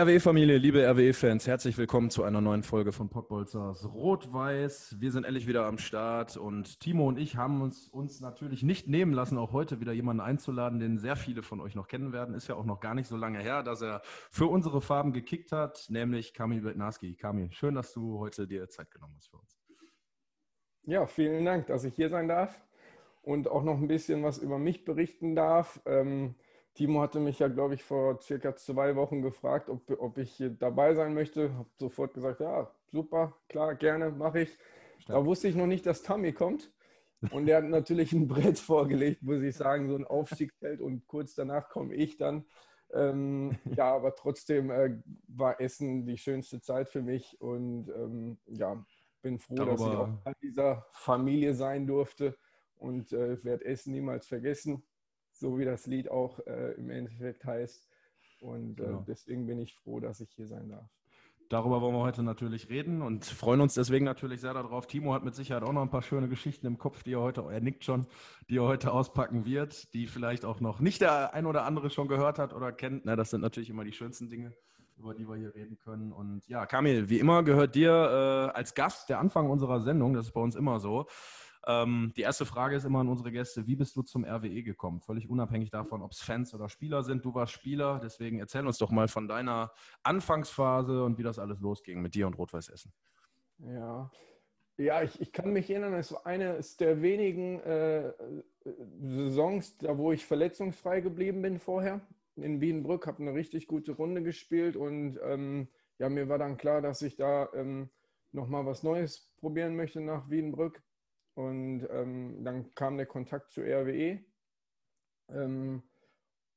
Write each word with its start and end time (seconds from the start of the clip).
RWE-Familie, 0.00 0.58
liebe 0.58 0.88
RWE-Fans, 0.88 1.48
herzlich 1.48 1.76
willkommen 1.76 2.08
zu 2.10 2.22
einer 2.22 2.40
neuen 2.40 2.62
Folge 2.62 2.92
von 2.92 3.08
Pottbolzers 3.08 3.84
Rot-Weiß. 3.84 4.94
Wir 5.00 5.10
sind 5.10 5.24
endlich 5.24 5.48
wieder 5.48 5.66
am 5.66 5.76
Start 5.76 6.36
und 6.36 6.78
Timo 6.78 7.08
und 7.08 7.18
ich 7.18 7.34
haben 7.34 7.60
uns, 7.62 7.88
uns 7.88 8.20
natürlich 8.20 8.62
nicht 8.62 8.86
nehmen 8.86 9.12
lassen, 9.12 9.36
auch 9.36 9.52
heute 9.52 9.80
wieder 9.80 9.92
jemanden 9.92 10.20
einzuladen, 10.20 10.78
den 10.78 10.98
sehr 10.98 11.16
viele 11.16 11.42
von 11.42 11.60
euch 11.60 11.74
noch 11.74 11.88
kennen 11.88 12.12
werden. 12.12 12.36
Ist 12.36 12.46
ja 12.46 12.54
auch 12.54 12.64
noch 12.64 12.78
gar 12.78 12.94
nicht 12.94 13.08
so 13.08 13.16
lange 13.16 13.40
her, 13.40 13.64
dass 13.64 13.82
er 13.82 14.00
für 14.30 14.46
unsere 14.46 14.80
Farben 14.80 15.12
gekickt 15.12 15.50
hat, 15.50 15.86
nämlich 15.88 16.32
Kamil 16.32 16.60
Bednarski. 16.60 17.16
Kamil, 17.16 17.50
schön, 17.50 17.74
dass 17.74 17.92
du 17.92 18.20
heute 18.20 18.46
dir 18.46 18.68
Zeit 18.68 18.92
genommen 18.92 19.14
hast 19.16 19.30
für 19.30 19.38
uns. 19.38 19.58
Ja, 20.84 21.08
vielen 21.08 21.44
Dank, 21.44 21.66
dass 21.66 21.82
ich 21.82 21.96
hier 21.96 22.08
sein 22.08 22.28
darf 22.28 22.62
und 23.22 23.48
auch 23.48 23.64
noch 23.64 23.78
ein 23.78 23.88
bisschen 23.88 24.22
was 24.22 24.38
über 24.38 24.60
mich 24.60 24.84
berichten 24.84 25.34
darf. 25.34 25.80
Ähm, 25.86 26.36
Timo 26.78 27.00
hatte 27.00 27.18
mich 27.18 27.40
ja, 27.40 27.48
glaube 27.48 27.74
ich, 27.74 27.82
vor 27.82 28.20
circa 28.20 28.54
zwei 28.54 28.94
Wochen 28.94 29.20
gefragt, 29.20 29.68
ob, 29.68 29.90
ob 30.00 30.16
ich 30.16 30.40
dabei 30.60 30.94
sein 30.94 31.12
möchte. 31.12 31.52
Habe 31.52 31.68
sofort 31.76 32.14
gesagt, 32.14 32.38
ja, 32.38 32.72
super, 32.86 33.34
klar, 33.48 33.74
gerne, 33.74 34.12
mache 34.12 34.42
ich. 34.42 34.50
Stark. 35.00 35.18
Da 35.18 35.26
wusste 35.26 35.48
ich 35.48 35.56
noch 35.56 35.66
nicht, 35.66 35.86
dass 35.86 36.04
Tommy 36.04 36.32
kommt. 36.32 36.72
Und 37.32 37.48
er 37.48 37.56
hat 37.56 37.64
natürlich 37.68 38.12
ein 38.12 38.28
Brett 38.28 38.60
vorgelegt, 38.60 39.24
muss 39.24 39.42
ich 39.42 39.56
sagen, 39.56 39.88
so 39.88 39.96
ein 39.96 40.04
Aufstiegsfeld. 40.04 40.80
Und 40.80 41.04
kurz 41.08 41.34
danach 41.34 41.68
komme 41.68 41.96
ich 41.96 42.16
dann. 42.16 42.44
Ähm, 42.94 43.58
ja, 43.76 43.92
aber 43.92 44.14
trotzdem 44.14 44.70
äh, 44.70 45.02
war 45.26 45.60
Essen 45.60 46.06
die 46.06 46.16
schönste 46.16 46.60
Zeit 46.60 46.88
für 46.90 47.02
mich. 47.02 47.40
Und 47.40 47.88
ähm, 47.88 48.38
ja, 48.46 48.86
bin 49.20 49.40
froh, 49.40 49.56
Darüber... 49.56 49.72
dass 49.72 49.80
ich 49.80 49.96
auch 49.96 50.22
Teil 50.22 50.34
dieser 50.40 50.86
Familie 50.92 51.54
sein 51.54 51.88
durfte. 51.88 52.38
Und 52.76 53.12
äh, 53.12 53.42
werde 53.42 53.64
Essen 53.64 53.90
niemals 53.90 54.28
vergessen 54.28 54.84
so 55.38 55.58
wie 55.58 55.64
das 55.64 55.86
Lied 55.86 56.10
auch 56.10 56.38
äh, 56.46 56.72
im 56.72 56.90
Endeffekt 56.90 57.44
heißt. 57.44 57.88
Und 58.40 58.80
äh, 58.80 58.84
genau. 58.84 59.04
deswegen 59.06 59.46
bin 59.46 59.58
ich 59.58 59.74
froh, 59.74 60.00
dass 60.00 60.20
ich 60.20 60.30
hier 60.30 60.46
sein 60.46 60.68
darf. 60.68 60.88
Darüber 61.48 61.80
wollen 61.80 61.94
wir 61.94 62.02
heute 62.02 62.22
natürlich 62.22 62.68
reden 62.68 63.00
und 63.00 63.24
freuen 63.24 63.62
uns 63.62 63.72
deswegen 63.72 64.04
natürlich 64.04 64.42
sehr 64.42 64.52
darauf. 64.52 64.86
Timo 64.86 65.14
hat 65.14 65.24
mit 65.24 65.34
Sicherheit 65.34 65.62
auch 65.62 65.72
noch 65.72 65.80
ein 65.80 65.88
paar 65.88 66.02
schöne 66.02 66.28
Geschichten 66.28 66.66
im 66.66 66.76
Kopf, 66.76 67.02
die 67.02 67.14
er 67.14 67.20
heute, 67.20 67.42
er 67.50 67.60
nickt 67.60 67.84
schon, 67.84 68.06
die 68.50 68.58
er 68.58 68.64
heute 68.64 68.92
auspacken 68.92 69.46
wird, 69.46 69.94
die 69.94 70.06
vielleicht 70.06 70.44
auch 70.44 70.60
noch 70.60 70.80
nicht 70.80 71.00
der 71.00 71.32
ein 71.32 71.46
oder 71.46 71.64
andere 71.64 71.88
schon 71.88 72.06
gehört 72.06 72.38
hat 72.38 72.52
oder 72.52 72.70
kennt. 72.70 73.06
Na, 73.06 73.16
das 73.16 73.30
sind 73.30 73.40
natürlich 73.40 73.70
immer 73.70 73.84
die 73.84 73.92
schönsten 73.92 74.28
Dinge, 74.28 74.52
über 74.98 75.14
die 75.14 75.26
wir 75.26 75.36
hier 75.36 75.54
reden 75.54 75.78
können. 75.78 76.12
Und 76.12 76.46
ja, 76.48 76.66
Kamil, 76.66 77.08
wie 77.08 77.18
immer 77.18 77.42
gehört 77.42 77.74
dir 77.74 77.92
äh, 77.92 78.54
als 78.54 78.74
Gast 78.74 79.08
der 79.08 79.18
Anfang 79.18 79.48
unserer 79.48 79.80
Sendung, 79.80 80.12
das 80.12 80.26
ist 80.26 80.32
bei 80.32 80.42
uns 80.42 80.54
immer 80.54 80.80
so. 80.80 81.06
Ähm, 81.68 82.14
die 82.16 82.22
erste 82.22 82.46
Frage 82.46 82.76
ist 82.76 82.84
immer 82.84 83.00
an 83.00 83.08
unsere 83.08 83.30
Gäste, 83.30 83.66
wie 83.66 83.76
bist 83.76 83.94
du 83.94 84.00
zum 84.00 84.24
RWE 84.24 84.62
gekommen? 84.62 85.02
Völlig 85.02 85.28
unabhängig 85.28 85.70
davon, 85.70 86.00
ob 86.00 86.12
es 86.12 86.20
Fans 86.20 86.54
oder 86.54 86.70
Spieler 86.70 87.02
sind. 87.02 87.26
Du 87.26 87.34
warst 87.34 87.52
Spieler, 87.52 88.00
deswegen 88.02 88.38
erzähl 88.38 88.66
uns 88.66 88.78
doch 88.78 88.90
mal 88.90 89.06
von 89.06 89.28
deiner 89.28 89.70
Anfangsphase 90.02 91.04
und 91.04 91.18
wie 91.18 91.22
das 91.22 91.38
alles 91.38 91.60
losging 91.60 92.00
mit 92.00 92.14
dir 92.14 92.26
und 92.26 92.38
Rot-Weiß 92.38 92.70
Essen. 92.70 92.90
Ja, 93.58 94.10
ja, 94.78 95.02
ich, 95.02 95.20
ich, 95.20 95.30
kann 95.32 95.52
mich 95.52 95.68
erinnern, 95.68 95.92
es 95.94 96.12
war 96.12 96.24
eine 96.24 96.58
der 96.80 97.02
wenigen 97.02 97.60
äh, 97.60 98.12
Saisons, 99.00 99.76
da 99.76 99.98
wo 99.98 100.12
ich 100.12 100.24
verletzungsfrei 100.24 101.02
geblieben 101.02 101.42
bin 101.42 101.58
vorher. 101.58 102.00
In 102.36 102.62
Wiedenbrück 102.62 103.06
habe 103.06 103.20
eine 103.20 103.34
richtig 103.34 103.66
gute 103.66 103.92
Runde 103.92 104.22
gespielt 104.22 104.76
und 104.76 105.18
ähm, 105.22 105.68
ja, 105.98 106.08
mir 106.08 106.28
war 106.28 106.38
dann 106.38 106.56
klar, 106.56 106.80
dass 106.80 107.02
ich 107.02 107.16
da 107.16 107.48
ähm, 107.52 107.90
nochmal 108.32 108.64
was 108.64 108.84
Neues 108.84 109.30
probieren 109.36 109.76
möchte 109.76 110.00
nach 110.00 110.30
Wiedenbrück. 110.30 110.80
Und 111.38 111.86
ähm, 111.92 112.42
dann 112.42 112.74
kam 112.74 112.96
der 112.96 113.06
Kontakt 113.06 113.52
zu 113.52 113.60
RWE. 113.60 114.18
Ähm, 115.30 115.84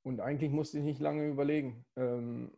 und 0.01 0.19
eigentlich 0.19 0.49
musste 0.49 0.79
ich 0.79 0.83
nicht 0.83 0.99
lange 0.99 1.27
überlegen. 1.27 1.85
Ähm, 1.95 2.51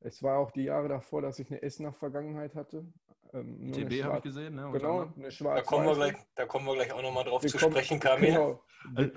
es 0.00 0.20
war 0.20 0.38
auch 0.38 0.50
die 0.50 0.64
Jahre 0.64 0.88
davor, 0.88 1.22
dass 1.22 1.38
ich 1.38 1.48
eine 1.48 1.62
Essener-Vergangenheit 1.62 2.56
hatte. 2.56 2.92
Ähm, 3.32 3.72
ITB 3.72 4.02
habe 4.02 4.16
ich 4.16 4.22
gesehen, 4.24 4.56
ne? 4.56 4.68
Genau, 4.72 5.12
eine 5.16 5.30
schwarze. 5.30 5.62
Da 5.62 5.68
kommen 5.68 5.86
wir 5.86 5.94
gleich, 5.94 6.14
da 6.34 6.46
kommen 6.46 6.66
wir 6.66 6.74
gleich 6.74 6.92
auch 6.92 7.02
nochmal 7.02 7.22
drauf 7.22 7.44
wir 7.44 7.50
zu 7.50 7.58
kommen, 7.58 7.70
sprechen, 7.70 8.00
Kamil. 8.00 8.32
Genau. 8.32 8.64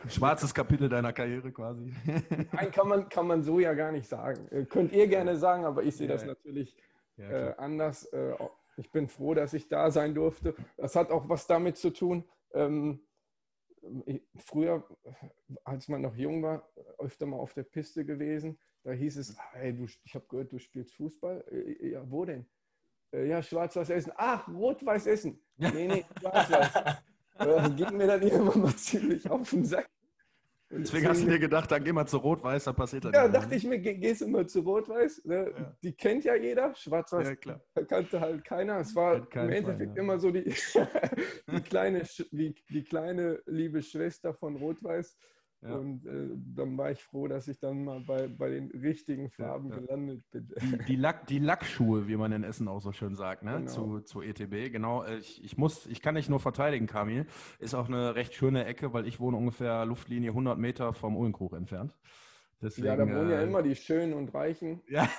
Schwarzes 0.07 0.53
Kapitel 0.53 0.89
deiner 0.89 1.11
Karriere 1.11 1.51
quasi. 1.51 1.91
Nein, 2.51 2.71
kann 2.71 2.87
man, 2.87 3.09
kann 3.09 3.25
man 3.25 3.41
so 3.41 3.59
ja 3.59 3.73
gar 3.73 3.91
nicht 3.91 4.07
sagen. 4.07 4.47
Äh, 4.49 4.65
könnt 4.65 4.91
ihr 4.91 5.07
gerne 5.07 5.37
sagen, 5.37 5.65
aber 5.65 5.81
ich 5.81 5.95
sehe 5.95 6.07
ja, 6.07 6.13
das 6.13 6.23
natürlich 6.23 6.77
ja, 7.17 7.31
äh, 7.31 7.55
anders. 7.57 8.05
Äh, 8.13 8.35
ich 8.77 8.91
bin 8.91 9.07
froh, 9.07 9.33
dass 9.33 9.55
ich 9.55 9.67
da 9.69 9.89
sein 9.89 10.13
durfte. 10.13 10.53
Das 10.77 10.95
hat 10.95 11.09
auch 11.09 11.27
was 11.29 11.47
damit 11.47 11.77
zu 11.77 11.89
tun, 11.89 12.29
ähm, 12.53 13.01
früher, 14.37 14.87
als 15.63 15.87
man 15.87 16.01
noch 16.01 16.15
jung 16.15 16.43
war, 16.43 16.69
öfter 16.97 17.25
mal 17.25 17.37
auf 17.37 17.53
der 17.53 17.63
Piste 17.63 18.05
gewesen. 18.05 18.57
Da 18.83 18.91
hieß 18.91 19.17
es, 19.17 19.35
hey, 19.53 19.73
du, 19.73 19.85
ich 20.03 20.15
habe 20.15 20.25
gehört, 20.27 20.51
du 20.51 20.59
spielst 20.59 20.93
Fußball. 20.95 21.43
Äh, 21.51 21.91
ja, 21.91 22.09
wo 22.09 22.25
denn? 22.25 22.45
Äh, 23.13 23.27
ja, 23.27 23.41
Schwarz-Weiß 23.41 23.89
Essen. 23.89 24.11
Ach, 24.15 24.47
Rot-Weiß 24.47 25.07
Essen. 25.07 25.39
Nee, 25.57 25.87
nee, 25.87 26.05
Schwarz-Weiß. 26.19 26.73
das 27.37 27.75
ging 27.75 27.97
mir 27.97 28.07
dann 28.07 28.21
irgendwann 28.21 28.61
mal 28.61 28.75
ziemlich 28.75 29.29
auf 29.29 29.49
den 29.49 29.65
Sack. 29.65 29.89
Deswegen 30.77 31.07
hast 31.07 31.23
du 31.23 31.27
dir 31.27 31.39
gedacht, 31.39 31.71
dann 31.71 31.83
geh 31.83 31.91
mal 31.91 32.05
zu 32.05 32.17
Rot-Weiß, 32.17 32.63
da 32.63 32.73
passiert 32.73 33.05
dann 33.05 33.13
Ja, 33.13 33.27
dachte 33.27 33.49
ne? 33.49 33.55
ich 33.55 33.63
mir, 33.65 33.79
geh, 33.79 33.95
gehst 33.95 34.21
du 34.21 34.27
mal 34.27 34.47
zu 34.47 34.61
Rot-Weiß. 34.61 35.25
Ne? 35.25 35.53
Ja. 35.55 35.75
Die 35.83 35.93
kennt 35.93 36.23
ja 36.23 36.35
jeder. 36.35 36.73
Schwarz-Weiß 36.75 37.35
ja, 37.45 37.83
kannte 37.83 38.19
halt 38.19 38.43
keiner. 38.43 38.79
Es 38.79 38.95
war 38.95 39.15
im 39.15 39.49
Endeffekt 39.49 39.95
ja. 39.95 40.01
immer 40.01 40.19
so 40.19 40.31
die, 40.31 40.43
die, 41.51 41.61
kleine, 41.61 42.03
die, 42.31 42.55
die 42.69 42.83
kleine 42.83 43.41
liebe 43.45 43.81
Schwester 43.81 44.33
von 44.33 44.55
Rot-Weiß. 44.55 45.17
Ja. 45.63 45.75
Und 45.75 46.05
äh, 46.05 46.29
dann 46.55 46.77
war 46.77 46.91
ich 46.91 47.01
froh, 47.01 47.27
dass 47.27 47.47
ich 47.47 47.59
dann 47.59 47.85
mal 47.85 48.01
bei, 48.01 48.27
bei 48.27 48.49
den 48.49 48.69
richtigen 48.71 49.29
Farben 49.29 49.69
ja, 49.69 49.75
ja. 49.75 49.81
gelandet 49.81 50.23
bin. 50.31 50.49
Die, 50.61 50.85
die, 50.85 50.95
Lack, 50.95 51.27
die 51.27 51.39
Lackschuhe, 51.39 52.07
wie 52.07 52.17
man 52.17 52.31
in 52.33 52.43
Essen 52.43 52.67
auch 52.67 52.81
so 52.81 52.91
schön 52.91 53.15
sagt, 53.15 53.43
ne? 53.43 53.59
Genau. 53.59 53.71
zu, 53.71 53.99
zu 54.01 54.21
ETB. 54.21 54.71
Genau, 54.71 55.03
äh, 55.03 55.17
ich, 55.17 55.43
ich, 55.43 55.57
muss, 55.57 55.85
ich 55.87 56.01
kann 56.01 56.15
nicht 56.15 56.29
nur 56.29 56.39
verteidigen, 56.39 56.87
Kamil. 56.87 57.25
Ist 57.59 57.75
auch 57.75 57.87
eine 57.87 58.15
recht 58.15 58.33
schöne 58.33 58.65
Ecke, 58.65 58.93
weil 58.93 59.07
ich 59.07 59.19
wohne 59.19 59.37
ungefähr 59.37 59.85
Luftlinie 59.85 60.31
100 60.31 60.57
Meter 60.57 60.93
vom 60.93 61.15
Uhlenkrug 61.15 61.53
entfernt. 61.53 61.95
Deswegen, 62.63 62.87
ja, 62.87 62.95
da 62.95 63.05
wohnen 63.05 63.29
äh, 63.29 63.33
ja 63.33 63.41
immer 63.41 63.61
die 63.61 63.75
Schönen 63.75 64.13
und 64.13 64.33
Reichen. 64.33 64.81
Ja. 64.87 65.03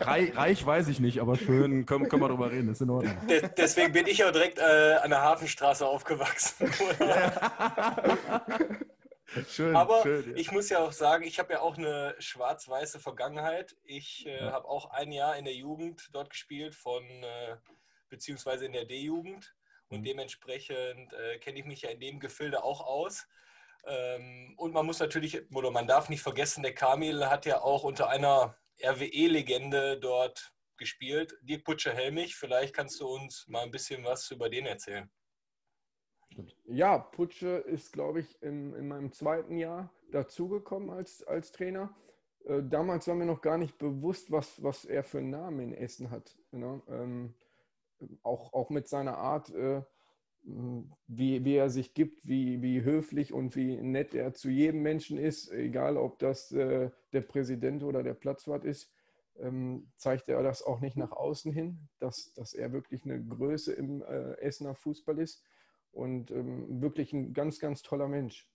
reich, 0.00 0.36
reich, 0.36 0.66
weiß 0.66 0.88
ich 0.88 1.00
nicht, 1.00 1.20
aber 1.20 1.36
schön 1.36 1.86
können, 1.86 2.08
können 2.08 2.22
wir 2.22 2.28
drüber 2.28 2.52
reden, 2.52 2.70
ist 2.70 2.82
in 2.82 2.90
Ordnung. 2.90 3.16
Deswegen 3.56 3.92
bin 3.92 4.06
ich 4.06 4.18
ja 4.18 4.30
direkt 4.30 4.58
äh, 4.58 4.96
an 5.02 5.08
der 5.08 5.22
Hafenstraße 5.22 5.86
aufgewachsen. 5.86 6.68
Schön, 9.48 9.74
Aber 9.74 10.02
schön, 10.02 10.30
ja. 10.30 10.36
ich 10.36 10.50
muss 10.52 10.68
ja 10.68 10.78
auch 10.80 10.92
sagen, 10.92 11.24
ich 11.24 11.38
habe 11.38 11.54
ja 11.54 11.60
auch 11.60 11.76
eine 11.76 12.14
schwarz-weiße 12.18 13.00
Vergangenheit. 13.00 13.76
Ich 13.84 14.26
äh, 14.26 14.44
ja. 14.44 14.52
habe 14.52 14.68
auch 14.68 14.90
ein 14.90 15.12
Jahr 15.12 15.36
in 15.36 15.44
der 15.44 15.54
Jugend 15.54 16.10
dort 16.12 16.30
gespielt, 16.30 16.74
von 16.74 17.04
äh, 17.04 17.56
beziehungsweise 18.08 18.66
in 18.66 18.72
der 18.72 18.84
D-Jugund. 18.84 19.54
Und 19.88 20.00
mhm. 20.00 20.04
dementsprechend 20.04 21.12
äh, 21.12 21.38
kenne 21.38 21.60
ich 21.60 21.64
mich 21.64 21.82
ja 21.82 21.90
in 21.90 22.00
dem 22.00 22.20
Gefilde 22.20 22.62
auch 22.62 22.80
aus. 22.80 23.26
Ähm, 23.86 24.54
und 24.58 24.72
man 24.72 24.86
muss 24.86 25.00
natürlich, 25.00 25.50
oder 25.52 25.70
man 25.70 25.86
darf 25.86 26.08
nicht 26.08 26.22
vergessen, 26.22 26.62
der 26.62 26.74
Kamil 26.74 27.26
hat 27.26 27.46
ja 27.46 27.60
auch 27.60 27.84
unter 27.84 28.08
einer 28.08 28.56
RWE-Legende 28.82 29.98
dort 29.98 30.52
gespielt. 30.76 31.36
Dirk 31.42 31.64
Putscher-Helmich, 31.64 32.36
vielleicht 32.36 32.74
kannst 32.74 33.00
du 33.00 33.08
uns 33.08 33.46
mal 33.48 33.62
ein 33.62 33.70
bisschen 33.70 34.04
was 34.04 34.30
über 34.30 34.48
den 34.48 34.66
erzählen. 34.66 35.10
Stimmt. 36.32 36.56
Ja, 36.64 36.96
Putsche 36.96 37.58
ist, 37.58 37.92
glaube 37.92 38.20
ich, 38.20 38.42
in, 38.42 38.72
in 38.74 38.88
meinem 38.88 39.12
zweiten 39.12 39.58
Jahr 39.58 39.92
dazugekommen 40.10 40.88
als, 40.88 41.22
als 41.24 41.52
Trainer. 41.52 41.94
Äh, 42.46 42.62
damals 42.62 43.06
war 43.06 43.14
mir 43.14 43.26
noch 43.26 43.42
gar 43.42 43.58
nicht 43.58 43.76
bewusst, 43.76 44.32
was, 44.32 44.62
was 44.62 44.86
er 44.86 45.04
für 45.04 45.18
einen 45.18 45.28
Namen 45.28 45.60
in 45.60 45.74
Essen 45.74 46.10
hat. 46.10 46.34
Ne? 46.50 46.80
Ähm, 46.88 47.34
auch, 48.22 48.54
auch 48.54 48.70
mit 48.70 48.88
seiner 48.88 49.18
Art, 49.18 49.50
äh, 49.50 49.82
wie, 51.06 51.44
wie 51.44 51.54
er 51.54 51.68
sich 51.68 51.92
gibt, 51.92 52.26
wie, 52.26 52.62
wie 52.62 52.82
höflich 52.82 53.34
und 53.34 53.54
wie 53.54 53.76
nett 53.76 54.14
er 54.14 54.32
zu 54.32 54.48
jedem 54.48 54.80
Menschen 54.80 55.18
ist, 55.18 55.52
egal 55.52 55.98
ob 55.98 56.18
das 56.18 56.50
äh, 56.50 56.90
der 57.12 57.20
Präsident 57.20 57.82
oder 57.82 58.02
der 58.02 58.14
Platzwart 58.14 58.64
ist, 58.64 58.90
ähm, 59.38 59.92
zeigt 59.98 60.30
er 60.30 60.42
das 60.42 60.62
auch 60.62 60.80
nicht 60.80 60.96
nach 60.96 61.12
außen 61.12 61.52
hin, 61.52 61.88
dass, 61.98 62.32
dass 62.32 62.54
er 62.54 62.72
wirklich 62.72 63.04
eine 63.04 63.22
Größe 63.22 63.74
im 63.74 64.00
äh, 64.00 64.32
Essener 64.40 64.74
Fußball 64.74 65.18
ist 65.18 65.44
und 65.92 66.30
ähm, 66.30 66.80
wirklich 66.80 67.12
ein 67.12 67.32
ganz, 67.32 67.58
ganz 67.58 67.82
toller 67.82 68.08
Mensch. 68.08 68.48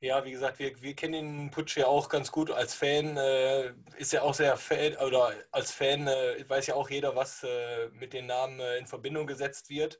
Ja, 0.00 0.22
wie 0.24 0.32
gesagt, 0.32 0.58
wir, 0.58 0.82
wir 0.82 0.94
kennen 0.94 1.38
den 1.38 1.50
Putsch 1.50 1.78
ja 1.78 1.86
auch 1.86 2.10
ganz 2.10 2.30
gut 2.30 2.50
als 2.50 2.74
Fan. 2.74 3.16
Äh, 3.16 3.72
ist 3.96 4.12
ja 4.12 4.20
auch 4.20 4.34
sehr 4.34 4.56
Fan, 4.58 4.96
oder 4.98 5.32
als 5.50 5.70
Fan 5.70 6.06
äh, 6.06 6.44
weiß 6.46 6.66
ja 6.66 6.74
auch 6.74 6.90
jeder, 6.90 7.16
was 7.16 7.42
äh, 7.42 7.88
mit 7.90 8.12
den 8.12 8.26
Namen 8.26 8.60
äh, 8.60 8.76
in 8.76 8.86
Verbindung 8.86 9.26
gesetzt 9.26 9.70
wird. 9.70 9.98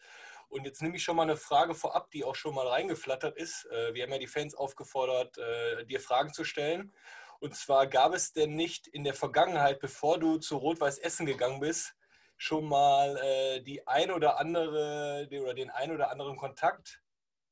Und 0.48 0.66
jetzt 0.66 0.82
nehme 0.82 0.96
ich 0.96 1.02
schon 1.02 1.16
mal 1.16 1.22
eine 1.22 1.36
Frage 1.36 1.74
vorab, 1.74 2.10
die 2.10 2.22
auch 2.22 2.34
schon 2.34 2.54
mal 2.54 2.66
reingeflattert 2.66 3.36
ist. 3.38 3.64
Äh, 3.70 3.94
wir 3.94 4.02
haben 4.02 4.12
ja 4.12 4.18
die 4.18 4.26
Fans 4.26 4.54
aufgefordert, 4.54 5.38
äh, 5.38 5.86
dir 5.86 6.00
Fragen 6.00 6.34
zu 6.34 6.44
stellen. 6.44 6.92
Und 7.40 7.56
zwar 7.56 7.86
gab 7.86 8.14
es 8.14 8.32
denn 8.32 8.54
nicht 8.56 8.86
in 8.86 9.04
der 9.04 9.14
Vergangenheit, 9.14 9.80
bevor 9.80 10.18
du 10.18 10.36
zu 10.36 10.58
Rot-Weiß 10.58 10.98
Essen 10.98 11.24
gegangen 11.24 11.60
bist, 11.60 11.96
schon 12.36 12.68
mal 12.68 13.62
die 13.62 13.86
ein 13.86 14.10
oder 14.10 14.38
andere 14.38 15.28
oder 15.30 15.54
den 15.54 15.70
ein 15.70 15.92
oder 15.92 16.10
anderen 16.10 16.36
Kontakt 16.36 17.04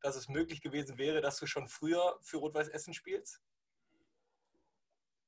dass 0.02 0.16
es 0.16 0.28
möglich 0.28 0.60
gewesen 0.60 0.98
wäre, 0.98 1.20
dass 1.20 1.38
du 1.38 1.46
schon 1.46 1.68
früher 1.68 2.18
für 2.20 2.38
Rot-Weiß 2.38 2.68
Essen 2.68 2.92
spielst? 2.92 3.40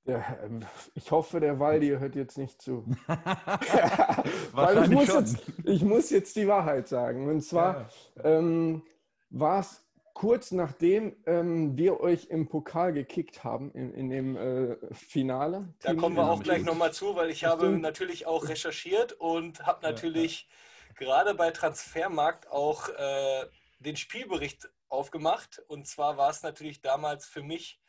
Ja, 0.04 0.38
ähm, 0.42 0.66
ich 0.94 1.10
hoffe, 1.10 1.40
der 1.40 1.58
Waldi 1.58 1.88
hört 1.88 2.14
jetzt 2.14 2.36
nicht 2.36 2.60
zu. 2.60 2.84
Weil 4.52 4.84
ich 4.84 4.90
muss, 4.90 5.08
jetzt, 5.08 5.38
ich 5.64 5.82
muss 5.82 6.10
jetzt 6.10 6.36
die 6.36 6.46
Wahrheit 6.46 6.88
sagen. 6.88 7.26
Und 7.30 7.40
zwar 7.40 7.88
ja. 8.16 8.24
ähm, 8.24 8.82
war 9.30 9.60
es 9.60 9.83
kurz 10.14 10.52
nachdem 10.52 11.16
ähm, 11.26 11.76
wir 11.76 12.00
euch 12.00 12.26
im 12.26 12.48
Pokal 12.48 12.92
gekickt 12.92 13.44
haben, 13.44 13.72
in, 13.72 13.92
in 13.92 14.10
dem 14.10 14.36
äh, 14.36 14.76
Finale. 14.94 15.74
Da 15.80 15.94
kommen 15.94 16.16
wir 16.16 16.30
auch 16.30 16.42
gleich 16.42 16.62
nochmal 16.62 16.92
zu, 16.92 17.16
weil 17.16 17.30
ich 17.30 17.44
habe 17.44 17.68
natürlich 17.70 18.26
auch 18.26 18.48
recherchiert 18.48 19.12
und 19.12 19.66
habe 19.66 19.82
natürlich 19.82 20.48
ja, 20.48 20.86
ja. 20.88 20.94
gerade 21.06 21.34
bei 21.34 21.50
Transfermarkt 21.50 22.48
auch 22.48 22.88
äh, 22.88 23.46
den 23.80 23.96
Spielbericht 23.96 24.70
aufgemacht. 24.88 25.60
Und 25.66 25.86
zwar 25.88 26.16
war 26.16 26.30
es 26.30 26.42
natürlich 26.42 26.80
damals 26.80 27.26
für 27.26 27.42
mich 27.42 27.80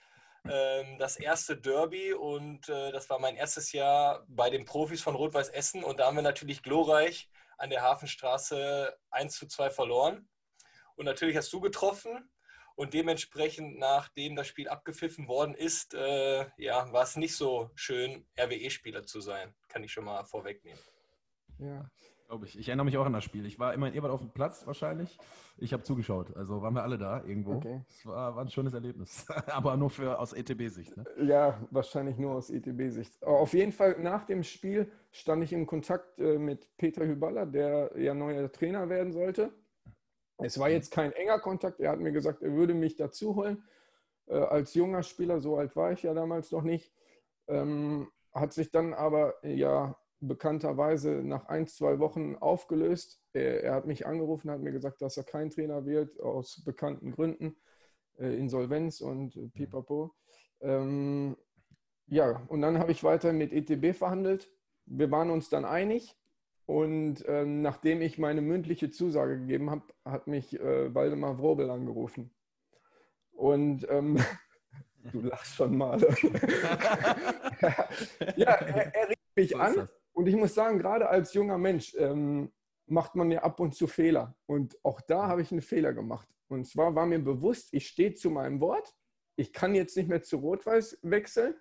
ähm, 0.49 0.97
das 0.97 1.17
erste 1.17 1.55
Derby 1.55 2.13
und 2.13 2.67
äh, 2.69 2.91
das 2.91 3.09
war 3.09 3.19
mein 3.19 3.35
erstes 3.35 3.71
Jahr 3.71 4.25
bei 4.27 4.49
den 4.49 4.65
Profis 4.65 5.01
von 5.01 5.15
Rot-Weiß 5.15 5.49
Essen. 5.49 5.83
Und 5.83 5.99
da 5.99 6.07
haben 6.07 6.15
wir 6.15 6.23
natürlich 6.23 6.63
glorreich 6.63 7.29
an 7.57 7.69
der 7.69 7.83
Hafenstraße 7.83 8.95
1 9.11 9.35
zu 9.37 9.47
2 9.47 9.69
verloren. 9.69 10.27
Und 10.95 11.05
natürlich 11.05 11.35
hast 11.37 11.51
du 11.53 11.59
getroffen. 11.59 12.29
Und 12.75 12.93
dementsprechend, 12.93 13.79
nachdem 13.79 14.35
das 14.35 14.47
Spiel 14.47 14.67
abgepfiffen 14.67 15.29
worden 15.29 15.55
ist, 15.55 15.93
äh, 15.93 16.45
ja, 16.57 16.91
war 16.91 17.03
es 17.03 17.15
nicht 17.15 17.35
so 17.35 17.71
schön, 17.73 18.25
RWE-Spieler 18.37 19.03
zu 19.03 19.21
sein. 19.21 19.55
Kann 19.69 19.83
ich 19.83 19.93
schon 19.93 20.03
mal 20.03 20.25
vorwegnehmen. 20.25 20.79
Ja, 21.57 21.89
Glaube 22.27 22.47
ich. 22.47 22.57
Ich 22.57 22.67
erinnere 22.67 22.85
mich 22.85 22.97
auch 22.97 23.05
an 23.05 23.13
das 23.13 23.23
Spiel. 23.23 23.45
Ich 23.45 23.59
war 23.59 23.73
immer 23.73 23.87
in 23.87 23.93
Ebert 23.93 24.11
auf 24.11 24.19
dem 24.19 24.31
Platz 24.31 24.65
wahrscheinlich. 24.65 25.17
Ich 25.57 25.73
habe 25.73 25.83
zugeschaut. 25.83 26.35
Also 26.35 26.61
waren 26.61 26.73
wir 26.73 26.81
alle 26.81 26.97
da 26.97 27.23
irgendwo. 27.23 27.53
Okay. 27.53 27.81
Es 27.87 28.05
war, 28.05 28.35
war 28.35 28.43
ein 28.43 28.49
schönes 28.49 28.73
Erlebnis. 28.73 29.27
Aber 29.47 29.77
nur 29.77 29.91
für 29.91 30.19
aus 30.19 30.33
ETB-Sicht. 30.33 30.97
Ne? 30.97 31.05
Ja, 31.23 31.61
wahrscheinlich 31.69 32.17
nur 32.17 32.33
aus 32.33 32.49
ETB-Sicht. 32.49 33.23
Auf 33.23 33.53
jeden 33.53 33.71
Fall 33.71 33.99
nach 33.99 34.25
dem 34.25 34.43
Spiel 34.43 34.91
stand 35.11 35.43
ich 35.43 35.53
in 35.53 35.67
Kontakt 35.67 36.19
äh, 36.19 36.39
mit 36.39 36.67
Peter 36.77 37.05
Hüballer, 37.05 37.45
der 37.45 37.91
ja 37.95 38.13
neuer 38.13 38.51
Trainer 38.51 38.89
werden 38.89 39.13
sollte. 39.13 39.53
Es 40.37 40.59
war 40.59 40.69
jetzt 40.69 40.91
kein 40.91 41.11
enger 41.13 41.39
Kontakt. 41.39 41.79
Er 41.79 41.91
hat 41.91 41.99
mir 41.99 42.11
gesagt, 42.11 42.41
er 42.41 42.53
würde 42.53 42.73
mich 42.73 42.95
dazu 42.95 43.35
holen. 43.35 43.63
Äh, 44.27 44.35
als 44.35 44.73
junger 44.73 45.03
Spieler, 45.03 45.39
so 45.39 45.57
alt 45.57 45.75
war 45.75 45.91
ich 45.91 46.03
ja 46.03 46.13
damals 46.13 46.51
noch 46.51 46.63
nicht. 46.63 46.93
Ähm, 47.47 48.07
hat 48.33 48.53
sich 48.53 48.71
dann 48.71 48.93
aber 48.93 49.35
ja 49.45 49.97
bekannterweise 50.19 51.23
nach 51.23 51.45
ein, 51.47 51.67
zwei 51.67 51.99
Wochen 51.99 52.35
aufgelöst. 52.35 53.21
Er, 53.33 53.63
er, 53.63 53.73
hat 53.75 53.85
mich 53.85 54.05
angerufen, 54.05 54.51
hat 54.51 54.61
mir 54.61 54.71
gesagt, 54.71 55.01
dass 55.01 55.17
er 55.17 55.23
kein 55.23 55.49
Trainer 55.49 55.85
wird, 55.85 56.19
aus 56.19 56.63
bekannten 56.63 57.11
Gründen, 57.11 57.55
äh, 58.17 58.35
Insolvenz 58.37 59.01
und 59.01 59.35
äh, 59.35 59.47
Pipapo. 59.49 60.15
Ähm, 60.61 61.37
ja, 62.07 62.43
und 62.47 62.61
dann 62.61 62.79
habe 62.79 62.91
ich 62.91 63.03
weiter 63.03 63.33
mit 63.33 63.51
ETB 63.51 63.95
verhandelt. 63.95 64.49
Wir 64.85 65.09
waren 65.11 65.31
uns 65.31 65.49
dann 65.49 65.65
einig. 65.65 66.15
Und 66.65 67.23
ähm, 67.27 67.61
nachdem 67.61 68.01
ich 68.01 68.17
meine 68.17 68.41
mündliche 68.41 68.89
Zusage 68.89 69.39
gegeben 69.39 69.69
habe, 69.69 69.83
hat 70.03 70.27
mich 70.27 70.59
äh, 70.59 70.93
Waldemar 70.93 71.37
Wrobel 71.39 71.69
angerufen. 71.69 72.31
Und 73.31 73.85
ähm, 73.89 74.17
du 75.11 75.21
lachst 75.21 75.55
schon 75.55 75.77
mal. 75.77 75.99
ja, 78.35 78.51
er, 78.51 78.95
er 78.95 79.09
rief 79.09 79.17
mich 79.35 79.55
an 79.57 79.87
und 80.13 80.27
ich 80.27 80.35
muss 80.35 80.55
sagen, 80.55 80.79
gerade 80.79 81.09
als 81.09 81.33
junger 81.33 81.57
Mensch 81.57 81.93
ähm, 81.99 82.51
macht 82.87 83.15
man 83.15 83.29
ja 83.31 83.43
ab 83.43 83.59
und 83.59 83.75
zu 83.75 83.85
Fehler. 83.85 84.35
Und 84.45 84.77
auch 84.83 85.01
da 85.01 85.27
habe 85.27 85.41
ich 85.41 85.51
einen 85.51 85.61
Fehler 85.61 85.93
gemacht. 85.93 86.27
Und 86.47 86.65
zwar 86.65 86.95
war 86.95 87.05
mir 87.05 87.19
bewusst, 87.19 87.69
ich 87.73 87.87
stehe 87.87 88.13
zu 88.13 88.29
meinem 88.29 88.61
Wort. 88.61 88.95
Ich 89.35 89.51
kann 89.51 89.75
jetzt 89.75 89.97
nicht 89.97 90.07
mehr 90.07 90.23
zu 90.23 90.37
Rot-Weiß 90.37 90.99
wechseln. 91.01 91.55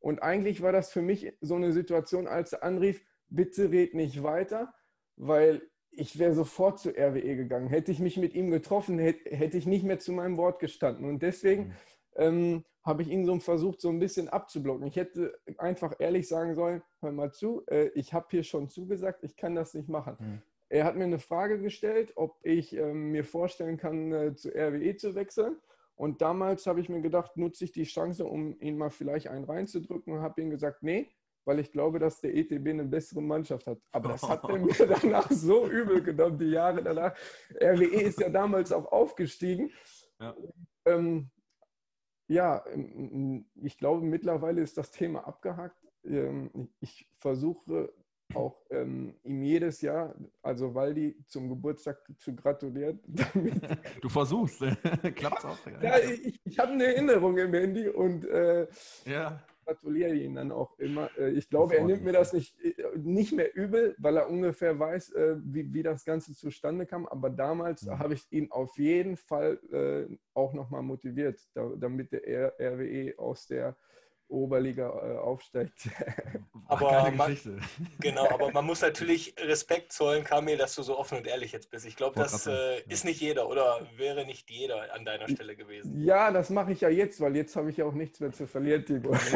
Und 0.00 0.22
eigentlich 0.22 0.60
war 0.60 0.72
das 0.72 0.90
für 0.92 1.02
mich 1.02 1.32
so 1.40 1.54
eine 1.54 1.72
Situation, 1.72 2.26
als 2.26 2.52
er 2.52 2.62
anrief, 2.62 3.04
bitte 3.30 3.70
red 3.70 3.94
nicht 3.94 4.22
weiter, 4.22 4.74
weil 5.16 5.62
ich 5.92 6.18
wäre 6.18 6.34
sofort 6.34 6.78
zu 6.78 6.90
RWE 6.90 7.36
gegangen. 7.36 7.68
Hätte 7.68 7.92
ich 7.92 7.98
mich 7.98 8.16
mit 8.16 8.34
ihm 8.34 8.50
getroffen, 8.50 8.98
hätte 8.98 9.56
ich 9.58 9.66
nicht 9.66 9.84
mehr 9.84 9.98
zu 9.98 10.12
meinem 10.12 10.36
Wort 10.36 10.60
gestanden. 10.60 11.04
Und 11.04 11.22
deswegen 11.22 11.64
mhm. 11.64 11.74
ähm, 12.16 12.64
habe 12.82 13.02
ich 13.02 13.08
ihn 13.08 13.24
so 13.24 13.38
versucht, 13.40 13.80
so 13.80 13.88
ein 13.90 13.98
bisschen 13.98 14.28
abzublocken. 14.28 14.86
Ich 14.86 14.96
hätte 14.96 15.38
einfach 15.58 15.94
ehrlich 15.98 16.28
sagen 16.28 16.54
sollen, 16.54 16.82
hör 17.00 17.12
mal 17.12 17.32
zu, 17.32 17.62
äh, 17.66 17.88
ich 17.94 18.14
habe 18.14 18.28
hier 18.30 18.42
schon 18.42 18.68
zugesagt, 18.68 19.24
ich 19.24 19.36
kann 19.36 19.54
das 19.54 19.74
nicht 19.74 19.88
machen. 19.88 20.16
Mhm. 20.18 20.42
Er 20.68 20.84
hat 20.84 20.96
mir 20.96 21.04
eine 21.04 21.18
Frage 21.18 21.60
gestellt, 21.60 22.12
ob 22.14 22.38
ich 22.42 22.76
äh, 22.76 22.92
mir 22.94 23.24
vorstellen 23.24 23.76
kann, 23.76 24.12
äh, 24.12 24.34
zu 24.34 24.50
RWE 24.50 24.96
zu 24.96 25.14
wechseln. 25.14 25.56
Und 25.96 26.22
damals 26.22 26.66
habe 26.66 26.80
ich 26.80 26.88
mir 26.88 27.02
gedacht, 27.02 27.36
nutze 27.36 27.64
ich 27.64 27.72
die 27.72 27.84
Chance, 27.84 28.24
um 28.24 28.58
ihn 28.60 28.78
mal 28.78 28.88
vielleicht 28.88 29.28
einen 29.28 29.44
reinzudrücken 29.44 30.14
und 30.14 30.20
habe 30.22 30.40
ihm 30.40 30.48
gesagt, 30.48 30.82
nee, 30.82 31.10
weil 31.44 31.58
ich 31.58 31.72
glaube, 31.72 31.98
dass 31.98 32.20
der 32.20 32.34
ETB 32.34 32.68
eine 32.68 32.84
bessere 32.84 33.22
Mannschaft 33.22 33.66
hat. 33.66 33.78
Aber 33.92 34.10
das 34.10 34.22
hat 34.22 34.44
er 34.44 34.58
mir 34.58 34.74
danach 34.74 35.30
so 35.30 35.68
übel 35.68 36.02
genommen, 36.02 36.38
die 36.38 36.50
Jahre 36.50 36.82
danach. 36.82 37.14
RWE 37.54 38.02
ist 38.02 38.20
ja 38.20 38.28
damals 38.28 38.72
auch 38.72 38.90
aufgestiegen. 38.92 39.70
Ja. 40.20 40.34
Ähm, 40.86 41.30
ja, 42.28 42.64
ähm, 42.72 43.10
ähm, 43.12 43.46
ich 43.62 43.76
glaube, 43.78 44.04
mittlerweile 44.04 44.60
ist 44.60 44.78
das 44.78 44.90
Thema 44.90 45.26
abgehakt. 45.26 45.76
Ähm, 46.04 46.68
ich 46.80 47.08
versuche 47.18 47.92
auch 48.32 48.62
ihm 48.70 49.42
jedes 49.42 49.80
Jahr, 49.80 50.14
also 50.40 50.72
Waldi, 50.72 51.18
zum 51.26 51.48
Geburtstag 51.48 51.98
zu 52.16 52.32
gratulieren. 52.36 53.00
du 54.00 54.08
versuchst, 54.08 54.60
klappt 55.16 55.44
auch. 55.44 55.58
Ja, 55.82 55.98
ich, 55.98 56.38
ich 56.44 56.58
habe 56.60 56.70
eine 56.70 56.84
Erinnerung 56.84 57.36
im 57.38 57.52
Handy 57.52 57.88
und 57.88 58.24
äh, 58.26 58.68
ja 59.04 59.42
gratuliere 59.70 60.14
ihn 60.14 60.34
dann 60.34 60.50
auch 60.50 60.78
immer. 60.78 61.10
Äh, 61.16 61.30
ich 61.30 61.48
glaube, 61.48 61.76
er 61.76 61.84
nimmt 61.84 62.02
mir 62.02 62.12
das 62.12 62.32
nicht, 62.32 62.58
äh, 62.60 62.74
nicht 62.96 63.32
mehr 63.32 63.54
übel, 63.54 63.94
weil 63.98 64.16
er 64.16 64.28
ungefähr 64.28 64.78
weiß, 64.78 65.12
äh, 65.12 65.36
wie, 65.42 65.72
wie 65.72 65.82
das 65.82 66.04
Ganze 66.04 66.34
zustande 66.34 66.86
kam. 66.86 67.06
Aber 67.06 67.30
damals 67.30 67.82
ja. 67.82 67.98
habe 67.98 68.14
ich 68.14 68.26
ihn 68.30 68.50
auf 68.50 68.76
jeden 68.78 69.16
Fall 69.16 69.58
auch 70.34 70.52
nochmal 70.54 70.82
motiviert, 70.82 71.40
damit 71.54 72.12
der 72.12 72.54
RWE 72.58 73.14
aus 73.18 73.46
der 73.46 73.76
Oberliga 74.30 74.88
äh, 74.88 75.18
aufsteigt. 75.18 75.88
aber 76.68 77.10
man, 77.10 77.36
genau, 78.00 78.28
aber 78.30 78.50
man 78.52 78.64
muss 78.64 78.80
natürlich 78.80 79.34
Respekt 79.38 79.92
zollen, 79.92 80.24
Kamil, 80.24 80.56
dass 80.56 80.74
du 80.74 80.82
so 80.82 80.98
offen 80.98 81.18
und 81.18 81.26
ehrlich 81.26 81.52
jetzt 81.52 81.70
bist. 81.70 81.86
Ich 81.86 81.96
glaube, 81.96 82.18
das 82.18 82.46
äh, 82.46 82.80
ist 82.88 83.04
nicht 83.04 83.20
jeder 83.20 83.48
oder 83.48 83.86
wäre 83.96 84.24
nicht 84.24 84.50
jeder 84.50 84.94
an 84.94 85.04
deiner 85.04 85.28
Stelle 85.28 85.56
gewesen. 85.56 86.02
Ja, 86.02 86.30
das 86.30 86.50
mache 86.50 86.72
ich 86.72 86.80
ja 86.80 86.88
jetzt, 86.88 87.20
weil 87.20 87.36
jetzt 87.36 87.56
habe 87.56 87.70
ich 87.70 87.76
ja 87.76 87.84
auch 87.84 87.92
nichts 87.92 88.20
mehr 88.20 88.32
zu 88.32 88.46
verlieren, 88.46 88.84
Timo. 88.84 89.12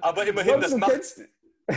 aber 0.00 0.26
immerhin, 0.26 0.60
das 0.60 0.74
macht, 0.76 1.20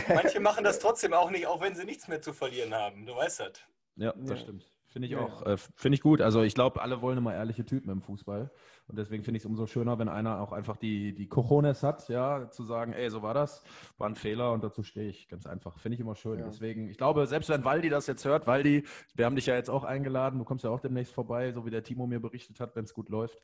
manche 0.08 0.40
machen 0.40 0.64
das 0.64 0.78
trotzdem 0.78 1.12
auch 1.12 1.30
nicht, 1.30 1.46
auch 1.46 1.60
wenn 1.60 1.74
sie 1.74 1.84
nichts 1.84 2.08
mehr 2.08 2.22
zu 2.22 2.32
verlieren 2.32 2.74
haben. 2.74 3.06
Du 3.06 3.16
weißt 3.16 3.40
das. 3.40 3.52
Ja, 3.96 4.14
das 4.16 4.30
ja. 4.30 4.36
stimmt. 4.36 4.70
Finde 4.90 5.06
ich 5.06 5.12
ja. 5.12 5.20
auch. 5.20 5.46
Äh, 5.46 5.56
Finde 5.56 5.94
ich 5.94 6.00
gut. 6.00 6.20
Also 6.20 6.42
ich 6.42 6.54
glaube, 6.54 6.82
alle 6.82 7.00
wollen 7.00 7.16
immer 7.16 7.32
ehrliche 7.32 7.64
Typen 7.64 7.90
im 7.90 8.02
Fußball. 8.02 8.50
Und 8.88 8.98
deswegen 8.98 9.22
finde 9.22 9.38
ich 9.38 9.44
es 9.44 9.46
umso 9.46 9.66
schöner, 9.66 9.98
wenn 10.00 10.08
einer 10.08 10.40
auch 10.40 10.52
einfach 10.52 10.76
die, 10.76 11.14
die 11.14 11.28
Cojones 11.28 11.84
hat, 11.84 12.08
ja, 12.08 12.50
zu 12.50 12.64
sagen, 12.64 12.92
ey, 12.92 13.08
so 13.08 13.22
war 13.22 13.32
das, 13.32 13.62
war 13.98 14.08
ein 14.08 14.16
Fehler 14.16 14.52
und 14.52 14.64
dazu 14.64 14.82
stehe 14.82 15.08
ich. 15.08 15.28
Ganz 15.28 15.46
einfach. 15.46 15.78
Finde 15.78 15.94
ich 15.94 16.00
immer 16.00 16.16
schön. 16.16 16.40
Ja. 16.40 16.46
Deswegen, 16.46 16.88
ich 16.88 16.98
glaube, 16.98 17.26
selbst 17.28 17.48
wenn 17.50 17.64
Waldi 17.64 17.88
das 17.88 18.08
jetzt 18.08 18.24
hört, 18.24 18.48
Waldi, 18.48 18.84
wir 19.14 19.26
haben 19.26 19.36
dich 19.36 19.46
ja 19.46 19.54
jetzt 19.54 19.70
auch 19.70 19.84
eingeladen, 19.84 20.40
du 20.40 20.44
kommst 20.44 20.64
ja 20.64 20.70
auch 20.70 20.80
demnächst 20.80 21.14
vorbei, 21.14 21.52
so 21.52 21.64
wie 21.64 21.70
der 21.70 21.84
Timo 21.84 22.08
mir 22.08 22.20
berichtet 22.20 22.58
hat, 22.58 22.74
wenn 22.74 22.84
es 22.84 22.92
gut 22.92 23.08
läuft. 23.08 23.40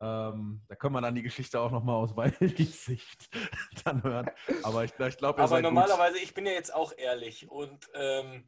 Ähm, 0.00 0.60
da 0.68 0.74
können 0.74 0.94
wir 0.94 1.00
dann 1.00 1.14
die 1.14 1.22
Geschichte 1.22 1.60
auch 1.60 1.70
nochmal 1.70 1.96
aus 1.96 2.16
Waldis 2.16 2.84
Sicht 2.84 3.30
dann 3.84 4.02
hören. 4.04 4.30
Aber 4.62 4.84
ich, 4.84 4.92
ich 4.98 5.16
glaube, 5.16 5.42
Aber 5.42 5.60
normalerweise, 5.60 6.14
gut. 6.14 6.22
ich 6.22 6.34
bin 6.34 6.46
ja 6.46 6.52
jetzt 6.52 6.72
auch 6.72 6.92
ehrlich 6.96 7.50
und 7.50 7.90
ähm, 7.94 8.44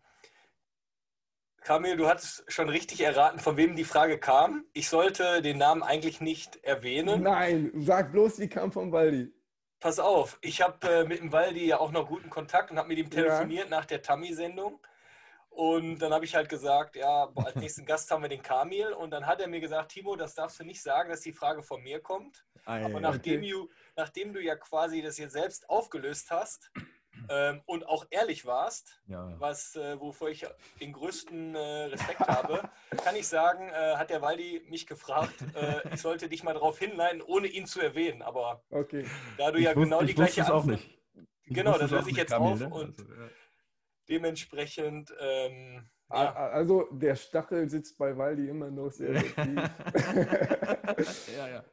Kamil, 1.66 1.96
du 1.96 2.06
hattest 2.06 2.44
schon 2.46 2.68
richtig 2.68 3.00
erraten, 3.00 3.40
von 3.40 3.56
wem 3.56 3.74
die 3.74 3.82
Frage 3.82 4.20
kam. 4.20 4.64
Ich 4.72 4.88
sollte 4.88 5.42
den 5.42 5.58
Namen 5.58 5.82
eigentlich 5.82 6.20
nicht 6.20 6.62
erwähnen. 6.62 7.24
Nein, 7.24 7.72
sag 7.74 8.12
bloß, 8.12 8.36
die 8.36 8.48
kam 8.48 8.70
von 8.70 8.92
Waldi. 8.92 9.34
Pass 9.80 9.98
auf, 9.98 10.38
ich 10.42 10.62
habe 10.62 10.88
äh, 10.88 11.04
mit 11.04 11.18
dem 11.18 11.32
Waldi 11.32 11.66
ja 11.66 11.80
auch 11.80 11.90
noch 11.90 12.06
guten 12.06 12.30
Kontakt 12.30 12.70
und 12.70 12.78
habe 12.78 12.86
mit 12.86 12.98
ihm 12.98 13.10
telefoniert 13.10 13.68
ja. 13.68 13.70
nach 13.78 13.84
der 13.84 14.00
Tammy-Sendung. 14.00 14.78
Und 15.48 15.98
dann 15.98 16.12
habe 16.12 16.24
ich 16.24 16.36
halt 16.36 16.48
gesagt, 16.48 16.94
ja, 16.94 17.26
boah, 17.26 17.46
als 17.46 17.56
nächsten 17.56 17.84
Gast 17.86 18.08
haben 18.12 18.22
wir 18.22 18.28
den 18.28 18.42
Kamil. 18.42 18.92
Und 18.92 19.10
dann 19.10 19.26
hat 19.26 19.40
er 19.40 19.48
mir 19.48 19.58
gesagt, 19.58 19.90
Timo, 19.90 20.14
das 20.14 20.36
darfst 20.36 20.60
du 20.60 20.64
nicht 20.64 20.80
sagen, 20.80 21.10
dass 21.10 21.22
die 21.22 21.32
Frage 21.32 21.64
von 21.64 21.82
mir 21.82 21.98
kommt. 21.98 22.46
Ei, 22.64 22.84
Aber 22.84 23.00
nachdem, 23.00 23.40
okay. 23.40 23.50
du, 23.50 23.68
nachdem 23.96 24.32
du 24.32 24.40
ja 24.40 24.54
quasi 24.54 25.02
das 25.02 25.18
jetzt 25.18 25.32
selbst 25.32 25.68
aufgelöst 25.68 26.30
hast, 26.30 26.70
ähm, 27.28 27.62
und 27.66 27.86
auch 27.86 28.06
ehrlich 28.10 28.46
warst, 28.46 29.00
ja. 29.06 29.34
was, 29.38 29.76
äh, 29.76 29.98
wofür 30.00 30.28
ich 30.28 30.46
den 30.80 30.92
größten 30.92 31.54
äh, 31.54 31.58
Respekt 31.58 32.20
habe, 32.20 32.68
kann 33.04 33.16
ich 33.16 33.26
sagen, 33.26 33.68
äh, 33.68 33.96
hat 33.96 34.10
der 34.10 34.22
Waldi 34.22 34.62
mich 34.68 34.86
gefragt, 34.86 35.34
äh, 35.54 35.94
ich 35.94 36.00
sollte 36.00 36.28
dich 36.28 36.42
mal 36.42 36.54
darauf 36.54 36.78
hinleiten, 36.78 37.22
ohne 37.22 37.46
ihn 37.46 37.66
zu 37.66 37.80
erwähnen. 37.80 38.22
Aber 38.22 38.62
okay. 38.70 39.04
da 39.38 39.50
du 39.50 39.58
ich 39.58 39.64
ja 39.64 39.74
wusste, 39.74 39.84
genau 39.84 40.02
die 40.02 40.14
gleiche 40.14 40.42
Antwort... 40.42 40.62
auch 40.62 40.66
nicht. 40.66 40.98
Ich 41.44 41.54
genau, 41.54 41.78
das 41.78 41.90
löse 41.90 42.10
ich 42.10 42.16
jetzt 42.16 42.32
Kamil, 42.32 42.52
auf 42.52 42.60
ne? 42.60 42.68
und 42.68 43.00
also, 43.00 43.12
ja. 43.12 43.28
dementsprechend... 44.08 45.14
Ähm, 45.20 45.88
ja. 46.08 46.32
Also 46.32 46.88
der 46.92 47.16
Stachel 47.16 47.68
sitzt 47.68 47.98
bei 47.98 48.16
Waldi 48.16 48.48
immer 48.48 48.70
noch 48.70 48.90
sehr 48.90 49.14
tief. 49.22 49.34
ja, 51.36 51.48
ja. 51.48 51.64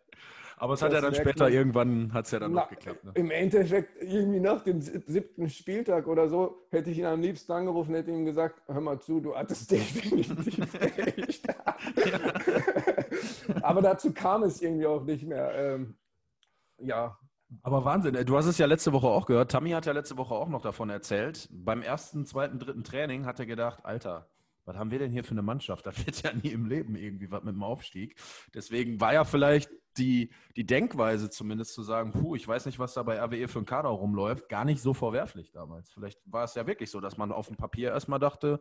Aber 0.58 0.74
es 0.74 0.82
hat 0.82 0.94
ja 0.94 1.02
dann 1.02 1.16
später 1.16 1.46
man, 1.46 1.54
irgendwann 1.54 2.14
hat 2.14 2.26
es 2.26 2.32
ja 2.32 2.40
dann 2.40 2.54
na, 2.54 2.62
noch 2.62 2.70
geklappt. 2.70 3.04
Ne? 3.04 3.12
Im 3.16 3.32
Endeffekt, 3.32 4.02
irgendwie 4.02 4.40
nach 4.40 4.64
dem 4.64 4.82
siebten 4.82 5.50
Spieltag 5.50 6.08
oder 6.08 6.28
so, 6.30 6.68
hätte 6.70 6.90
ich 6.90 7.00
ihn 7.00 7.06
am 7.06 7.22
liebsten 7.22 7.52
angerufen, 7.52 7.96
hätte 7.96 8.12
ihm 8.12 8.26
gesagt, 8.26 8.62
hör 8.68 8.82
mal 8.82 9.00
zu, 9.00 9.20
du 9.20 9.36
hattest 9.36 9.72
definitiv 9.72 10.74
recht. 10.82 11.48
Aber 13.62 13.82
dazu 13.82 14.14
kam 14.14 14.44
es 14.44 14.62
irgendwie 14.62 14.86
auch 14.86 15.04
nicht 15.04 15.26
mehr. 15.26 15.54
Ähm, 15.56 15.96
ja. 16.80 17.18
Aber 17.62 17.86
Wahnsinn, 17.86 18.26
du 18.26 18.36
hast 18.36 18.48
es 18.48 18.58
ja 18.58 18.66
letzte 18.66 18.94
Woche 18.94 19.08
auch 19.08 19.28
gehört. 19.28 19.52
Tammy 19.52 19.72
hat 19.72 19.86
ja 19.86 19.92
letzte 19.92 20.18
Woche 20.18 20.34
auch 20.34 20.50
noch 20.50 20.62
davon 20.62 20.90
erzählt. 20.90 21.48
Beim 21.52 21.84
ersten, 21.84 22.26
zweiten, 22.26 22.58
dritten 22.58 22.84
Training 22.84 23.26
hat 23.26 23.40
er 23.40 23.46
gedacht, 23.46 23.86
Alter, 23.86 24.28
was 24.66 24.78
haben 24.78 24.92
wir 24.92 25.00
denn 25.00 25.12
hier 25.12 25.24
für 25.24 25.32
eine 25.32 25.42
Mannschaft? 25.42 25.86
Da 25.86 25.92
wird 26.06 26.24
ja 26.24 26.34
nie 26.34 26.50
im 26.50 26.66
Leben 26.66 26.96
irgendwie 26.96 27.30
was 27.30 27.44
mit 27.44 27.54
dem 27.54 27.64
Aufstieg. 27.64 28.16
Deswegen 28.54 29.00
war 29.00 29.14
ja 29.14 29.24
vielleicht 29.24 29.70
die, 29.98 30.32
die 30.56 30.66
Denkweise 30.66 31.30
zumindest 31.30 31.74
zu 31.74 31.84
sagen, 31.84 32.12
puh, 32.12 32.36
ich 32.36 32.48
weiß 32.48 32.66
nicht, 32.66 32.80
was 32.80 32.94
da 32.94 33.04
bei 33.04 33.20
RWE 33.20 33.48
für 33.48 33.60
ein 33.60 33.66
Kader 33.66 33.90
rumläuft, 33.90 34.50
gar 34.50 34.66
nicht 34.66 34.82
so 34.82 34.94
verwerflich 34.94 35.52
damals. 35.52 35.92
Vielleicht 35.92 36.20
war 36.26 36.44
es 36.44 36.56
ja 36.56 36.68
wirklich 36.68 36.92
so, 36.92 37.00
dass 37.00 37.18
man 37.18 37.32
auf 37.32 37.48
dem 37.48 37.58
Papier 37.58 37.90
erstmal 37.92 38.20
dachte, 38.20 38.60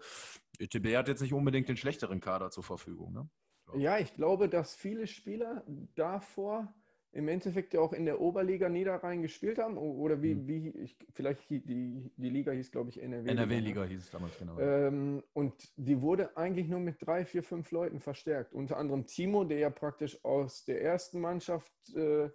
ÖTB 0.60 0.96
hat 0.96 1.08
jetzt 1.08 1.22
nicht 1.22 1.32
unbedingt 1.32 1.68
den 1.68 1.76
schlechteren 1.76 2.20
Kader 2.20 2.50
zur 2.50 2.62
Verfügung. 2.62 3.12
Ne? 3.12 3.28
Ja, 3.74 3.98
ich 3.98 4.14
glaube, 4.14 4.48
dass 4.48 4.74
viele 4.74 5.06
Spieler 5.06 5.64
davor 5.94 6.72
im 7.12 7.28
Endeffekt 7.28 7.74
ja 7.74 7.80
auch 7.80 7.92
in 7.92 8.06
der 8.06 8.20
Oberliga 8.20 8.70
Niederrhein 8.70 9.20
gespielt 9.20 9.58
haben. 9.58 9.76
Oder 9.76 10.22
wie, 10.22 10.32
hm. 10.32 10.48
wie 10.48 10.68
ich, 10.70 10.96
vielleicht 11.12 11.48
die, 11.50 11.60
die 11.60 12.30
Liga 12.30 12.52
hieß, 12.52 12.70
glaube 12.70 12.88
ich, 12.88 13.02
NRW. 13.02 13.30
NRW-Liga 13.30 13.84
hieß 13.84 14.04
es 14.04 14.10
damals, 14.10 14.38
genau. 14.38 14.58
Ähm, 14.58 15.22
und 15.34 15.54
die 15.76 16.00
wurde 16.00 16.36
eigentlich 16.36 16.68
nur 16.68 16.80
mit 16.80 17.06
drei, 17.06 17.26
vier, 17.26 17.42
fünf 17.42 17.70
Leuten 17.70 18.00
verstärkt. 18.00 18.54
Unter 18.54 18.78
anderem 18.78 19.06
Timo, 19.06 19.44
der 19.44 19.58
ja 19.58 19.70
praktisch 19.70 20.24
aus 20.24 20.64
der 20.64 20.82
ersten 20.82 21.20
Mannschaft 21.20 21.72
äh, 21.94 22.30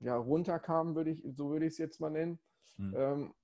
ja, 0.00 0.16
runterkam, 0.16 0.94
würde 0.94 1.10
ich, 1.10 1.24
so 1.32 1.50
würde 1.50 1.64
ich 1.64 1.72
es 1.72 1.78
jetzt 1.78 2.00
mal 2.00 2.10
nennen. 2.10 2.38
Hm. 2.76 2.94
Ähm, 2.94 3.34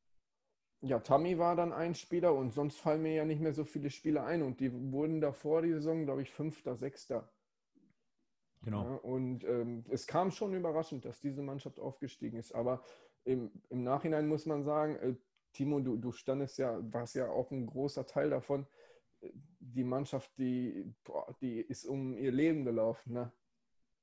ja, 0.83 0.99
Tammy 0.99 1.39
war 1.39 1.57
dann 1.57 1.73
ein 1.73 1.95
Spieler 1.95 2.35
und 2.35 2.53
sonst 2.53 2.79
fallen 2.79 3.03
mir 3.03 3.15
ja 3.15 3.25
nicht 3.25 3.41
mehr 3.41 3.55
so 3.55 3.65
viele 3.65 3.89
Spieler 3.89 4.27
ein. 4.27 4.43
Und 4.43 4.61
die 4.61 4.71
wurden 4.93 5.23
davor 5.23 5.63
die 5.63 5.73
Saison, 5.73 6.05
glaube 6.05 6.23
ich, 6.23 6.31
Fünfter, 6.31 6.77
Sechster. 6.77 7.33
Genau. 8.65 8.85
Ja, 8.85 8.97
und 8.97 9.45
ähm, 9.45 9.85
es 9.91 10.07
kam 10.07 10.31
schon 10.31 10.55
überraschend, 10.55 11.05
dass 11.05 11.21
diese 11.21 11.43
Mannschaft 11.43 11.81
aufgestiegen 11.81 12.39
ist. 12.39 12.55
Aber 12.55 12.83
im, 13.25 13.51
im 13.71 13.83
Nachhinein 13.83 14.29
muss 14.29 14.47
man 14.47 14.63
sagen, 14.63 14.97
äh, 14.97 15.15
Timo, 15.53 15.81
du, 15.81 15.97
du 15.97 16.13
standest 16.13 16.59
ja, 16.59 16.79
warst 16.93 17.15
ja 17.15 17.29
auch 17.29 17.51
ein 17.51 17.67
großer 17.67 18.07
Teil 18.07 18.31
davon. 18.31 18.67
Die 19.61 19.85
Mannschaft, 19.85 20.31
die, 20.39 20.93
boah, 21.05 21.35
die 21.41 21.61
ist 21.61 21.85
um 21.85 22.17
ihr 22.17 22.33
Leben 22.33 22.65
gelaufen. 22.65 23.13
Ne? 23.13 23.33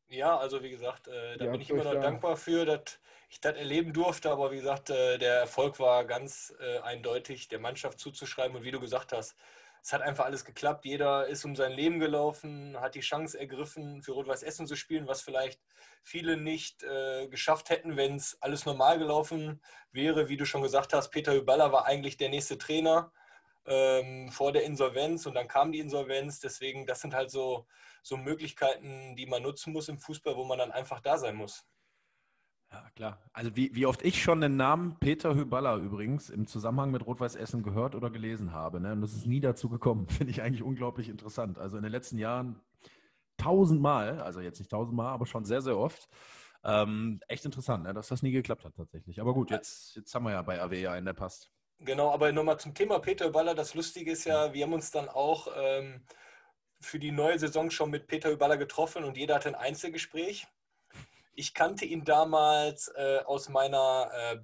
Ja, 0.07 0.37
also 0.37 0.63
wie 0.63 0.69
gesagt, 0.69 1.07
äh, 1.07 1.37
da 1.37 1.45
ja, 1.45 1.51
bin 1.51 1.61
ich 1.61 1.69
immer 1.69 1.83
noch 1.83 1.93
ja. 1.93 1.99
dankbar 1.99 2.35
für, 2.35 2.65
dass 2.65 2.99
ich 3.29 3.41
das 3.41 3.55
erleben 3.55 3.93
durfte. 3.93 4.29
Aber 4.31 4.51
wie 4.51 4.57
gesagt, 4.57 4.89
äh, 4.89 5.17
der 5.17 5.35
Erfolg 5.35 5.79
war 5.79 6.05
ganz 6.05 6.53
äh, 6.59 6.79
eindeutig 6.79 7.47
der 7.47 7.59
Mannschaft 7.59 7.99
zuzuschreiben. 7.99 8.57
Und 8.57 8.63
wie 8.63 8.71
du 8.71 8.79
gesagt 8.79 9.13
hast, 9.13 9.35
es 9.81 9.93
hat 9.93 10.01
einfach 10.01 10.25
alles 10.25 10.45
geklappt. 10.45 10.85
Jeder 10.85 11.27
ist 11.27 11.45
um 11.45 11.55
sein 11.55 11.71
Leben 11.71 11.99
gelaufen, 11.99 12.79
hat 12.79 12.95
die 12.95 12.99
Chance 12.99 13.39
ergriffen, 13.39 14.01
für 14.03 14.11
Rot-Weiß 14.11 14.43
Essen 14.43 14.67
zu 14.67 14.75
spielen, 14.75 15.07
was 15.07 15.21
vielleicht 15.21 15.61
viele 16.03 16.37
nicht 16.37 16.83
äh, 16.83 17.27
geschafft 17.27 17.69
hätten, 17.69 17.97
wenn 17.97 18.15
es 18.15 18.41
alles 18.41 18.65
normal 18.65 18.99
gelaufen 18.99 19.61
wäre. 19.91 20.29
Wie 20.29 20.37
du 20.37 20.45
schon 20.45 20.61
gesagt 20.61 20.93
hast, 20.93 21.09
Peter 21.09 21.33
Hüballer 21.33 21.71
war 21.71 21.85
eigentlich 21.85 22.17
der 22.17 22.29
nächste 22.29 22.57
Trainer 22.57 23.11
ähm, 23.65 24.29
vor 24.31 24.51
der 24.51 24.63
Insolvenz 24.63 25.25
und 25.25 25.35
dann 25.35 25.47
kam 25.47 25.71
die 25.71 25.79
Insolvenz. 25.79 26.39
Deswegen, 26.39 26.85
das 26.85 27.01
sind 27.01 27.13
halt 27.13 27.31
so, 27.31 27.67
so 28.01 28.17
Möglichkeiten, 28.17 29.15
die 29.15 29.25
man 29.25 29.43
nutzen 29.43 29.73
muss 29.73 29.89
im 29.89 29.99
Fußball, 29.99 30.35
wo 30.35 30.43
man 30.43 30.59
dann 30.59 30.71
einfach 30.71 30.99
da 30.99 31.17
sein 31.17 31.35
muss. 31.35 31.65
Ja, 32.71 32.87
klar. 32.95 33.19
Also 33.33 33.55
wie, 33.55 33.73
wie 33.73 33.85
oft 33.85 34.03
ich 34.03 34.21
schon 34.21 34.41
den 34.41 34.55
Namen 34.55 34.97
Peter 34.99 35.33
Hüballer 35.35 35.77
übrigens 35.77 36.29
im 36.29 36.45
Zusammenhang 36.45 36.91
mit 36.91 37.05
Rot-Weiß 37.05 37.35
Essen 37.35 37.63
gehört 37.63 37.95
oder 37.95 38.11
gelesen 38.11 38.51
habe. 38.53 38.79
Ne? 38.79 38.91
Und 38.91 39.01
das 39.01 39.13
ist 39.13 39.25
nie 39.25 39.39
dazu 39.39 39.69
gekommen. 39.69 40.07
Finde 40.09 40.31
ich 40.31 40.41
eigentlich 40.41 40.61
unglaublich 40.61 41.09
interessant. 41.09 41.57
Also 41.57 41.77
in 41.77 41.83
den 41.83 41.91
letzten 41.91 42.19
Jahren 42.19 42.61
tausendmal, 43.37 44.21
also 44.21 44.41
jetzt 44.41 44.59
nicht 44.59 44.69
tausendmal, 44.69 45.07
aber 45.07 45.25
schon 45.25 45.45
sehr, 45.45 45.61
sehr 45.61 45.77
oft. 45.77 46.07
Ähm, 46.63 47.21
echt 47.27 47.45
interessant, 47.45 47.85
ne? 47.85 47.93
dass 47.93 48.09
das 48.09 48.21
nie 48.21 48.31
geklappt 48.31 48.65
hat 48.65 48.75
tatsächlich. 48.75 49.19
Aber 49.21 49.33
gut, 49.33 49.49
jetzt, 49.49 49.95
jetzt 49.95 50.13
haben 50.13 50.25
wir 50.25 50.31
ja 50.31 50.41
bei 50.41 50.61
AW 50.61 50.87
einen, 50.87 51.05
der 51.05 51.13
passt. 51.13 51.49
Genau, 51.79 52.11
aber 52.11 52.31
nochmal 52.33 52.59
zum 52.59 52.73
Thema 52.73 52.99
Peter 52.99 53.27
Hüballer. 53.27 53.55
Das 53.55 53.73
Lustige 53.73 54.11
ist 54.11 54.25
ja, 54.25 54.53
wir 54.53 54.65
haben 54.65 54.73
uns 54.73 54.91
dann 54.91 55.07
auch 55.07 55.47
ähm, 55.55 56.03
für 56.81 56.99
die 56.99 57.11
neue 57.11 57.39
Saison 57.39 57.71
schon 57.71 57.89
mit 57.89 58.07
Peter 58.07 58.29
Hüballer 58.29 58.57
getroffen 58.57 59.05
und 59.05 59.17
jeder 59.17 59.35
hatte 59.35 59.47
ein 59.47 59.55
Einzelgespräch. 59.55 60.45
Ich 61.39 61.53
kannte 61.53 61.85
ihn 61.85 62.03
damals 62.03 62.89
äh, 62.97 63.19
aus 63.25 63.47
meiner 63.47 64.11
äh, 64.13 64.39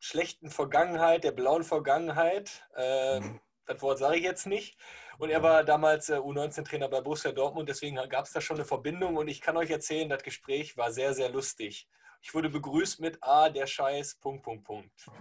schlechten 0.00 0.48
Vergangenheit, 0.48 1.24
der 1.24 1.32
blauen 1.32 1.62
Vergangenheit. 1.62 2.66
Äh, 2.74 3.20
mhm. 3.20 3.38
Das 3.66 3.82
Wort 3.82 3.98
sage 3.98 4.16
ich 4.16 4.22
jetzt 4.22 4.46
nicht. 4.46 4.78
Und 5.18 5.28
er 5.28 5.42
war 5.42 5.62
damals 5.62 6.08
äh, 6.08 6.14
U19-Trainer 6.14 6.88
bei 6.88 7.02
Borussia 7.02 7.32
Dortmund, 7.32 7.68
deswegen 7.68 7.96
gab 8.08 8.24
es 8.24 8.32
da 8.32 8.40
schon 8.40 8.56
eine 8.56 8.64
Verbindung. 8.64 9.16
Und 9.16 9.28
ich 9.28 9.42
kann 9.42 9.58
euch 9.58 9.68
erzählen, 9.68 10.08
das 10.08 10.22
Gespräch 10.22 10.78
war 10.78 10.90
sehr, 10.90 11.12
sehr 11.12 11.28
lustig. 11.28 11.86
Ich 12.22 12.32
wurde 12.32 12.48
begrüßt 12.48 12.98
mit 12.98 13.18
Ah, 13.20 13.50
der 13.50 13.66
Scheiß, 13.66 14.14
Punkt, 14.14 14.42
Punkt, 14.42 14.64
Punkt. 14.64 14.90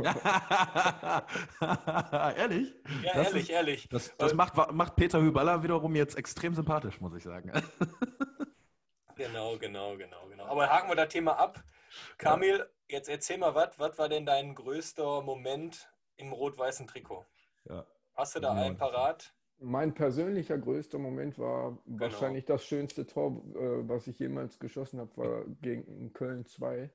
ehrlich? 2.38 2.74
Ja, 3.04 3.16
das 3.16 3.28
ehrlich, 3.28 3.44
ist, 3.44 3.50
ehrlich. 3.50 3.90
Das, 3.90 4.16
das 4.18 4.34
macht, 4.34 4.56
macht 4.72 4.96
Peter 4.96 5.20
Hüballer 5.20 5.62
wiederum 5.62 5.94
jetzt 5.94 6.18
extrem 6.18 6.56
sympathisch, 6.56 7.02
muss 7.02 7.14
ich 7.16 7.24
sagen. 7.24 7.52
Genau, 9.16 9.58
genau, 9.58 9.98
genau, 9.98 10.28
genau. 10.28 10.46
Aber 10.46 10.70
haken 10.70 10.90
wir 10.90 10.96
das 10.96 11.10
Thema 11.10 11.38
ab. 11.38 11.64
Kamil, 12.18 12.58
ja. 12.58 12.66
jetzt 12.88 13.10
erzähl 13.10 13.38
mal 13.38 13.56
was. 13.56 13.80
Was 13.80 13.98
war 13.98 14.10
denn 14.10 14.26
dein 14.26 14.56
größter 14.56 15.22
Moment 15.22 15.90
im 16.18 16.34
rot-weißen 16.34 16.88
Trikot? 16.88 17.26
Ja. 17.70 17.86
Hast 18.14 18.36
du 18.36 18.40
da 18.40 18.54
einen 18.54 18.78
parat? 18.78 19.34
Mein 19.58 19.94
persönlicher 19.94 20.58
größter 20.58 21.00
Moment 21.00 21.40
war 21.40 21.78
genau. 21.86 22.02
wahrscheinlich 22.02 22.46
das 22.46 22.66
schönste 22.66 23.08
Tor, 23.08 23.42
äh, 23.56 23.88
was 23.88 24.08
ich 24.08 24.20
jemals 24.20 24.60
geschossen 24.60 25.00
habe, 25.00 25.16
war 25.16 25.46
gegen 25.62 26.12
Köln 26.14 26.46
2. 26.46 26.92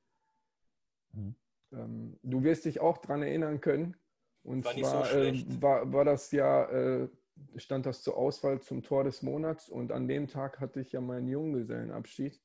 Mhm. 1.12 1.34
Ähm, 1.72 2.18
du 2.22 2.42
wirst 2.42 2.66
dich 2.66 2.80
auch 2.80 2.98
daran 2.98 3.22
erinnern 3.22 3.60
können. 3.60 3.96
Und 4.42 4.64
war 4.64 4.74
zwar 4.74 5.04
so 5.06 5.18
äh, 5.18 5.62
war, 5.62 5.92
war 5.92 6.04
das 6.04 6.32
ja 6.32 6.64
äh, 6.64 7.08
stand 7.56 7.86
das 7.86 8.02
zur 8.02 8.16
Auswahl 8.16 8.60
zum 8.60 8.82
Tor 8.82 9.04
des 9.04 9.22
Monats 9.22 9.68
und 9.68 9.92
an 9.92 10.08
dem 10.08 10.28
Tag 10.28 10.60
hatte 10.60 10.80
ich 10.80 10.92
ja 10.92 11.00
meinen 11.00 11.28
Junggesellenabschied, 11.28 12.40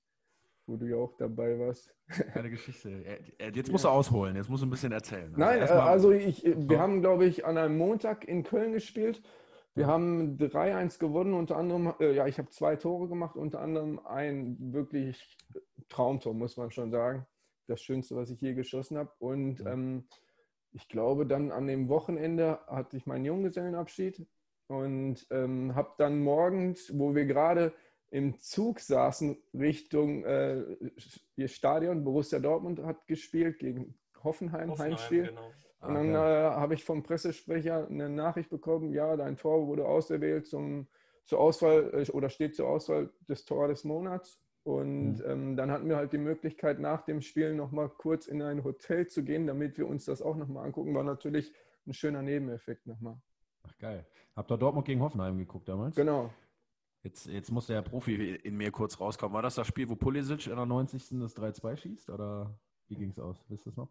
wo 0.68 0.78
du 0.78 0.86
ja 0.86 0.98
auch 0.98 1.16
dabei 1.18 1.58
warst. 1.60 1.96
Eine 2.34 2.50
Geschichte. 2.50 3.04
Jetzt 3.54 3.72
musst 3.72 3.84
du 3.84 3.90
ausholen, 3.90 4.36
jetzt 4.36 4.50
musst 4.50 4.64
du 4.64 4.68
ein 4.68 4.72
bisschen 4.72 4.92
erzählen. 4.92 5.34
Also 5.36 5.38
Nein, 5.38 5.62
also 5.64 6.12
ich, 6.12 6.44
wir 6.46 6.80
haben, 6.80 7.02
glaube 7.02 7.25
ich, 7.25 7.46
an 7.46 7.58
einem 7.58 7.78
Montag 7.78 8.25
in 8.25 8.44
Köln 8.44 8.74
gespielt. 8.74 9.22
Wir 9.74 9.88
haben 9.88 10.38
3-1 10.38 11.00
gewonnen, 11.00 11.34
unter 11.34 11.58
anderem, 11.58 11.94
äh, 12.00 12.14
ja, 12.14 12.28
ich 12.28 12.38
habe 12.38 12.50
zwei 12.50 12.78
Tore 12.78 13.10
gemacht, 13.10 13.36
unter 13.36 13.60
anderem 13.60 14.00
ein 14.06 14.56
wirklich 14.74 15.38
Traumtor, 15.90 16.34
muss 16.34 16.56
man 16.56 16.72
schon 16.72 16.92
sagen. 16.92 17.25
Das 17.68 17.82
Schönste, 17.82 18.16
was 18.16 18.30
ich 18.30 18.40
je 18.40 18.54
geschossen 18.54 18.98
habe. 18.98 19.12
Und 19.20 19.60
ähm, 19.66 20.08
ich 20.72 20.88
glaube, 20.88 21.25
dann 21.25 21.52
an 21.52 21.68
dem 21.68 21.90
Wochenende 21.90 22.60
hatte 22.68 22.96
ich 22.96 23.06
meinen 23.06 23.25
Junggesellenabschied 23.25 24.25
und 24.68 25.26
ähm, 25.32 25.76
habe 25.76 25.92
dann 25.98 26.20
morgens, 26.20 26.98
wo 26.98 27.16
wir 27.16 27.26
gerade 27.26 27.74
im 28.10 28.40
Zug 28.40 28.80
saßen 28.80 29.38
Richtung 29.54 30.24
äh, 30.24 30.64
ihr 31.36 31.48
Stadion, 31.48 32.04
Borussia 32.04 32.40
Dortmund 32.40 32.82
hat 32.84 33.08
gespielt 33.08 33.60
gegen 33.60 33.96
Hoffenheim, 34.24 34.72
Hoffenheim 34.72 34.92
Heimspiel. 34.92 35.28
Genau. 35.28 35.52
Und 35.82 35.94
dann 35.94 36.16
äh, 36.16 36.18
habe 36.18 36.74
ich 36.74 36.84
vom 36.84 37.04
Pressesprecher 37.04 37.88
eine 37.88 38.10
Nachricht 38.10 38.50
bekommen, 38.50 38.92
ja, 38.92 39.16
dein 39.16 39.38
Tor 39.38 39.68
wurde 39.68 39.86
auserwählt 39.86 40.48
zum, 40.48 40.88
zur 41.26 41.40
Auswahl 41.40 41.92
äh, 41.94 42.12
oder 42.12 42.30
steht 42.30 42.56
zur 42.56 42.70
Auswahl 42.70 43.12
des 43.28 43.46
Tor 43.46 43.68
des 43.68 43.84
Monats. 43.84 44.42
Und 44.64 45.18
mhm. 45.18 45.24
ähm, 45.28 45.56
dann 45.56 45.70
hatten 45.70 45.88
wir 45.88 45.98
halt 45.98 46.12
die 46.12 46.18
Möglichkeit, 46.18 46.80
nach 46.80 47.04
dem 47.04 47.22
Spiel 47.22 47.54
nochmal 47.54 47.90
kurz 47.90 48.26
in 48.26 48.42
ein 48.42 48.64
Hotel 48.64 49.08
zu 49.08 49.24
gehen, 49.24 49.46
damit 49.46 49.78
wir 49.78 49.88
uns 49.88 50.06
das 50.06 50.24
auch 50.24 50.36
nochmal 50.36 50.66
angucken. 50.66 50.96
War 50.96 51.04
natürlich 51.04 51.54
ein 51.86 51.94
schöner 51.94 52.24
Nebeneffekt 52.24 52.88
nochmal. 52.88 53.18
Geil. 53.86 54.06
Habt 54.36 54.51
ihr 54.51 54.58
Dortmund 54.58 54.88
gegen 54.88 55.00
Hoffenheim 55.01 55.38
geguckt 55.38 55.70
damals? 55.70 55.96
Genau. 55.96 56.34
Jetzt, 57.04 57.27
jetzt 57.27 57.51
muss 57.51 57.68
der 57.68 57.84
Profi 57.84 58.36
in 58.36 58.58
mir 58.58 58.72
kurz 58.72 59.00
rauskommen. 59.00 59.36
War 59.36 59.44
das 59.44 59.56
das 59.56 59.68
Spiel, 59.68 59.88
wo 59.88 59.96
Pulisic 59.96 60.48
in 60.48 60.56
der 60.56 60.65
90. 60.65 61.20
das 61.20 61.36
3-2 61.38 61.77
schießt? 61.77 62.10
Oder 62.10 62.60
wie 62.88 62.96
ging 62.96 63.12
es 63.12 63.20
aus? 63.20 63.46
Wisst 63.48 63.68
ihr 63.68 63.70
es 63.70 63.77
noch? 63.77 63.89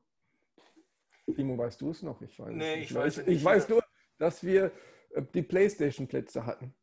Timo, 1.36 1.56
weißt 1.56 1.80
du 1.80 1.90
es 1.90 2.02
noch? 2.02 2.20
Ich 2.22 2.36
weiß 2.38 2.52
nee, 2.52 2.82
ich, 2.82 2.92
weiß, 2.92 3.18
ich, 3.18 3.28
ich 3.28 3.44
weiß 3.44 3.68
nur, 3.68 3.84
dass 4.18 4.42
wir 4.42 4.72
äh, 5.10 5.22
die 5.32 5.42
Playstation-Plätze 5.42 6.44
hatten. 6.44 6.74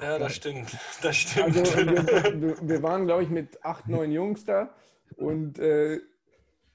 Ja, 0.00 0.18
das 0.18 0.34
stimmt. 0.34 0.74
Das 1.02 1.16
stimmt. 1.16 1.54
Also, 1.54 1.76
wir, 1.76 2.68
wir, 2.68 2.82
waren, 2.82 3.04
glaube 3.04 3.24
ich, 3.24 3.28
mit 3.28 3.62
acht, 3.62 3.88
neun 3.88 4.10
Jungs 4.10 4.46
da. 4.46 4.74
Und 5.16 5.58
äh, 5.58 6.00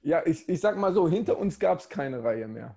ja, 0.02 0.24
ich, 0.24 0.48
ich 0.48 0.60
sag 0.60 0.76
mal 0.76 0.92
so, 0.92 1.08
hinter 1.08 1.36
uns 1.36 1.58
gab 1.58 1.80
es 1.80 1.88
keine 1.88 2.22
Reihe 2.22 2.46
mehr. 2.46 2.76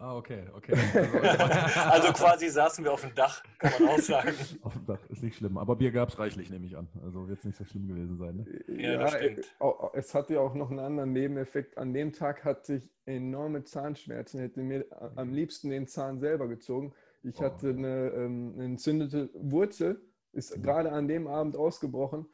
Ah, 0.00 0.16
okay, 0.16 0.44
okay. 0.54 0.74
also 1.90 2.12
quasi 2.12 2.48
saßen 2.48 2.84
wir 2.84 2.92
auf 2.92 3.00
dem 3.00 3.12
Dach, 3.16 3.42
kann 3.58 3.72
man 3.80 3.88
auch 3.88 3.98
sagen. 3.98 4.32
auf 4.62 4.72
dem 4.72 4.86
Dach, 4.86 5.00
ist 5.08 5.24
nicht 5.24 5.36
schlimm. 5.36 5.58
Aber 5.58 5.74
Bier 5.74 5.90
gab 5.90 6.10
es 6.10 6.18
reichlich, 6.20 6.50
nehme 6.50 6.66
ich 6.66 6.76
an. 6.76 6.86
Also 7.02 7.26
wird 7.26 7.40
es 7.40 7.44
nicht 7.44 7.58
so 7.58 7.64
schlimm 7.64 7.88
gewesen 7.88 8.16
sein. 8.16 8.36
Ne? 8.36 8.80
Ja, 8.80 8.92
ja, 8.92 8.98
das 8.98 9.14
stimmt. 9.14 9.56
Es 9.94 10.14
hatte 10.14 10.34
ja 10.34 10.40
auch 10.40 10.54
noch 10.54 10.70
einen 10.70 10.78
anderen 10.78 11.12
Nebeneffekt. 11.12 11.76
An 11.76 11.92
dem 11.92 12.12
Tag 12.12 12.44
hatte 12.44 12.74
ich 12.76 12.82
enorme 13.06 13.64
Zahnschmerzen, 13.64 14.38
hätte 14.38 14.62
mir 14.62 14.86
am 15.16 15.32
liebsten 15.32 15.70
den 15.70 15.88
Zahn 15.88 16.20
selber 16.20 16.46
gezogen. 16.46 16.94
Ich 17.24 17.40
oh. 17.40 17.44
hatte 17.44 17.70
eine, 17.70 18.12
ähm, 18.14 18.52
eine, 18.54 18.66
entzündete 18.66 19.30
Wurzel, 19.34 20.00
ist 20.32 20.56
mhm. 20.56 20.62
gerade 20.62 20.92
an 20.92 21.08
dem 21.08 21.26
Abend 21.26 21.56
ausgebrochen. 21.56 22.26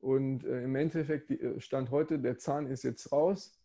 Und 0.00 0.44
äh, 0.44 0.64
im 0.64 0.76
Endeffekt 0.76 1.30
äh, 1.30 1.58
stand 1.62 1.90
heute, 1.90 2.18
der 2.18 2.36
Zahn 2.36 2.66
ist 2.66 2.82
jetzt 2.82 3.10
raus. 3.10 3.58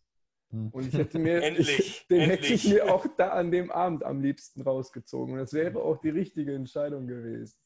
Hm. 0.52 0.68
Und 0.68 0.86
ich 0.86 0.94
hätte 0.94 1.18
mir, 1.18 1.42
endlich, 1.42 2.06
den 2.10 2.20
endlich. 2.20 2.40
hätte 2.40 2.54
ich 2.54 2.68
mir 2.68 2.94
auch 2.94 3.06
da 3.16 3.30
an 3.30 3.50
dem 3.50 3.70
Abend 3.70 4.04
am 4.04 4.20
liebsten 4.20 4.62
rausgezogen. 4.62 5.34
Und 5.34 5.40
das 5.40 5.52
wäre 5.52 5.80
auch 5.80 5.98
die 5.98 6.10
richtige 6.10 6.54
Entscheidung 6.54 7.06
gewesen. 7.06 7.56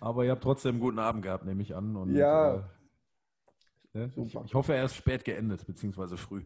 Aber 0.00 0.24
ihr 0.24 0.30
habt 0.30 0.42
trotzdem 0.42 0.76
einen 0.76 0.80
guten 0.80 0.98
Abend 0.98 1.22
gehabt, 1.22 1.44
nehme 1.44 1.60
ich 1.62 1.74
an. 1.74 1.94
Und, 1.96 2.14
ja. 2.14 2.54
Äh, 2.54 3.98
ne, 3.98 4.10
ich, 4.16 4.34
ich, 4.34 4.54
hoffe, 4.54 4.74
er 4.74 4.84
ist 4.84 4.94
spät 4.94 5.24
geendet, 5.24 5.66
beziehungsweise 5.66 6.16
früh. 6.16 6.44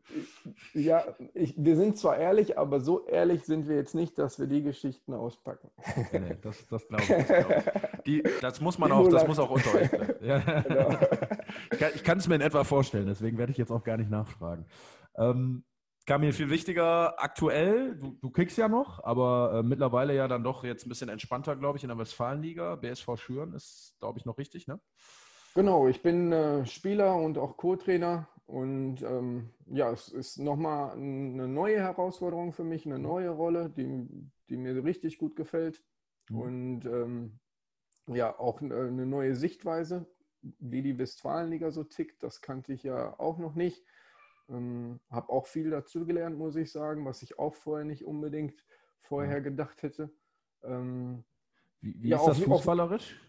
Ja, 0.73 1.05
ich, 1.35 1.55
wir 1.57 1.77
sind 1.77 1.99
zwar 1.99 2.17
ehrlich, 2.17 2.59
aber 2.59 2.81
so 2.81 3.07
ehrlich 3.07 3.45
sind 3.45 3.69
wir 3.69 3.77
jetzt 3.77 3.95
nicht, 3.95 4.19
dass 4.19 4.41
wir 4.41 4.47
die 4.47 4.63
Geschichten 4.63 5.13
auspacken. 5.13 5.71
Nee, 6.13 6.37
das, 6.41 6.67
das 6.67 6.89
glaube 6.89 7.05
ich. 7.09 7.27
Glaub. 7.27 8.05
Die, 8.05 8.23
das 8.41 8.61
muss 8.61 8.79
man 8.79 8.91
auch, 8.91 9.09
das 9.09 9.27
muss 9.27 9.39
auch 9.39 9.51
unter 9.51 9.75
euch 9.75 9.91
bleiben. 9.91 10.15
Ja. 10.25 10.39
Genau. 10.63 10.99
Ich 11.95 12.03
kann 12.03 12.19
es 12.19 12.27
mir 12.27 12.37
in 12.37 12.41
etwa 12.41 12.65
vorstellen, 12.65 13.07
deswegen 13.07 13.39
werde 13.39 13.53
ich 13.53 13.59
jetzt 13.59 13.71
auch 13.71 13.85
gar 13.85 13.99
nicht 13.99 14.11
nachfragen. 14.11 14.65
Ähm, 15.17 15.65
Kamil, 16.07 16.33
viel 16.33 16.51
wichtiger 16.51 17.23
aktuell, 17.23 17.97
du, 17.97 18.19
du 18.21 18.31
kickst 18.31 18.59
ja 18.59 18.69
noch, 18.69 19.03
aber 19.05 19.59
äh, 19.59 19.63
mittlerweile 19.63 20.15
ja 20.15 20.27
dann 20.27 20.43
doch 20.43 20.65
jetzt 20.65 20.85
ein 20.85 20.89
bisschen 20.89 21.09
entspannter, 21.09 21.55
glaube 21.55 21.79
ich, 21.79 21.85
in 21.85 21.89
der 21.89 21.99
Westfalenliga. 21.99 22.77
BSV 22.77 23.17
Schüren 23.17 23.55
ist, 23.55 23.95
glaube 24.01 24.19
ich, 24.19 24.25
noch 24.25 24.39
richtig, 24.39 24.67
ne? 24.67 24.81
Genau, 25.55 25.87
ich 25.87 26.03
bin 26.03 26.33
äh, 26.33 26.67
Spieler 26.67 27.17
und 27.17 27.39
auch 27.39 27.57
Co-Trainer 27.57 28.29
und 28.47 29.03
ähm, 29.03 29.51
ja, 29.67 29.91
es 29.93 30.09
ist 30.09 30.39
nochmal 30.39 30.93
eine 30.93 31.47
neue 31.47 31.79
Herausforderung 31.79 32.53
für 32.53 32.65
mich, 32.65 32.85
eine 32.85 32.99
neue 32.99 33.31
Rolle, 33.31 33.71
die, 33.71 34.09
die 34.49 34.57
mir 34.57 34.83
richtig 34.83 35.19
gut 35.19 35.37
gefällt 35.37 35.85
mhm. 36.31 36.39
und 36.39 36.85
ähm, 36.87 37.39
ja, 38.09 38.37
auch 38.39 38.61
eine 38.61 39.07
neue 39.07 39.37
Sichtweise, 39.37 40.07
wie 40.41 40.83
die 40.83 40.99
Westfalenliga 40.99 41.71
so 41.71 41.85
tickt, 41.85 42.23
das 42.23 42.41
kannte 42.41 42.73
ich 42.73 42.83
ja 42.83 43.19
auch 43.21 43.39
noch 43.39 43.55
nicht. 43.55 43.85
Ähm, 44.53 45.01
habe 45.11 45.31
auch 45.31 45.47
viel 45.47 45.71
dazugelernt, 45.71 46.37
muss 46.37 46.57
ich 46.57 46.71
sagen, 46.71 47.05
was 47.07 47.23
ich 47.23 47.39
auch 47.39 47.55
vorher 47.55 47.87
nicht 47.87 48.05
unbedingt 48.05 48.65
vorher 49.01 49.41
gedacht 49.41 49.83
hätte. 49.83 50.11
Ähm, 50.63 51.25
wie, 51.81 52.03
wie 52.03 52.09
ja, 52.11 52.19
ist 52.19 52.27
das 52.27 52.39
fußballerisch? 52.41 53.21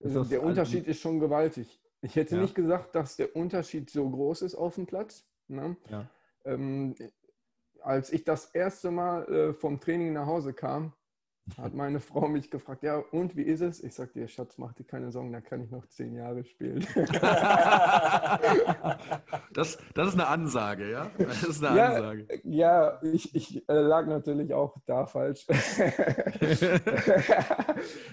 Ist 0.00 0.16
das 0.16 0.28
der 0.28 0.42
Unterschied 0.42 0.86
ist 0.86 1.00
schon 1.00 1.20
gewaltig. 1.20 1.80
Ich 2.00 2.16
hätte 2.16 2.36
ja. 2.36 2.42
nicht 2.42 2.54
gesagt, 2.54 2.94
dass 2.94 3.16
der 3.16 3.34
Unterschied 3.34 3.90
so 3.90 4.08
groß 4.08 4.42
ist 4.42 4.54
auf 4.54 4.74
dem 4.74 4.86
Platz. 4.86 5.26
Ne? 5.48 5.76
Ja. 5.88 6.08
Ähm, 6.44 6.94
als 7.80 8.12
ich 8.12 8.24
das 8.24 8.46
erste 8.46 8.90
Mal 8.90 9.24
äh, 9.28 9.52
vom 9.54 9.80
Training 9.80 10.12
nach 10.12 10.26
Hause 10.26 10.52
kam, 10.52 10.92
hat 11.56 11.74
meine 11.74 12.00
Frau 12.00 12.28
mich 12.28 12.50
gefragt, 12.50 12.82
ja, 12.82 12.98
und 13.10 13.36
wie 13.36 13.42
ist 13.42 13.60
es? 13.60 13.82
Ich 13.82 13.94
sagte, 13.94 14.20
ihr 14.20 14.28
Schatz, 14.28 14.58
mach 14.58 14.74
dir 14.74 14.84
keine 14.84 15.10
Sorgen, 15.10 15.32
da 15.32 15.40
kann 15.40 15.62
ich 15.62 15.70
noch 15.70 15.86
zehn 15.86 16.14
Jahre 16.14 16.44
spielen. 16.44 16.86
das, 19.52 19.78
das 19.94 20.08
ist 20.08 20.14
eine 20.14 20.26
Ansage, 20.26 20.90
ja? 20.90 21.10
Das 21.18 21.42
ist 21.44 21.64
eine 21.64 21.78
ja, 21.78 21.86
Ansage. 21.86 22.28
Ja, 22.44 23.00
ich, 23.02 23.34
ich 23.34 23.68
äh, 23.68 23.72
lag 23.72 24.06
natürlich 24.06 24.52
auch 24.52 24.76
da 24.86 25.06
falsch. 25.06 25.46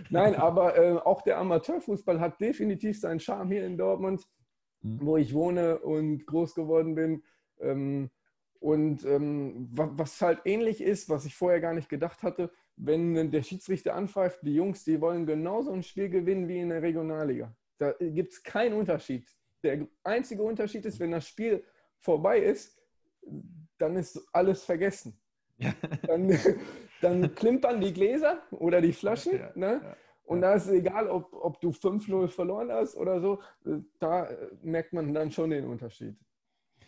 Nein, 0.09 0.35
aber 0.35 0.77
äh, 0.77 0.93
auch 0.93 1.21
der 1.21 1.37
Amateurfußball 1.39 2.19
hat 2.19 2.39
definitiv 2.39 2.99
seinen 2.99 3.19
Charme 3.19 3.51
hier 3.51 3.65
in 3.65 3.77
Dortmund, 3.77 4.23
hm. 4.81 4.99
wo 5.01 5.17
ich 5.17 5.33
wohne 5.33 5.79
und 5.79 6.25
groß 6.25 6.55
geworden 6.55 6.95
bin. 6.95 7.23
Ähm, 7.59 8.09
und 8.59 9.05
ähm, 9.05 9.67
was 9.71 10.21
halt 10.21 10.41
ähnlich 10.45 10.81
ist, 10.81 11.09
was 11.09 11.25
ich 11.25 11.35
vorher 11.35 11.59
gar 11.59 11.73
nicht 11.73 11.89
gedacht 11.89 12.23
hatte, 12.23 12.51
wenn 12.77 13.31
der 13.31 13.43
Schiedsrichter 13.43 13.95
anpfeift, 13.95 14.39
die 14.43 14.55
Jungs, 14.55 14.83
die 14.83 14.99
wollen 14.99 15.25
genauso 15.25 15.71
ein 15.71 15.83
Spiel 15.83 16.09
gewinnen 16.09 16.47
wie 16.47 16.59
in 16.59 16.69
der 16.69 16.81
Regionalliga. 16.81 17.55
Da 17.77 17.93
gibt 17.99 18.33
es 18.33 18.43
keinen 18.43 18.73
Unterschied. 18.73 19.27
Der 19.63 19.87
einzige 20.03 20.43
Unterschied 20.43 20.85
ist, 20.85 20.99
wenn 20.99 21.11
das 21.11 21.27
Spiel 21.27 21.63
vorbei 21.99 22.39
ist, 22.39 22.79
dann 23.77 23.95
ist 23.95 24.21
alles 24.31 24.63
vergessen. 24.63 25.19
Ja. 25.57 25.73
Dann, 26.05 26.37
dann 27.01 27.33
klimpern 27.33 27.79
die 27.79 27.93
Gläser 27.93 28.41
oder 28.51 28.81
die 28.81 28.93
Flaschen. 28.93 29.37
Ja, 29.37 29.51
ne? 29.55 29.81
Ja, 29.83 29.97
und 30.25 30.41
da 30.41 30.55
ist 30.55 30.65
es 30.65 30.71
egal, 30.71 31.07
ob, 31.07 31.31
ob 31.33 31.61
du 31.61 31.69
5-0 31.69 32.27
verloren 32.27 32.71
hast 32.71 32.95
oder 32.95 33.21
so, 33.21 33.41
da 33.99 34.29
merkt 34.61 34.91
man 34.91 35.13
dann 35.13 35.31
schon 35.31 35.51
den 35.51 35.65
Unterschied. 35.65 36.15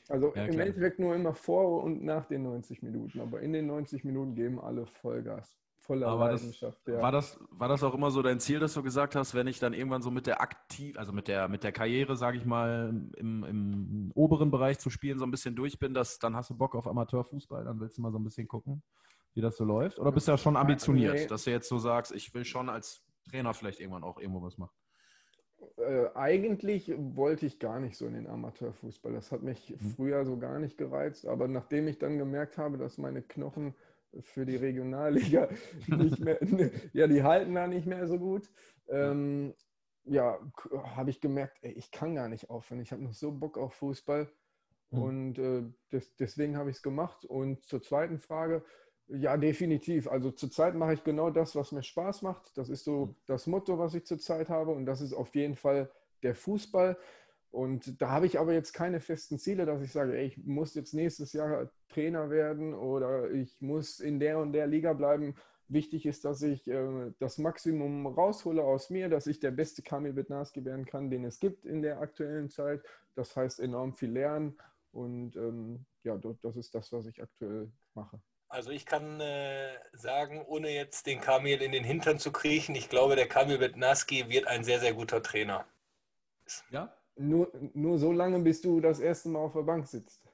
Also 0.09 0.31
im 0.33 0.59
Endeffekt 0.59 0.99
nur 0.99 1.15
immer 1.15 1.33
vor 1.33 1.83
und 1.83 2.03
nach 2.03 2.25
den 2.25 2.43
90 2.43 2.81
Minuten. 2.81 3.19
Aber 3.21 3.41
in 3.41 3.53
den 3.53 3.67
90 3.67 4.03
Minuten 4.03 4.35
geben 4.35 4.59
alle 4.59 4.85
Vollgas 4.85 5.57
voller 5.79 6.07
Aber 6.07 6.31
Leidenschaft. 6.31 6.79
Das, 6.85 6.95
ja. 6.95 7.01
war, 7.01 7.11
das, 7.11 7.39
war 7.51 7.67
das 7.67 7.83
auch 7.83 7.93
immer 7.93 8.11
so 8.11 8.21
dein 8.21 8.39
Ziel, 8.39 8.59
dass 8.59 8.73
du 8.73 8.83
gesagt 8.83 9.15
hast, 9.15 9.33
wenn 9.33 9.47
ich 9.47 9.59
dann 9.59 9.73
irgendwann 9.73 10.01
so 10.01 10.11
mit 10.11 10.27
der 10.27 10.41
aktiv, 10.41 10.97
also 10.97 11.13
mit 11.13 11.27
der, 11.27 11.47
mit 11.47 11.63
der 11.63 11.71
Karriere, 11.71 12.15
sage 12.15 12.37
ich 12.37 12.45
mal, 12.45 12.93
im, 13.17 13.43
im 13.43 14.11
oberen 14.13 14.51
Bereich 14.51 14.79
zu 14.79 14.89
spielen, 14.89 15.19
so 15.19 15.25
ein 15.25 15.31
bisschen 15.31 15.55
durch 15.55 15.79
bin, 15.79 15.93
dass 15.93 16.19
dann 16.19 16.35
hast 16.35 16.49
du 16.49 16.57
Bock 16.57 16.75
auf 16.75 16.87
Amateurfußball, 16.87 17.63
dann 17.63 17.79
willst 17.79 17.97
du 17.97 18.01
mal 18.01 18.11
so 18.11 18.19
ein 18.19 18.23
bisschen 18.23 18.47
gucken, 18.47 18.83
wie 19.33 19.41
das 19.41 19.57
so 19.57 19.63
läuft? 19.63 19.99
Oder 19.99 20.11
bist 20.11 20.27
du 20.27 20.31
ja 20.31 20.37
schon 20.37 20.57
ambitioniert, 20.57 21.15
nee. 21.15 21.27
dass 21.27 21.43
du 21.43 21.51
jetzt 21.51 21.69
so 21.69 21.77
sagst, 21.77 22.11
ich 22.11 22.33
will 22.33 22.45
schon 22.45 22.69
als 22.69 23.03
Trainer 23.29 23.53
vielleicht 23.53 23.79
irgendwann 23.79 24.03
auch 24.03 24.19
irgendwo 24.19 24.41
was 24.41 24.57
machen? 24.57 24.75
Äh, 25.77 26.09
eigentlich 26.13 26.93
wollte 26.97 27.45
ich 27.45 27.59
gar 27.59 27.79
nicht 27.79 27.97
so 27.97 28.05
in 28.05 28.13
den 28.13 28.27
Amateurfußball. 28.27 29.13
Das 29.13 29.31
hat 29.31 29.41
mich 29.41 29.69
mhm. 29.69 29.89
früher 29.95 30.25
so 30.25 30.37
gar 30.37 30.59
nicht 30.59 30.77
gereizt. 30.77 31.25
Aber 31.25 31.47
nachdem 31.47 31.87
ich 31.87 31.97
dann 31.97 32.17
gemerkt 32.17 32.57
habe, 32.57 32.77
dass 32.77 32.97
meine 32.97 33.21
Knochen 33.21 33.75
für 34.21 34.45
die 34.45 34.55
Regionalliga 34.55 35.49
nicht 35.87 36.19
mehr, 36.19 36.39
ja, 36.93 37.07
die 37.07 37.23
halten 37.23 37.55
da 37.55 37.67
nicht 37.67 37.87
mehr 37.87 38.07
so 38.07 38.17
gut. 38.17 38.49
Ähm, 38.89 39.53
ja, 40.05 40.39
habe 40.95 41.09
ich 41.09 41.19
gemerkt, 41.19 41.57
ey, 41.61 41.73
ich 41.73 41.91
kann 41.91 42.15
gar 42.15 42.29
nicht 42.29 42.49
aufhören. 42.49 42.81
Ich 42.81 42.91
habe 42.91 43.03
noch 43.03 43.13
so 43.13 43.31
Bock 43.31 43.57
auf 43.57 43.73
Fußball. 43.75 44.29
Mhm. 44.91 45.01
Und 45.01 45.39
äh, 45.39 45.63
des, 45.91 46.15
deswegen 46.15 46.57
habe 46.57 46.69
ich 46.69 46.77
es 46.77 46.83
gemacht. 46.83 47.25
Und 47.25 47.65
zur 47.65 47.81
zweiten 47.81 48.19
Frage, 48.19 48.63
ja, 49.07 49.37
definitiv. 49.37 50.07
Also 50.07 50.31
zurzeit 50.31 50.75
mache 50.75 50.93
ich 50.93 51.03
genau 51.03 51.29
das, 51.29 51.55
was 51.55 51.71
mir 51.71 51.83
Spaß 51.83 52.21
macht. 52.21 52.57
Das 52.57 52.69
ist 52.69 52.83
so 52.83 53.07
mhm. 53.07 53.15
das 53.25 53.47
Motto, 53.47 53.77
was 53.79 53.93
ich 53.93 54.05
zurzeit 54.05 54.49
habe. 54.49 54.71
Und 54.71 54.85
das 54.85 55.01
ist 55.01 55.13
auf 55.13 55.35
jeden 55.35 55.55
Fall 55.55 55.91
der 56.23 56.35
Fußball. 56.35 56.97
Und 57.49 58.01
da 58.01 58.11
habe 58.11 58.25
ich 58.25 58.39
aber 58.39 58.53
jetzt 58.53 58.73
keine 58.73 58.99
festen 58.99 59.39
Ziele, 59.39 59.65
dass 59.65 59.81
ich 59.81 59.91
sage, 59.91 60.17
ey, 60.17 60.27
ich 60.27 60.37
muss 60.37 60.75
jetzt 60.75 60.93
nächstes 60.93 61.33
Jahr 61.33 61.69
Trainer 61.87 62.29
werden 62.29 62.73
oder 62.73 63.31
ich 63.31 63.59
muss 63.61 63.99
in 63.99 64.19
der 64.19 64.39
und 64.39 64.53
der 64.53 64.67
Liga 64.67 64.93
bleiben. 64.93 65.35
Wichtig 65.69 66.05
ist, 66.05 66.23
dass 66.23 66.41
ich 66.41 66.65
äh, 66.67 67.11
das 67.19 67.37
Maximum 67.37 68.07
raushole 68.07 68.63
aus 68.63 68.89
mir, 68.89 69.09
dass 69.09 69.27
ich 69.27 69.39
der 69.39 69.51
beste 69.51 69.81
Kamil 69.81 70.13
Bednarski 70.13 70.63
werden 70.63 70.85
kann, 70.85 71.09
den 71.09 71.25
es 71.25 71.39
gibt 71.39 71.65
in 71.65 71.81
der 71.81 71.99
aktuellen 71.99 72.49
Zeit. 72.49 72.81
Das 73.15 73.35
heißt 73.35 73.59
enorm 73.59 73.93
viel 73.93 74.11
lernen 74.11 74.57
und 74.91 75.35
ähm, 75.35 75.85
ja, 76.03 76.17
das 76.17 76.55
ist 76.55 76.73
das, 76.73 76.91
was 76.93 77.05
ich 77.05 77.21
aktuell 77.21 77.71
mache. 77.93 78.21
Also 78.49 78.71
ich 78.71 78.85
kann 78.85 79.19
äh, 79.19 79.77
sagen, 79.91 80.41
ohne 80.47 80.69
jetzt 80.69 81.05
den 81.05 81.19
Kamil 81.19 81.61
in 81.61 81.73
den 81.73 81.83
Hintern 81.83 82.17
zu 82.17 82.31
kriechen, 82.31 82.75
ich 82.75 82.87
glaube, 82.87 83.17
der 83.17 83.27
Kamil 83.27 83.57
Bednarski 83.57 84.29
wird 84.29 84.47
ein 84.47 84.63
sehr, 84.63 84.79
sehr 84.79 84.93
guter 84.93 85.21
Trainer. 85.21 85.65
Ja, 86.69 86.95
nur, 87.17 87.51
nur 87.73 87.97
so 87.97 88.11
lange, 88.11 88.39
bis 88.39 88.61
du 88.61 88.79
das 88.79 88.99
erste 88.99 89.29
Mal 89.29 89.39
auf 89.39 89.53
der 89.53 89.63
Bank 89.63 89.87
sitzt. 89.87 90.26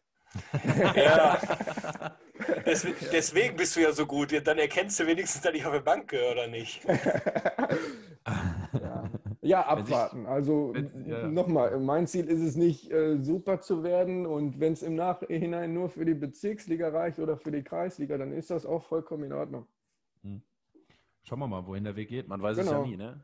Ja. 0.96 1.40
Des, 2.66 2.86
deswegen 3.12 3.56
bist 3.56 3.76
du 3.76 3.82
ja 3.82 3.92
so 3.92 4.06
gut. 4.06 4.34
Dann 4.46 4.58
erkennst 4.58 5.00
du 5.00 5.08
wenigstens, 5.08 5.42
dass 5.42 5.54
ich 5.54 5.66
auf 5.66 5.74
der 5.74 5.80
Bank 5.82 6.10
gehöre 6.10 6.32
oder 6.32 6.48
nicht. 6.48 6.84
ja. 8.74 9.10
ja 9.42 9.62
abwarten. 9.66 10.26
Also 10.26 10.74
ja. 11.06 11.28
nochmal, 11.28 11.80
mein 11.80 12.08
Ziel 12.08 12.28
ist 12.28 12.42
es 12.42 12.56
nicht, 12.56 12.92
äh, 12.92 13.22
super 13.22 13.62
zu 13.62 13.84
werden. 13.84 14.26
Und 14.26 14.60
wenn 14.60 14.74
es 14.74 14.84
im 14.84 14.96
Nachhinein 14.96 15.74
nur 15.74 15.90
für 15.90 16.06
die 16.06 16.16
Bezirksliga 16.16 16.90
reicht 16.90 17.20
oder 17.20 17.38
für 17.38 17.52
die 17.52 17.64
Kreisliga, 17.64 18.18
dann 18.18 18.34
ist 18.34 18.50
das 18.50 18.66
auch 18.66 18.84
vollkommen 18.84 19.26
in 19.26 19.34
Ordnung. 19.34 19.68
Hm. 20.24 20.42
Schauen 21.24 21.40
wir 21.40 21.48
mal, 21.48 21.66
wohin 21.66 21.84
der 21.84 21.96
Weg 21.96 22.10
geht. 22.10 22.28
Man 22.28 22.42
weiß 22.42 22.58
genau. 22.58 22.68
es 22.68 22.72
ja 22.72 22.84
genau. 22.84 22.90
nie, 22.90 22.98
ne? 22.98 23.24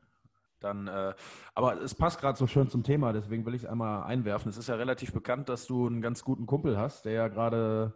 Dann, 0.59 0.87
äh, 0.87 1.13
aber 1.55 1.81
es 1.81 1.95
passt 1.95 2.19
gerade 2.19 2.37
so 2.37 2.47
schön 2.47 2.69
zum 2.69 2.83
Thema, 2.83 3.13
deswegen 3.13 3.45
will 3.45 3.55
ich 3.55 3.63
es 3.63 3.69
einmal 3.69 4.03
einwerfen. 4.03 4.49
Es 4.49 4.57
ist 4.57 4.67
ja 4.67 4.75
relativ 4.75 5.13
bekannt, 5.13 5.49
dass 5.49 5.67
du 5.67 5.87
einen 5.87 6.01
ganz 6.01 6.23
guten 6.23 6.45
Kumpel 6.45 6.77
hast, 6.77 7.05
der 7.05 7.13
ja 7.13 7.27
gerade 7.27 7.93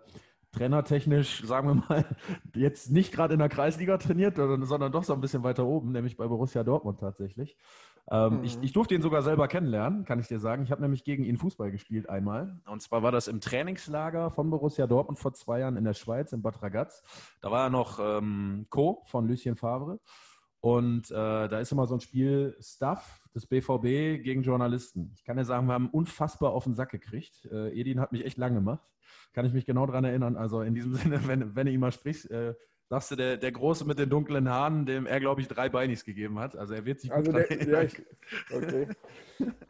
trainertechnisch, 0.54 1.44
sagen 1.44 1.68
wir 1.68 1.76
mal, 1.76 2.06
jetzt 2.56 2.92
nicht 2.92 3.12
gerade 3.12 3.34
in 3.34 3.40
der 3.40 3.50
Kreisliga 3.50 3.98
trainiert, 3.98 4.38
sondern 4.38 4.92
doch 4.92 5.04
so 5.04 5.14
ein 5.14 5.22
bisschen 5.22 5.44
weiter 5.44 5.66
oben, 5.66 5.92
nämlich 5.92 6.16
bei 6.16 6.28
Borussia 6.28 6.64
Dortmund 6.64 7.00
tatsächlich. 7.00 7.58
Ähm, 8.12 8.40
mhm. 8.40 8.44
ich, 8.44 8.58
ich, 8.62 8.74
durfte 8.74 8.96
ihn 8.96 9.02
sogar 9.02 9.22
selber 9.22 9.48
kennenlernen, 9.48 10.04
kann 10.04 10.20
ich 10.20 10.28
dir 10.28 10.40
sagen. 10.40 10.64
Ich 10.64 10.72
habe 10.72 10.82
nämlich 10.82 11.04
gegen 11.04 11.24
ihn 11.24 11.38
Fußball 11.38 11.72
gespielt 11.72 12.10
einmal. 12.10 12.60
Und 12.66 12.82
zwar 12.82 13.02
war 13.02 13.12
das 13.12 13.28
im 13.28 13.40
Trainingslager 13.40 14.30
von 14.30 14.50
Borussia 14.50 14.88
Dortmund 14.88 15.20
vor 15.20 15.34
zwei 15.34 15.60
Jahren 15.60 15.78
in 15.78 15.86
der 15.86 15.94
Schweiz, 15.94 16.34
in 16.34 16.42
Bad 16.42 16.62
Ragaz. 16.62 17.02
Da 17.42 17.50
war 17.50 17.66
er 17.66 17.70
noch 17.70 18.00
ähm, 18.00 18.68
Co. 18.70 19.04
von 19.06 19.28
Lucien 19.28 19.56
Favre. 19.56 20.00
Und 20.64 21.12
äh, 21.12 21.14
da 21.14 21.60
ist 21.60 21.74
immer 21.74 21.88
so 21.88 21.96
ein 21.96 22.00
Spiel 22.00 22.56
Stuff 22.62 23.28
des 23.36 23.46
BVB 23.46 24.24
gegen 24.24 24.44
Journalisten. 24.44 25.12
Ich 25.14 25.26
kann 25.26 25.36
dir 25.36 25.44
sagen, 25.44 25.68
wir 25.68 25.74
haben 25.74 25.90
unfassbar 25.90 26.54
auf 26.54 26.64
den 26.64 26.74
Sack 26.74 26.92
gekriegt. 26.92 27.50
Äh, 27.52 27.78
Edin 27.78 28.00
hat 28.00 28.14
mich 28.14 28.24
echt 28.24 28.38
lang 28.38 28.54
gemacht. 28.56 28.90
Kann 29.34 29.46
ich 29.46 29.52
mich 29.52 29.66
genau 29.66 29.86
daran 29.86 30.06
erinnern. 30.06 30.38
Also 30.38 30.62
in 30.62 30.74
diesem 30.74 30.94
Sinne, 30.96 31.28
wenn, 31.28 31.54
wenn 31.54 31.66
du 31.66 31.74
ihn 31.74 31.82
mal 31.82 31.92
sprichst, 31.92 32.32
äh, 32.32 32.54
sagst 32.88 33.12
du, 33.12 33.18
der, 33.18 33.36
der 33.36 33.52
Große 33.52 33.84
mit 33.84 34.00
den 34.00 34.10
dunklen 34.10 34.48
Haaren, 34.48 34.86
dem 34.86 35.06
er, 35.06 35.20
glaube 35.20 35.42
ich, 35.42 35.50
drei 35.50 35.68
Beinis 35.68 36.06
gegeben 36.06 36.40
hat. 36.40 36.56
Also 36.56 36.76
er 36.76 36.86
wird 36.86 37.02
sich 37.02 37.12
also 37.12 37.34
der, 37.34 37.68
ja, 37.68 37.82
ich, 37.82 38.02
okay. 38.50 38.88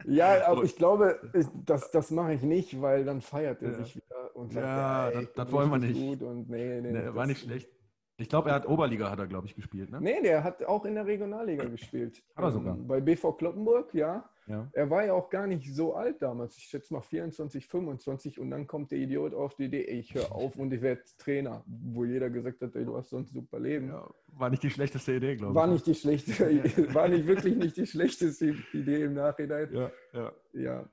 ja, 0.04 0.46
aber 0.46 0.62
ich 0.62 0.76
glaube, 0.76 1.18
ich, 1.32 1.46
das, 1.64 1.90
das 1.90 2.12
mache 2.12 2.34
ich 2.34 2.42
nicht, 2.42 2.80
weil 2.80 3.04
dann 3.04 3.20
feiert 3.20 3.62
er 3.62 3.72
ja. 3.72 3.78
sich 3.78 3.96
wieder 3.96 4.36
und 4.36 4.52
sagt, 4.52 4.64
ja, 4.64 5.08
ey, 5.08 5.24
das, 5.24 5.32
das 5.34 5.50
wollen 5.50 5.70
wir 5.70 5.78
nicht. 5.78 6.00
Gut 6.00 6.22
und 6.22 6.48
nee, 6.48 6.80
nee, 6.80 6.92
nee 6.92 7.12
war 7.12 7.26
nicht 7.26 7.40
schlecht. 7.40 7.68
Ich 8.16 8.28
glaube, 8.28 8.50
er 8.50 8.54
hat 8.54 8.68
Oberliga, 8.68 9.10
hat 9.10 9.18
er, 9.18 9.26
glaube 9.26 9.48
ich, 9.48 9.56
gespielt. 9.56 9.90
Ne? 9.90 10.00
Nee, 10.00 10.22
der 10.22 10.44
hat 10.44 10.64
auch 10.64 10.84
in 10.84 10.94
der 10.94 11.04
Regionalliga 11.04 11.64
gespielt. 11.64 12.22
Aber 12.36 12.52
sogar. 12.52 12.76
Ähm, 12.76 12.86
bei 12.86 13.00
BV 13.00 13.32
Kloppenburg, 13.32 13.92
ja. 13.92 14.28
ja. 14.46 14.68
Er 14.72 14.88
war 14.88 15.04
ja 15.04 15.14
auch 15.14 15.28
gar 15.28 15.48
nicht 15.48 15.74
so 15.74 15.94
alt 15.94 16.22
damals. 16.22 16.56
Ich 16.56 16.64
schätze 16.64 16.94
mal 16.94 17.00
24, 17.00 17.66
25. 17.66 18.38
Und 18.38 18.50
dann 18.50 18.68
kommt 18.68 18.92
der 18.92 18.98
Idiot 18.98 19.34
auf 19.34 19.56
die 19.56 19.64
Idee, 19.64 19.82
ich 19.82 20.14
höre 20.14 20.30
auf 20.30 20.56
und 20.56 20.72
ich 20.72 20.80
werde 20.80 21.02
Trainer. 21.18 21.64
Wo 21.66 22.04
jeder 22.04 22.30
gesagt 22.30 22.60
hat, 22.62 22.76
ey, 22.76 22.84
du 22.84 22.96
hast 22.96 23.10
sonst 23.10 23.32
super 23.32 23.58
Leben. 23.58 23.88
Ja, 23.88 24.08
war 24.28 24.48
nicht 24.48 24.62
die 24.62 24.70
schlechteste 24.70 25.14
Idee, 25.14 25.34
glaube 25.34 25.52
ich. 25.52 25.56
War 25.56 25.66
nicht 25.66 25.86
die 25.86 25.94
schlechteste, 25.94 26.44
war 26.94 27.08
nicht 27.08 27.26
wirklich 27.26 27.56
nicht 27.56 27.76
die 27.76 27.86
schlechteste 27.86 28.54
Idee 28.72 29.02
im 29.02 29.14
Nachhinein. 29.14 29.72
Ja, 29.72 29.90
ja. 30.12 30.32
ja. 30.52 30.88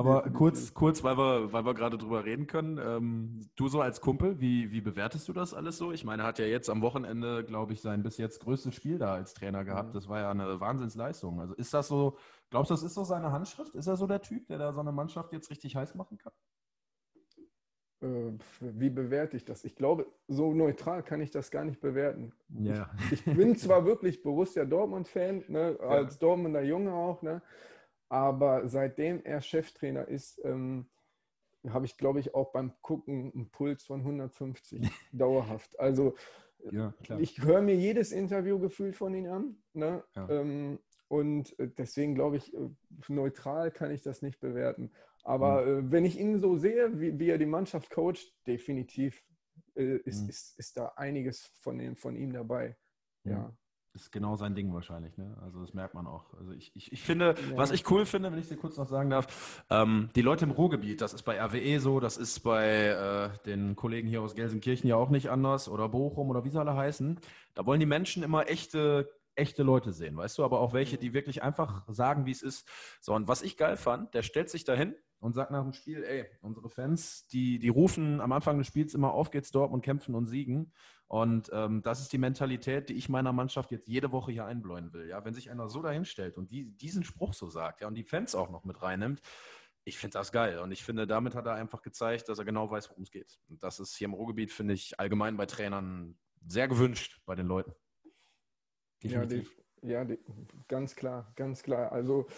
Aber 0.00 0.30
kurz, 0.30 0.74
kurz, 0.74 1.04
weil 1.04 1.16
wir, 1.16 1.52
weil 1.52 1.64
wir 1.64 1.74
gerade 1.74 1.98
drüber 1.98 2.24
reden 2.24 2.46
können. 2.46 2.78
Ähm, 2.78 3.40
du 3.56 3.68
so 3.68 3.80
als 3.80 4.00
Kumpel, 4.00 4.40
wie, 4.40 4.72
wie 4.72 4.80
bewertest 4.80 5.28
du 5.28 5.32
das 5.32 5.54
alles 5.54 5.78
so? 5.78 5.92
Ich 5.92 6.04
meine, 6.04 6.22
er 6.22 6.28
hat 6.28 6.38
ja 6.38 6.46
jetzt 6.46 6.68
am 6.70 6.82
Wochenende, 6.82 7.44
glaube 7.44 7.72
ich, 7.72 7.80
sein 7.80 8.02
bis 8.02 8.16
jetzt 8.18 8.40
größtes 8.40 8.74
Spiel 8.74 8.98
da 8.98 9.14
als 9.14 9.34
Trainer 9.34 9.64
gehabt. 9.64 9.94
Das 9.94 10.08
war 10.08 10.20
ja 10.20 10.30
eine 10.30 10.60
Wahnsinnsleistung. 10.60 11.40
Also 11.40 11.54
ist 11.54 11.72
das 11.74 11.88
so, 11.88 12.16
glaubst 12.50 12.70
du, 12.70 12.74
das 12.74 12.82
ist 12.82 12.94
so 12.94 13.04
seine 13.04 13.30
Handschrift? 13.32 13.74
Ist 13.74 13.86
er 13.86 13.96
so 13.96 14.06
der 14.06 14.22
Typ, 14.22 14.46
der 14.48 14.58
da 14.58 14.72
so 14.72 14.80
eine 14.80 14.92
Mannschaft 14.92 15.32
jetzt 15.32 15.50
richtig 15.50 15.76
heiß 15.76 15.94
machen 15.94 16.18
kann? 16.18 16.32
Äh, 18.02 18.32
wie 18.60 18.88
bewerte 18.88 19.36
ich 19.36 19.44
das? 19.44 19.64
Ich 19.64 19.76
glaube, 19.76 20.06
so 20.26 20.54
neutral 20.54 21.02
kann 21.02 21.20
ich 21.20 21.30
das 21.30 21.50
gar 21.50 21.64
nicht 21.64 21.80
bewerten. 21.80 22.32
Ja. 22.48 22.90
Ich, 23.10 23.26
ich 23.26 23.36
bin 23.36 23.56
zwar 23.56 23.84
wirklich 23.84 24.22
Borussia 24.22 24.64
Dortmund-Fan, 24.64 25.44
ne, 25.48 25.76
als 25.80 26.14
ja. 26.14 26.20
Dortmunder 26.20 26.62
Junge 26.62 26.94
auch, 26.94 27.20
ne, 27.22 27.42
aber 28.10 28.68
seitdem 28.68 29.24
er 29.24 29.40
Cheftrainer 29.40 30.08
ist, 30.08 30.44
ähm, 30.44 30.90
habe 31.68 31.86
ich, 31.86 31.96
glaube 31.96 32.18
ich, 32.18 32.34
auch 32.34 32.52
beim 32.52 32.72
Gucken 32.82 33.32
einen 33.32 33.50
Puls 33.50 33.84
von 33.84 34.00
150 34.00 34.82
dauerhaft. 35.12 35.78
Also 35.78 36.16
ja, 36.72 36.92
ich 37.18 37.42
höre 37.42 37.62
mir 37.62 37.76
jedes 37.76 38.12
Interview 38.12 38.58
gefühlt 38.58 38.96
von 38.96 39.14
ihm 39.14 39.26
an. 39.26 39.56
Ne? 39.72 40.02
Ja. 40.16 40.28
Ähm, 40.28 40.80
und 41.08 41.58
äh, 41.58 41.68
deswegen 41.68 42.14
glaube 42.14 42.36
ich, 42.36 42.52
äh, 42.52 42.68
neutral 43.08 43.70
kann 43.70 43.92
ich 43.92 44.02
das 44.02 44.22
nicht 44.22 44.40
bewerten. 44.40 44.90
Aber 45.22 45.64
mhm. 45.64 45.88
äh, 45.88 45.92
wenn 45.92 46.04
ich 46.04 46.18
ihn 46.18 46.40
so 46.40 46.56
sehe, 46.56 47.00
wie, 47.00 47.18
wie, 47.18 47.30
er 47.30 47.38
die 47.38 47.46
Mannschaft 47.46 47.90
coacht, 47.90 48.34
definitiv 48.46 49.22
äh, 49.76 49.98
ist, 49.98 50.24
mhm. 50.24 50.30
ist, 50.30 50.58
ist, 50.58 50.76
da 50.76 50.92
einiges 50.96 51.46
von, 51.60 51.78
dem, 51.78 51.94
von 51.94 52.16
ihm 52.16 52.32
dabei. 52.32 52.76
Mhm. 53.22 53.32
Ja 53.32 53.54
ist 53.94 54.12
genau 54.12 54.36
sein 54.36 54.54
Ding 54.54 54.72
wahrscheinlich. 54.72 55.16
Ne? 55.16 55.36
Also 55.42 55.60
das 55.60 55.74
merkt 55.74 55.94
man 55.94 56.06
auch. 56.06 56.32
Also 56.34 56.52
ich, 56.52 56.70
ich, 56.74 56.92
ich 56.92 57.02
finde, 57.02 57.34
ja. 57.50 57.56
was 57.56 57.70
ich 57.70 57.90
cool 57.90 58.06
finde, 58.06 58.30
wenn 58.30 58.38
ich 58.38 58.48
dir 58.48 58.56
kurz 58.56 58.76
noch 58.76 58.88
sagen 58.88 59.10
darf, 59.10 59.64
ähm, 59.70 60.10
die 60.14 60.22
Leute 60.22 60.44
im 60.44 60.52
Ruhrgebiet, 60.52 61.00
das 61.00 61.12
ist 61.12 61.22
bei 61.22 61.40
RWE 61.40 61.80
so, 61.80 62.00
das 62.00 62.16
ist 62.16 62.40
bei 62.40 62.86
äh, 62.86 63.30
den 63.46 63.76
Kollegen 63.76 64.08
hier 64.08 64.22
aus 64.22 64.34
Gelsenkirchen 64.34 64.88
ja 64.88 64.96
auch 64.96 65.10
nicht 65.10 65.30
anders 65.30 65.68
oder 65.68 65.88
Bochum 65.88 66.30
oder 66.30 66.44
wie 66.44 66.50
sie 66.50 66.60
alle 66.60 66.74
heißen. 66.74 67.18
Da 67.54 67.66
wollen 67.66 67.80
die 67.80 67.86
Menschen 67.86 68.22
immer 68.22 68.48
echte 68.48 69.08
echte 69.36 69.62
Leute 69.62 69.92
sehen, 69.92 70.16
weißt 70.16 70.36
du, 70.38 70.44
aber 70.44 70.60
auch 70.60 70.72
welche, 70.72 70.98
die 70.98 71.14
wirklich 71.14 71.42
einfach 71.42 71.84
sagen, 71.88 72.26
wie 72.26 72.30
es 72.30 72.42
ist. 72.42 72.68
So, 73.00 73.14
und 73.14 73.28
was 73.28 73.42
ich 73.42 73.56
geil 73.56 73.76
fand, 73.76 74.12
der 74.12 74.22
stellt 74.22 74.50
sich 74.50 74.64
dahin 74.64 74.94
und 75.20 75.34
sagt 75.34 75.50
nach 75.50 75.62
dem 75.62 75.72
Spiel, 75.72 76.02
ey, 76.02 76.26
unsere 76.40 76.68
Fans, 76.68 77.26
die, 77.28 77.58
die 77.58 77.68
rufen 77.68 78.20
am 78.20 78.32
Anfang 78.32 78.58
des 78.58 78.66
Spiels 78.66 78.94
immer, 78.94 79.12
auf 79.12 79.30
geht's 79.30 79.50
Dortmund, 79.50 79.84
kämpfen 79.84 80.14
und 80.14 80.26
siegen. 80.26 80.72
Und 81.10 81.50
ähm, 81.52 81.82
das 81.82 82.00
ist 82.00 82.12
die 82.12 82.18
Mentalität, 82.18 82.88
die 82.88 82.94
ich 82.94 83.08
meiner 83.08 83.32
Mannschaft 83.32 83.72
jetzt 83.72 83.88
jede 83.88 84.12
Woche 84.12 84.30
hier 84.30 84.44
einbläuen 84.44 84.92
will. 84.92 85.08
Ja, 85.08 85.24
wenn 85.24 85.34
sich 85.34 85.50
einer 85.50 85.68
so 85.68 85.82
dahinstellt 85.82 86.38
und 86.38 86.52
die, 86.52 86.70
diesen 86.70 87.02
Spruch 87.02 87.34
so 87.34 87.50
sagt, 87.50 87.80
ja, 87.80 87.88
und 87.88 87.96
die 87.96 88.04
Fans 88.04 88.36
auch 88.36 88.48
noch 88.48 88.62
mit 88.62 88.80
reinnimmt, 88.80 89.20
ich 89.82 89.98
finde 89.98 90.18
das 90.18 90.30
geil. 90.30 90.60
Und 90.60 90.70
ich 90.70 90.84
finde, 90.84 91.08
damit 91.08 91.34
hat 91.34 91.46
er 91.46 91.54
einfach 91.54 91.82
gezeigt, 91.82 92.28
dass 92.28 92.38
er 92.38 92.44
genau 92.44 92.70
weiß, 92.70 92.90
worum 92.90 93.02
es 93.02 93.10
geht. 93.10 93.40
Und 93.48 93.60
das 93.64 93.80
ist 93.80 93.96
hier 93.96 94.04
im 94.04 94.14
Ruhrgebiet, 94.14 94.52
finde 94.52 94.74
ich, 94.74 95.00
allgemein 95.00 95.36
bei 95.36 95.46
Trainern 95.46 96.16
sehr 96.46 96.68
gewünscht 96.68 97.20
bei 97.26 97.34
den 97.34 97.46
Leuten. 97.46 97.72
Definitiv. 99.02 99.56
Ja, 99.82 100.04
die, 100.04 100.12
ja 100.12 100.16
die, 100.16 100.18
ganz 100.68 100.94
klar, 100.94 101.32
ganz 101.34 101.64
klar. 101.64 101.90
Also 101.90 102.28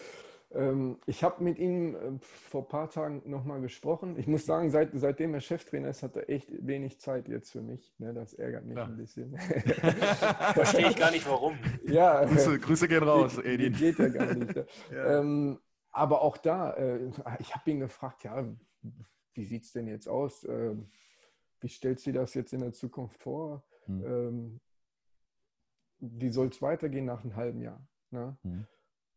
ich 1.07 1.25
habe 1.25 1.43
mit 1.43 1.59
ihm 1.59 1.95
äh, 1.95 2.19
vor 2.21 2.63
ein 2.63 2.69
paar 2.69 2.91
Tagen 2.91 3.23
nochmal 3.25 3.63
gesprochen. 3.63 4.19
Ich 4.19 4.27
muss 4.27 4.45
sagen, 4.45 4.71
seit, 4.71 4.91
seitdem 4.93 5.33
er 5.33 5.41
Cheftrainer 5.41 5.89
ist, 5.89 6.03
hat 6.03 6.15
er 6.17 6.29
echt 6.29 6.51
wenig 6.51 7.01
Zeit 7.01 7.27
jetzt 7.29 7.53
für 7.53 7.63
mich. 7.63 7.95
Ne, 7.99 8.13
das 8.13 8.35
ärgert 8.35 8.67
mich 8.67 8.77
ja. 8.77 8.85
ein 8.85 8.97
bisschen. 8.97 9.35
Verstehe 10.55 10.91
ich 10.91 10.97
gar 10.97 11.11
nicht, 11.11 11.27
warum. 11.27 11.57
Ja, 11.87 12.25
Grüße, 12.25 12.59
Grüße 12.59 12.89
gehen 12.89 13.03
raus, 13.03 13.39
Edin. 13.39 13.73
Geht 13.73 13.99
ja 13.99 14.09
gar 14.09 14.35
nicht. 14.35 14.55
ja. 14.93 15.21
Ähm, 15.21 15.59
aber 15.91 16.23
auch 16.23 16.37
da, 16.37 16.73
äh, 16.75 17.11
ich 17.39 17.55
habe 17.55 17.71
ihn 17.71 17.81
gefragt, 17.81 18.25
ja, 18.25 18.47
wie 19.35 19.45
sieht 19.45 19.65
es 19.65 19.73
denn 19.73 19.87
jetzt 19.87 20.09
aus? 20.09 20.45
Äh, 20.45 20.77
wie 21.61 21.69
stellt 21.69 22.01
sie 22.01 22.13
das 22.13 22.35
jetzt 22.35 22.53
in 22.53 22.61
der 22.61 22.73
Zukunft 22.73 23.19
vor? 23.19 23.65
Hm. 23.87 24.05
Ähm, 24.05 24.61
wie 25.99 26.31
soll 26.31 26.49
es 26.49 26.61
weitergehen 26.61 27.07
nach 27.07 27.23
einem 27.23 27.37
halben 27.37 27.63
Jahr? 27.63 27.87
Ne? 28.11 28.37
Hm. 28.43 28.67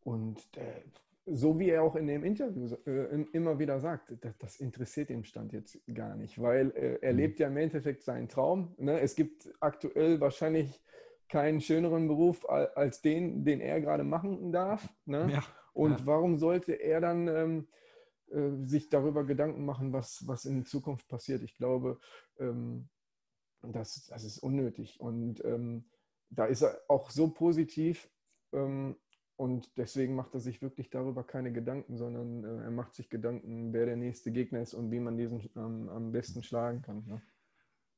Und 0.02 0.56
der, 0.56 0.84
so 1.26 1.58
wie 1.60 1.70
er 1.70 1.84
auch 1.84 1.96
in 1.96 2.08
dem 2.08 2.24
Interview 2.24 2.76
äh, 2.86 3.26
immer 3.34 3.58
wieder 3.58 3.80
sagt, 3.80 4.14
das, 4.22 4.38
das, 4.38 4.56
interessiert 4.58 5.10
den 5.10 5.24
Stand 5.24 5.54
jetzt 5.54 5.80
gar 5.94 6.16
nicht, 6.16 6.40
weil 6.40 6.72
äh, 6.72 7.00
er 7.02 7.14
mhm. 7.14 7.20
lebt 7.20 7.40
ja 7.40 7.48
im 7.48 7.58
Endeffekt 7.58 8.04
seinen 8.04 8.30
Traum. 8.30 8.76
Ne? 8.78 9.00
Es 9.00 9.16
gibt 9.16 9.50
aktuell 9.60 10.20
wahrscheinlich 10.20 10.82
keinen 11.28 11.62
schöneren 11.62 12.08
Beruf 12.08 12.48
als 12.48 13.02
den, 13.02 13.44
den 13.44 13.60
er 13.60 13.82
gerade 13.82 14.04
machen 14.04 14.52
darf. 14.52 14.88
Ne? 15.06 15.28
Ja, 15.32 15.44
Und 15.74 16.00
ja. 16.00 16.06
warum 16.06 16.38
sollte 16.38 16.74
er 16.74 17.02
dann 17.02 17.28
ähm, 17.28 17.68
äh, 18.30 18.64
sich 18.66 18.90
darüber 18.90 19.26
Gedanken 19.26 19.66
machen, 19.66 19.94
was, 19.94 20.28
was 20.28 20.46
in 20.46 20.66
Zukunft 20.66 21.08
passiert? 21.08 21.42
Ich 21.42 21.56
glaube, 21.56 22.00
ähm, 22.40 22.90
das, 23.64 24.06
das 24.06 24.24
ist 24.24 24.38
unnötig. 24.38 25.00
Und 25.00 25.44
ähm, 25.44 25.90
da 26.30 26.46
ist 26.46 26.62
er 26.62 26.80
auch 26.88 27.10
so 27.10 27.30
positiv 27.30 28.10
ähm, 28.54 28.96
und 29.38 29.78
deswegen 29.78 30.16
macht 30.16 30.34
er 30.34 30.40
sich 30.40 30.62
wirklich 30.62 30.90
darüber 30.90 31.24
keine 31.24 31.52
Gedanken, 31.52 31.98
sondern 31.98 32.44
äh, 32.44 32.64
er 32.64 32.72
macht 32.72 32.96
sich 32.96 33.10
Gedanken, 33.10 33.74
wer 33.74 33.86
der 33.86 33.98
nächste 33.98 34.32
Gegner 34.32 34.62
ist 34.62 34.74
und 34.74 34.92
wie 34.92 35.00
man 35.00 35.18
diesen 35.18 35.50
ähm, 35.56 35.90
am 35.90 36.12
besten 36.12 36.42
schlagen 36.44 36.82
kann. 36.82 37.04
Ne? 37.06 37.22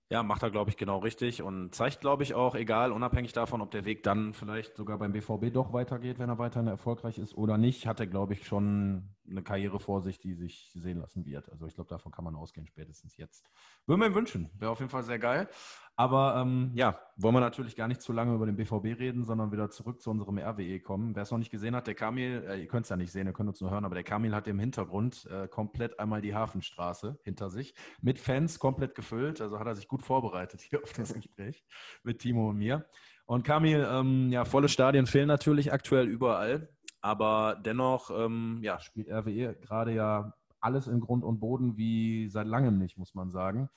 Ja, 0.09 0.23
macht 0.23 0.41
er, 0.41 0.51
glaube 0.51 0.69
ich, 0.69 0.77
genau 0.77 0.99
richtig 0.99 1.41
und 1.41 1.75
zeigt, 1.75 1.99
glaube 1.99 2.23
ich, 2.23 2.33
auch, 2.33 2.55
egal, 2.55 2.93
unabhängig 2.93 3.33
davon, 3.33 3.61
ob 3.61 3.71
der 3.71 3.83
Weg 3.83 4.03
dann 4.03 4.33
vielleicht 4.33 4.77
sogar 4.77 4.97
beim 4.97 5.11
BVB 5.11 5.53
doch 5.53 5.73
weitergeht, 5.73 6.17
wenn 6.17 6.29
er 6.29 6.37
weiterhin 6.37 6.67
erfolgreich 6.67 7.17
ist 7.19 7.35
oder 7.35 7.57
nicht, 7.57 7.87
hat 7.87 7.99
er, 7.99 8.07
glaube 8.07 8.33
ich, 8.33 8.47
schon 8.47 9.09
eine 9.29 9.43
Karriere 9.43 9.79
vor 9.79 10.01
sich, 10.01 10.19
die 10.19 10.33
sich 10.33 10.71
sehen 10.73 10.99
lassen 10.99 11.25
wird. 11.25 11.49
Also 11.51 11.67
ich 11.67 11.75
glaube, 11.75 11.89
davon 11.89 12.11
kann 12.11 12.23
man 12.23 12.35
ausgehen, 12.35 12.67
spätestens 12.67 13.17
jetzt. 13.17 13.49
Würde 13.85 13.99
mir 13.99 14.15
wünschen, 14.15 14.49
wäre 14.57 14.71
auf 14.71 14.79
jeden 14.79 14.89
Fall 14.89 15.03
sehr 15.03 15.19
geil. 15.19 15.47
Aber 15.95 16.35
ähm, 16.39 16.71
ja, 16.75 16.99
wollen 17.15 17.33
wir 17.33 17.39
natürlich 17.39 17.75
gar 17.75 17.87
nicht 17.87 18.01
zu 18.01 18.13
lange 18.13 18.35
über 18.35 18.45
den 18.45 18.55
BVB 18.55 18.99
reden, 18.99 19.23
sondern 19.23 19.51
wieder 19.51 19.71
zurück 19.71 19.99
zu 19.99 20.11
unserem 20.11 20.37
RWE 20.37 20.79
kommen. 20.79 21.15
Wer 21.15 21.23
es 21.23 21.31
noch 21.31 21.39
nicht 21.39 21.49
gesehen 21.49 21.75
hat, 21.75 21.87
der 21.87 21.95
Kamil, 21.95 22.45
äh, 22.47 22.61
ihr 22.61 22.67
könnt 22.67 22.83
es 22.85 22.89
ja 22.89 22.95
nicht 22.95 23.11
sehen, 23.11 23.25
ihr 23.25 23.33
könnt 23.33 23.49
uns 23.49 23.61
nur 23.61 23.71
hören, 23.71 23.83
aber 23.83 23.95
der 23.95 24.03
Kamil 24.03 24.35
hat 24.35 24.47
im 24.47 24.59
Hintergrund 24.59 25.27
äh, 25.31 25.47
komplett 25.47 25.99
einmal 25.99 26.21
die 26.21 26.35
Hafenstraße 26.35 27.19
hinter 27.23 27.49
sich, 27.49 27.73
mit 27.99 28.19
Fans 28.19 28.59
komplett 28.59 28.93
gefüllt. 28.93 29.41
Also 29.41 29.59
hat 29.59 29.65
er 29.65 29.75
sich 29.75 29.87
gut 29.87 30.03
vorbereitet 30.03 30.61
hier 30.61 30.83
auf 30.83 30.93
das 30.93 31.13
Gespräch 31.15 31.65
mit 32.03 32.19
Timo 32.19 32.49
und 32.49 32.57
mir. 32.57 32.85
Und 33.25 33.43
Kamil, 33.43 33.85
ähm, 33.91 34.31
ja, 34.31 34.45
volle 34.45 34.69
Stadien 34.69 35.05
fehlen 35.05 35.27
natürlich 35.27 35.73
aktuell 35.73 36.07
überall. 36.07 36.69
Aber 37.01 37.61
dennoch 37.63 38.09
ähm, 38.11 38.59
ja, 38.61 38.79
spielt 38.79 39.09
RWE 39.09 39.55
gerade 39.55 39.93
ja 39.93 40.33
alles 40.59 40.87
in 40.87 40.99
Grund 40.99 41.23
und 41.23 41.39
Boden 41.39 41.77
wie 41.77 42.27
seit 42.29 42.47
langem 42.47 42.77
nicht, 42.77 42.97
muss 42.97 43.13
man 43.13 43.31
sagen. 43.31 43.69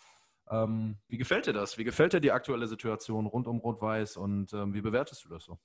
Ähm, 0.51 0.97
wie 1.09 1.19
gefällt 1.19 1.47
dir 1.47 1.53
das? 1.53 1.79
Wie 1.79 1.85
gefällt 1.85 2.13
dir 2.13 2.21
die 2.21 2.33
aktuelle 2.33 2.67
Situation 2.67 3.27
rund 3.27 3.47
um 3.47 3.59
Rot-Weiß 3.59 4.17
und 4.17 4.53
ähm, 4.53 4.75
wie 4.75 4.81
bewertest 4.81 5.25
du 5.25 5.29
das 5.29 5.45
so? 5.45 5.59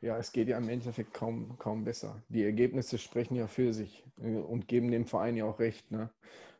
Ja, 0.00 0.16
es 0.16 0.32
geht 0.32 0.48
ja 0.48 0.56
im 0.56 0.68
Endeffekt 0.68 1.12
kaum, 1.12 1.58
kaum 1.58 1.84
besser. 1.84 2.22
Die 2.28 2.42
Ergebnisse 2.42 2.96
sprechen 2.96 3.36
ja 3.36 3.46
für 3.46 3.74
sich 3.74 4.04
äh, 4.18 4.34
und 4.34 4.66
geben 4.66 4.90
dem 4.90 5.06
Verein 5.06 5.36
ja 5.36 5.44
auch 5.44 5.58
recht. 5.58 5.90
Ne? 5.90 6.10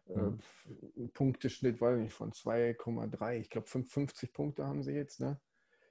Mhm. 0.07 0.39
Äh, 0.97 1.09
Punkteschnitt, 1.09 1.81
weiß 1.81 1.97
ich 1.97 2.05
nicht, 2.05 2.15
von 2.15 2.33
2,3. 2.33 3.39
Ich 3.39 3.51
glaube, 3.51 3.67
50 3.67 4.33
Punkte 4.33 4.67
haben 4.67 4.83
sie 4.83 4.93
jetzt. 4.93 5.21
Ne? 5.21 5.41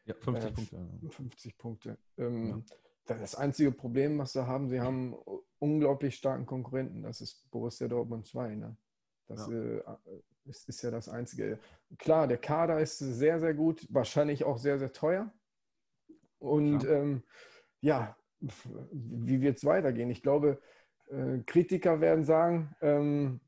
Ja, 0.09 0.15
50 0.15 0.49
äh, 0.49 0.53
Punkte. 0.53 1.09
50 1.09 1.57
Punkte. 1.57 1.97
Ähm, 2.17 2.63
ja. 3.07 3.15
Das 3.15 3.35
einzige 3.35 3.71
Problem, 3.71 4.17
was 4.17 4.33
sie 4.33 4.45
haben, 4.45 4.69
sie 4.69 4.81
haben 4.81 5.15
unglaublich 5.59 6.15
starken 6.15 6.45
Konkurrenten. 6.45 7.03
Das 7.03 7.21
ist 7.21 7.49
Borussia 7.51 7.87
Dortmund 7.87 8.27
2. 8.27 8.55
Ne? 8.55 8.77
Das 9.27 9.47
ja. 9.47 9.55
Äh, 9.55 9.83
ist, 10.45 10.67
ist 10.67 10.81
ja 10.81 10.91
das 10.91 11.09
Einzige. 11.09 11.59
Klar, 11.97 12.27
der 12.27 12.37
Kader 12.37 12.79
ist 12.79 12.97
sehr, 12.97 13.39
sehr 13.39 13.53
gut, 13.53 13.87
wahrscheinlich 13.89 14.43
auch 14.43 14.57
sehr, 14.57 14.79
sehr 14.79 14.91
teuer. 14.93 15.31
Und 16.39 16.85
ähm, 16.85 17.23
ja, 17.81 18.15
wie 18.39 19.41
wird 19.41 19.57
es 19.57 19.65
weitergehen? 19.65 20.09
Ich 20.09 20.23
glaube, 20.23 20.59
äh, 21.07 21.39
Kritiker 21.45 22.01
werden 22.01 22.23
sagen, 22.23 22.75
ähm, 22.81 23.41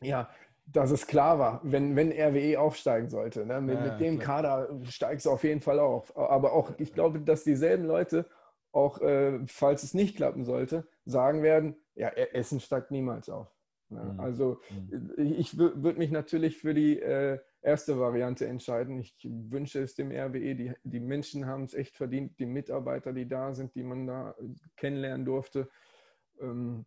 ja, 0.00 0.30
dass 0.72 0.90
es 0.90 1.06
klar 1.06 1.38
war, 1.38 1.60
wenn, 1.64 1.96
wenn 1.96 2.12
RWE 2.12 2.58
aufsteigen 2.60 3.08
sollte. 3.08 3.44
Ne? 3.44 3.60
Mit, 3.60 3.78
ja, 3.78 3.92
mit 3.92 4.00
dem 4.00 4.18
klar. 4.18 4.42
Kader 4.42 4.80
steigst 4.84 5.26
du 5.26 5.30
auf 5.30 5.44
jeden 5.44 5.60
Fall 5.60 5.78
auf. 5.78 6.16
Aber 6.16 6.52
auch, 6.52 6.72
ich 6.78 6.92
glaube, 6.92 7.20
dass 7.20 7.44
dieselben 7.44 7.84
Leute, 7.84 8.26
auch 8.72 9.00
äh, 9.00 9.40
falls 9.46 9.82
es 9.82 9.94
nicht 9.94 10.16
klappen 10.16 10.44
sollte, 10.44 10.86
sagen 11.04 11.42
werden, 11.42 11.76
ja, 11.94 12.08
Essen 12.08 12.60
steigt 12.60 12.90
niemals 12.90 13.28
auf. 13.28 13.52
Ne? 13.88 14.12
Mhm. 14.14 14.20
Also 14.20 14.60
mhm. 14.70 15.12
ich 15.16 15.58
würde 15.58 15.98
mich 15.98 16.10
natürlich 16.10 16.58
für 16.58 16.72
die 16.72 17.00
äh, 17.00 17.38
erste 17.62 17.98
Variante 17.98 18.46
entscheiden. 18.46 19.00
Ich 19.00 19.16
wünsche 19.24 19.80
es 19.82 19.94
dem 19.94 20.12
RWE. 20.12 20.54
Die, 20.54 20.72
die 20.84 21.00
Menschen 21.00 21.46
haben 21.46 21.64
es 21.64 21.74
echt 21.74 21.96
verdient, 21.96 22.38
die 22.38 22.46
Mitarbeiter, 22.46 23.12
die 23.12 23.28
da 23.28 23.52
sind, 23.54 23.74
die 23.74 23.82
man 23.82 24.06
da 24.06 24.34
kennenlernen 24.76 25.26
durfte. 25.26 25.68
Ähm, 26.40 26.86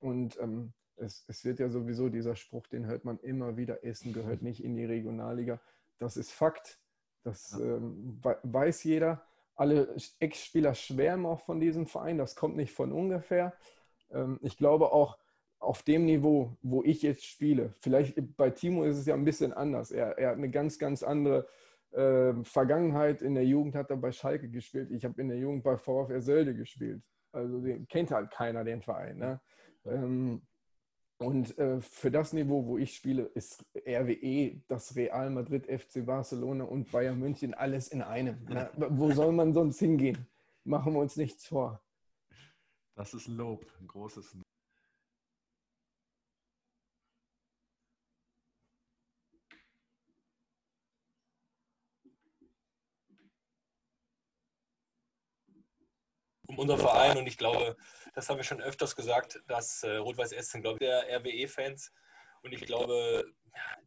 und 0.00 0.38
ähm, 0.40 0.72
es, 0.96 1.24
es, 1.28 1.44
wird 1.44 1.58
ja 1.58 1.68
sowieso 1.68 2.08
dieser 2.08 2.36
Spruch, 2.36 2.66
den 2.66 2.86
hört 2.86 3.04
man 3.04 3.18
immer 3.20 3.56
wieder, 3.56 3.84
Essen 3.84 4.12
gehört 4.12 4.42
nicht 4.42 4.62
in 4.62 4.76
die 4.76 4.84
Regionalliga. 4.84 5.60
Das 5.98 6.16
ist 6.16 6.32
Fakt. 6.32 6.78
Das 7.24 7.52
ähm, 7.52 8.20
weiß 8.42 8.84
jeder. 8.84 9.24
Alle 9.54 9.94
Ex-Spieler 10.18 10.74
schwärmen 10.74 11.26
auch 11.26 11.40
von 11.40 11.60
diesem 11.60 11.86
Verein. 11.86 12.18
Das 12.18 12.34
kommt 12.34 12.56
nicht 12.56 12.72
von 12.72 12.92
ungefähr. 12.92 13.54
Ähm, 14.10 14.38
ich 14.42 14.56
glaube 14.56 14.92
auch, 14.92 15.18
auf 15.62 15.84
dem 15.84 16.04
Niveau, 16.06 16.56
wo 16.62 16.82
ich 16.82 17.02
jetzt 17.02 17.24
spiele, 17.24 17.72
vielleicht 17.78 18.16
bei 18.36 18.50
Timo 18.50 18.82
ist 18.82 18.96
es 18.96 19.06
ja 19.06 19.14
ein 19.14 19.24
bisschen 19.24 19.52
anders. 19.52 19.92
Er, 19.92 20.18
er 20.18 20.30
hat 20.30 20.36
eine 20.36 20.50
ganz, 20.50 20.76
ganz 20.78 21.04
andere 21.04 21.46
äh, 21.92 22.34
Vergangenheit. 22.42 23.22
In 23.22 23.34
der 23.34 23.44
Jugend 23.44 23.76
hat 23.76 23.90
er 23.90 23.96
bei 23.96 24.10
Schalke 24.10 24.48
gespielt. 24.48 24.90
Ich 24.90 25.04
habe 25.04 25.20
in 25.20 25.28
der 25.28 25.38
Jugend 25.38 25.62
bei 25.62 25.76
VfR 25.76 26.20
Sölde 26.20 26.54
gespielt. 26.54 27.02
Also 27.30 27.60
den 27.60 27.86
kennt 27.86 28.10
halt 28.10 28.30
keiner, 28.30 28.64
den 28.64 28.82
Verein. 28.82 29.18
Ne? 29.18 29.40
Ähm, 29.86 30.42
und 31.22 31.56
äh, 31.58 31.80
für 31.80 32.10
das 32.10 32.32
Niveau, 32.32 32.66
wo 32.66 32.78
ich 32.78 32.94
spiele, 32.94 33.22
ist 33.22 33.64
RWE, 33.86 34.60
das 34.68 34.94
Real 34.96 35.30
Madrid, 35.30 35.66
FC 35.66 36.04
Barcelona 36.04 36.64
und 36.64 36.90
Bayern 36.90 37.18
München 37.18 37.54
alles 37.54 37.88
in 37.88 38.02
einem. 38.02 38.44
Ne? 38.44 38.70
Wo 38.76 39.12
soll 39.12 39.32
man 39.32 39.54
sonst 39.54 39.78
hingehen? 39.78 40.26
Machen 40.64 40.94
wir 40.94 41.00
uns 41.00 41.16
nichts 41.16 41.46
vor. 41.46 41.82
Das 42.94 43.14
ist 43.14 43.26
Lob, 43.26 43.64
ein 43.80 43.86
großes 43.86 44.34
Lob. 44.34 44.42
um 56.52 56.58
unser 56.58 56.78
Verein 56.78 57.16
und 57.16 57.26
ich 57.26 57.38
glaube, 57.38 57.76
das 58.12 58.28
haben 58.28 58.36
wir 58.36 58.44
schon 58.44 58.60
öfters 58.60 58.96
gesagt, 58.96 59.40
dass 59.46 59.82
äh, 59.82 59.96
Rot-Weiß 59.96 60.32
Essen, 60.32 60.62
glaube 60.62 60.76
ich, 60.76 60.88
der 60.88 61.18
RWE-Fans 61.18 61.92
und 62.42 62.52
ich 62.52 62.62
glaube, 62.62 63.24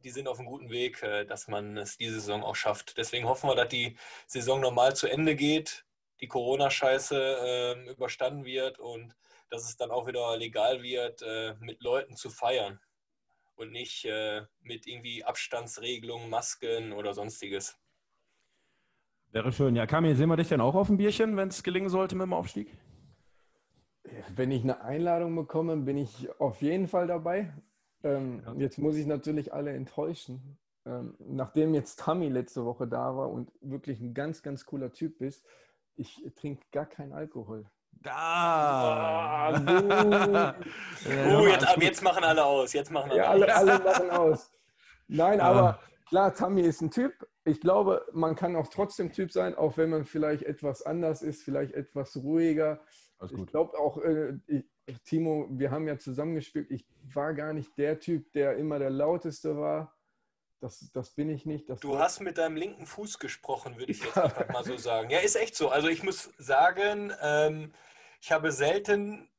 die 0.03 0.09
sind 0.09 0.27
auf 0.27 0.39
einem 0.39 0.47
guten 0.47 0.69
Weg, 0.69 1.03
äh, 1.03 1.25
dass 1.25 1.47
man 1.47 1.77
es 1.77 1.97
diese 1.97 2.15
Saison 2.15 2.43
auch 2.43 2.55
schafft. 2.55 2.97
Deswegen 2.97 3.27
hoffen 3.27 3.49
wir, 3.49 3.55
dass 3.55 3.69
die 3.69 3.97
Saison 4.27 4.61
normal 4.61 4.95
zu 4.95 5.07
Ende 5.07 5.35
geht, 5.35 5.85
die 6.21 6.27
Corona-Scheiße 6.27 7.75
äh, 7.85 7.89
überstanden 7.91 8.45
wird 8.45 8.79
und 8.79 9.15
dass 9.49 9.67
es 9.67 9.77
dann 9.77 9.91
auch 9.91 10.07
wieder 10.07 10.37
legal 10.37 10.81
wird, 10.81 11.21
äh, 11.21 11.53
mit 11.59 11.81
Leuten 11.83 12.15
zu 12.15 12.29
feiern 12.29 12.79
und 13.55 13.71
nicht 13.71 14.05
äh, 14.05 14.43
mit 14.61 14.87
irgendwie 14.87 15.23
Abstandsregelungen, 15.23 16.29
Masken 16.29 16.93
oder 16.93 17.13
sonstiges. 17.13 17.77
Wäre 19.31 19.51
schön. 19.51 19.75
Ja, 19.75 19.85
Kamil, 19.85 20.15
sehen 20.15 20.29
wir 20.29 20.37
dich 20.37 20.47
denn 20.47 20.61
auch 20.61 20.75
auf 20.75 20.87
dem 20.87 20.97
Bierchen, 20.97 21.35
wenn 21.35 21.49
es 21.49 21.61
gelingen 21.61 21.89
sollte 21.89 22.15
mit 22.15 22.23
dem 22.23 22.33
Aufstieg? 22.33 22.69
Wenn 24.35 24.51
ich 24.51 24.63
eine 24.63 24.81
Einladung 24.81 25.35
bekomme, 25.35 25.77
bin 25.77 25.97
ich 25.97 26.29
auf 26.39 26.61
jeden 26.61 26.87
Fall 26.87 27.07
dabei. 27.07 27.53
Ähm, 28.03 28.41
ja. 28.45 28.53
Jetzt 28.53 28.77
muss 28.77 28.95
ich 28.95 29.05
natürlich 29.05 29.53
alle 29.53 29.71
enttäuschen. 29.71 30.57
Ähm, 30.85 31.15
nachdem 31.19 31.73
jetzt 31.73 31.99
Tammy 31.99 32.29
letzte 32.29 32.65
Woche 32.65 32.87
da 32.87 33.15
war 33.15 33.31
und 33.31 33.51
wirklich 33.61 33.99
ein 33.99 34.13
ganz, 34.13 34.43
ganz 34.43 34.65
cooler 34.65 34.91
Typ 34.93 35.21
ist, 35.21 35.43
ich 35.95 36.23
trinke 36.35 36.63
gar 36.71 36.85
keinen 36.85 37.13
Alkohol. 37.13 37.65
Da! 37.91 38.11
Ah, 39.51 39.53
oh, 41.05 41.47
jetzt, 41.47 41.77
jetzt, 41.77 42.03
machen 42.03 42.23
alle 42.23 42.45
aus. 42.45 42.73
Jetzt 42.73 42.91
machen 42.91 43.11
alle, 43.11 43.19
ja, 43.19 43.29
alle, 43.29 43.55
alle 43.55 43.79
machen 43.79 44.09
aus. 44.11 44.51
Nein, 45.07 45.39
aber 45.39 45.79
klar, 46.07 46.33
Tammy 46.33 46.61
ist 46.61 46.81
ein 46.81 46.91
Typ, 46.91 47.13
ich 47.45 47.61
glaube, 47.61 48.05
man 48.11 48.35
kann 48.35 48.55
auch 48.55 48.67
trotzdem 48.67 49.11
Typ 49.11 49.31
sein, 49.31 49.55
auch 49.55 49.77
wenn 49.77 49.91
man 49.91 50.03
vielleicht 50.03 50.43
etwas 50.43 50.81
anders 50.81 51.21
ist, 51.21 51.43
vielleicht 51.43 51.73
etwas 51.73 52.17
ruhiger. 52.17 52.79
Ich 53.21 53.47
glaube 53.47 53.77
auch, 53.77 53.97
äh, 53.97 54.37
ich, 54.47 55.01
Timo, 55.03 55.47
wir 55.49 55.71
haben 55.71 55.87
ja 55.87 55.97
zusammengespielt. 55.97 56.69
Ich 56.69 56.85
war 57.13 57.33
gar 57.33 57.53
nicht 57.53 57.77
der 57.77 57.99
Typ, 57.99 58.31
der 58.33 58.57
immer 58.57 58.79
der 58.79 58.89
lauteste 58.89 59.57
war. 59.57 59.95
Das, 60.59 60.89
das 60.93 61.11
bin 61.11 61.29
ich 61.29 61.45
nicht. 61.45 61.69
Das 61.69 61.79
du 61.79 61.97
hast 61.97 62.21
mit 62.21 62.37
deinem 62.37 62.55
linken 62.55 62.85
Fuß 62.85 63.19
gesprochen, 63.19 63.77
würde 63.77 63.91
ich 63.91 64.03
jetzt 64.03 64.17
einfach 64.17 64.49
mal 64.49 64.63
so 64.63 64.77
sagen. 64.77 65.09
Ja, 65.09 65.19
ist 65.19 65.35
echt 65.35 65.55
so. 65.55 65.69
Also 65.69 65.87
ich 65.87 66.03
muss 66.03 66.31
sagen, 66.37 67.13
ähm, 67.21 67.73
ich 68.21 68.31
habe 68.31 68.51
selten, 68.51 69.29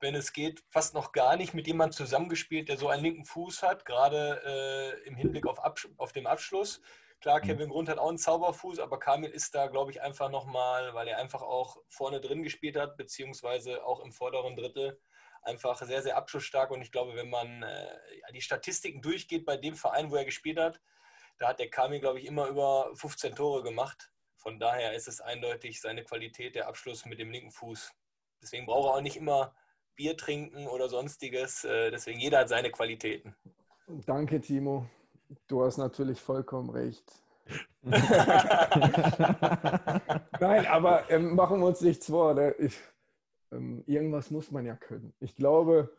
wenn 0.00 0.14
es 0.14 0.32
geht, 0.32 0.62
fast 0.68 0.94
noch 0.94 1.12
gar 1.12 1.36
nicht 1.36 1.54
mit 1.54 1.66
jemandem 1.66 1.96
zusammengespielt, 1.96 2.68
der 2.68 2.76
so 2.76 2.88
einen 2.88 3.02
linken 3.02 3.24
Fuß 3.24 3.62
hat, 3.62 3.84
gerade 3.84 4.42
äh, 4.44 5.08
im 5.08 5.16
Hinblick 5.16 5.46
auf, 5.46 5.58
auf 5.96 6.12
den 6.12 6.26
Abschluss. 6.26 6.80
Klar, 7.20 7.40
mhm. 7.40 7.46
Kevin 7.46 7.68
Grund 7.70 7.88
hat 7.88 7.98
auch 7.98 8.08
einen 8.08 8.18
Zauberfuß, 8.18 8.78
aber 8.78 8.98
Kamil 8.98 9.30
ist 9.30 9.54
da, 9.54 9.66
glaube 9.66 9.90
ich, 9.90 10.02
einfach 10.02 10.30
nochmal, 10.30 10.94
weil 10.94 11.08
er 11.08 11.18
einfach 11.18 11.42
auch 11.42 11.78
vorne 11.88 12.20
drin 12.20 12.42
gespielt 12.42 12.76
hat, 12.76 12.96
beziehungsweise 12.96 13.84
auch 13.84 14.00
im 14.00 14.12
vorderen 14.12 14.56
Drittel, 14.56 15.00
einfach 15.42 15.80
sehr, 15.82 16.02
sehr 16.02 16.16
abschlussstark. 16.16 16.70
Und 16.70 16.82
ich 16.82 16.92
glaube, 16.92 17.14
wenn 17.16 17.30
man 17.30 17.62
äh, 17.62 17.98
die 18.32 18.40
Statistiken 18.40 19.02
durchgeht 19.02 19.44
bei 19.44 19.56
dem 19.56 19.74
Verein, 19.74 20.10
wo 20.10 20.16
er 20.16 20.24
gespielt 20.24 20.58
hat, 20.58 20.80
da 21.38 21.48
hat 21.48 21.58
der 21.58 21.70
Kamil, 21.70 22.00
glaube 22.00 22.20
ich, 22.20 22.26
immer 22.26 22.46
über 22.48 22.90
15 22.94 23.34
Tore 23.34 23.62
gemacht. 23.62 24.10
Von 24.36 24.60
daher 24.60 24.94
ist 24.94 25.08
es 25.08 25.20
eindeutig 25.20 25.80
seine 25.80 26.04
Qualität, 26.04 26.54
der 26.54 26.68
Abschluss 26.68 27.06
mit 27.06 27.18
dem 27.18 27.30
linken 27.30 27.50
Fuß. 27.50 27.92
Deswegen 28.42 28.66
braucht 28.66 28.90
er 28.90 28.96
auch 28.96 29.00
nicht 29.00 29.16
immer 29.16 29.54
Bier 29.96 30.16
trinken 30.16 30.66
oder 30.66 30.88
sonstiges. 30.88 31.64
Äh, 31.64 31.90
deswegen 31.90 32.20
jeder 32.20 32.40
hat 32.40 32.48
seine 32.48 32.70
Qualitäten. 32.70 33.34
Danke, 33.86 34.40
Timo. 34.40 34.88
Du 35.46 35.62
hast 35.62 35.78
natürlich 35.78 36.20
vollkommen 36.20 36.70
recht. 36.70 37.12
Nein, 40.40 40.66
aber 40.66 41.10
ähm, 41.10 41.34
machen 41.34 41.60
wir 41.60 41.66
uns 41.66 41.80
nichts 41.80 42.06
vor. 42.06 42.34
Ne? 42.34 42.54
Ich, 42.58 42.78
ähm, 43.52 43.82
irgendwas 43.86 44.30
muss 44.30 44.50
man 44.50 44.64
ja 44.64 44.74
können. 44.76 45.12
Ich 45.20 45.36
glaube, 45.36 45.90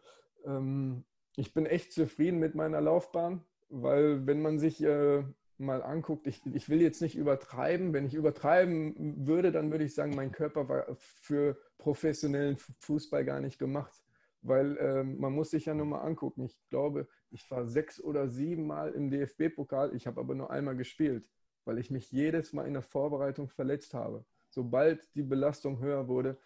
ähm, 0.45 1.03
ich 1.35 1.53
bin 1.53 1.65
echt 1.65 1.93
zufrieden 1.93 2.39
mit 2.39 2.55
meiner 2.55 2.81
Laufbahn, 2.81 3.43
weil 3.69 4.25
wenn 4.25 4.41
man 4.41 4.57
sich 4.57 4.81
äh, 4.83 5.23
mal 5.57 5.83
anguckt, 5.83 6.27
ich, 6.27 6.41
ich 6.53 6.69
will 6.69 6.81
jetzt 6.81 7.01
nicht 7.01 7.15
übertreiben. 7.15 7.93
Wenn 7.93 8.05
ich 8.05 8.13
übertreiben 8.13 9.25
würde, 9.25 9.51
dann 9.51 9.71
würde 9.71 9.83
ich 9.83 9.93
sagen, 9.93 10.15
mein 10.15 10.31
Körper 10.31 10.67
war 10.67 10.85
für 10.95 11.57
professionellen 11.77 12.57
Fußball 12.79 13.23
gar 13.25 13.39
nicht 13.39 13.59
gemacht. 13.59 14.03
Weil 14.41 14.77
ähm, 14.79 15.19
man 15.19 15.33
muss 15.33 15.51
sich 15.51 15.65
ja 15.65 15.73
nur 15.73 15.85
mal 15.85 16.01
angucken. 16.01 16.43
Ich 16.43 16.57
glaube, 16.69 17.07
ich 17.31 17.49
war 17.51 17.65
sechs 17.65 18.01
oder 18.01 18.27
sieben 18.27 18.67
Mal 18.67 18.91
im 18.91 19.09
DFB-Pokal. 19.09 19.95
Ich 19.95 20.07
habe 20.07 20.19
aber 20.21 20.35
nur 20.35 20.49
einmal 20.49 20.75
gespielt, 20.75 21.27
weil 21.65 21.77
ich 21.77 21.91
mich 21.91 22.11
jedes 22.11 22.53
Mal 22.53 22.67
in 22.67 22.73
der 22.73 22.81
Vorbereitung 22.81 23.49
verletzt 23.49 23.93
habe. 23.93 24.25
Sobald 24.49 25.13
die 25.15 25.23
Belastung 25.23 25.79
höher 25.79 26.07
wurde, 26.07 26.39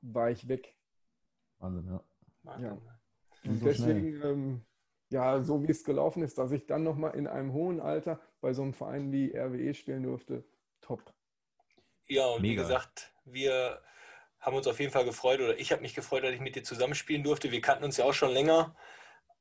war 0.00 0.30
ich 0.30 0.48
weg. 0.48 0.76
Wahnsinn, 1.58 1.86
ja. 1.86 2.60
ja. 2.60 2.78
Und 3.44 3.58
so 3.58 3.66
deswegen, 3.66 4.22
ähm, 4.22 4.66
ja, 5.10 5.42
so 5.42 5.62
wie 5.62 5.70
es 5.70 5.84
gelaufen 5.84 6.22
ist, 6.22 6.38
dass 6.38 6.52
ich 6.52 6.66
dann 6.66 6.82
nochmal 6.82 7.14
in 7.14 7.26
einem 7.26 7.52
hohen 7.52 7.80
Alter 7.80 8.20
bei 8.40 8.52
so 8.52 8.62
einem 8.62 8.74
Verein 8.74 9.12
wie 9.12 9.36
RWE 9.36 9.74
spielen 9.74 10.02
durfte, 10.02 10.44
top. 10.80 11.02
Ja, 12.08 12.26
und 12.26 12.42
Mega. 12.42 12.52
wie 12.52 12.56
gesagt, 12.56 13.12
wir 13.24 13.82
haben 14.40 14.56
uns 14.56 14.66
auf 14.66 14.78
jeden 14.78 14.92
Fall 14.92 15.04
gefreut 15.04 15.40
oder 15.40 15.58
ich 15.58 15.72
habe 15.72 15.82
mich 15.82 15.94
gefreut, 15.94 16.24
dass 16.24 16.32
ich 16.32 16.40
mit 16.40 16.54
dir 16.54 16.62
zusammenspielen 16.62 17.24
durfte. 17.24 17.50
Wir 17.50 17.60
kannten 17.60 17.84
uns 17.84 17.96
ja 17.96 18.04
auch 18.04 18.14
schon 18.14 18.30
länger, 18.30 18.76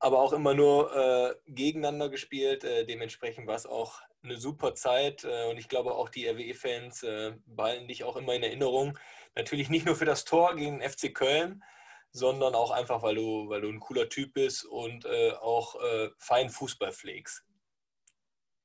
aber 0.05 0.19
auch 0.19 0.33
immer 0.33 0.53
nur 0.53 0.95
äh, 0.95 1.35
gegeneinander 1.47 2.09
gespielt. 2.09 2.63
Äh, 2.63 2.85
dementsprechend 2.85 3.47
war 3.47 3.55
es 3.55 3.65
auch 3.65 4.01
eine 4.21 4.37
super 4.37 4.75
Zeit 4.75 5.23
äh, 5.23 5.49
und 5.49 5.57
ich 5.57 5.67
glaube 5.67 5.95
auch 5.95 6.09
die 6.09 6.27
RWE-Fans 6.27 7.01
äh, 7.01 7.33
behalten 7.47 7.87
dich 7.87 8.03
auch 8.03 8.15
immer 8.15 8.35
in 8.35 8.43
Erinnerung. 8.43 8.99
Natürlich 9.35 9.71
nicht 9.71 9.87
nur 9.87 9.95
für 9.95 10.05
das 10.05 10.23
Tor 10.23 10.55
gegen 10.55 10.79
den 10.79 10.87
FC 10.87 11.11
Köln, 11.11 11.63
sondern 12.11 12.53
auch 12.53 12.69
einfach, 12.69 13.01
weil 13.01 13.15
du, 13.15 13.49
weil 13.49 13.61
du 13.61 13.69
ein 13.69 13.79
cooler 13.79 14.07
Typ 14.07 14.35
bist 14.35 14.63
und 14.63 15.05
äh, 15.05 15.31
auch 15.41 15.81
äh, 15.81 16.11
fein 16.19 16.51
Fußball 16.51 16.91
pflegst. 16.91 17.43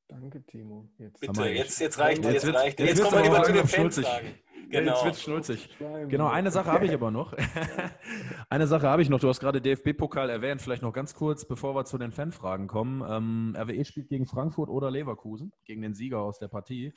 Danke, 0.09 0.45
Timo. 0.45 0.91
Jetzt 0.99 1.21
Bitte, 1.21 1.49
jetzt, 1.49 1.81
jetzt 1.81 1.99
reicht 1.99 2.23
es. 2.23 2.35
Jetzt, 2.35 2.45
jetzt, 2.45 2.65
jetzt, 2.65 2.81
jetzt 2.81 3.03
kommen 3.03 3.17
wir 3.17 3.23
lieber 3.23 3.43
zu 3.45 3.53
den 3.55 3.67
Fanfragen. 3.67 4.39
Genau. 4.71 4.93
Jetzt 4.93 5.05
wird 5.05 5.17
schnulzig. 5.17 5.69
Genau, 6.09 6.29
eine 6.29 6.51
Sache 6.51 6.71
habe 6.71 6.87
ich 6.87 6.93
aber 6.93 7.11
noch. 7.11 7.35
eine 8.49 8.67
Sache 8.67 8.89
habe 8.89 9.03
ich 9.03 9.09
noch. 9.09 9.21
Du 9.21 9.29
hast 9.29 9.41
gerade 9.41 9.61
DFB-Pokal 9.61 10.31
erwähnt. 10.31 10.63
Vielleicht 10.63 10.83
noch 10.83 10.93
ganz 10.93 11.15
kurz, 11.15 11.45
bevor 11.45 11.75
wir 11.75 11.85
zu 11.85 11.99
den 11.99 12.13
Fanfragen 12.13 12.67
kommen. 12.67 13.03
Ähm, 13.09 13.57
RWE 13.59 13.85
spielt 13.85 14.09
gegen 14.09 14.27
Frankfurt 14.27 14.69
oder 14.69 14.91
Leverkusen, 14.91 15.53
gegen 15.65 15.83
den 15.83 15.95
Sieger 15.95 16.21
aus 16.21 16.39
der 16.39 16.49
Partie. 16.49 16.95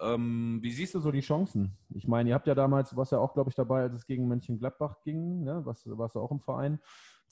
Ähm, 0.00 0.60
wie 0.62 0.70
siehst 0.70 0.94
du 0.94 1.00
so 1.00 1.10
die 1.10 1.20
Chancen? 1.20 1.76
Ich 1.90 2.06
meine, 2.06 2.30
ihr 2.30 2.34
habt 2.34 2.46
ja 2.46 2.54
damals, 2.54 2.96
was 2.96 3.10
ja 3.10 3.18
auch, 3.18 3.34
glaube 3.34 3.50
ich, 3.50 3.54
dabei, 3.54 3.82
als 3.82 3.94
es 3.94 4.06
gegen 4.06 4.26
Mönchengladbach 4.28 5.02
ging, 5.02 5.42
ne? 5.42 5.60
was 5.64 5.82
warst 5.86 6.14
du 6.14 6.20
auch 6.20 6.30
im 6.30 6.40
Verein 6.40 6.80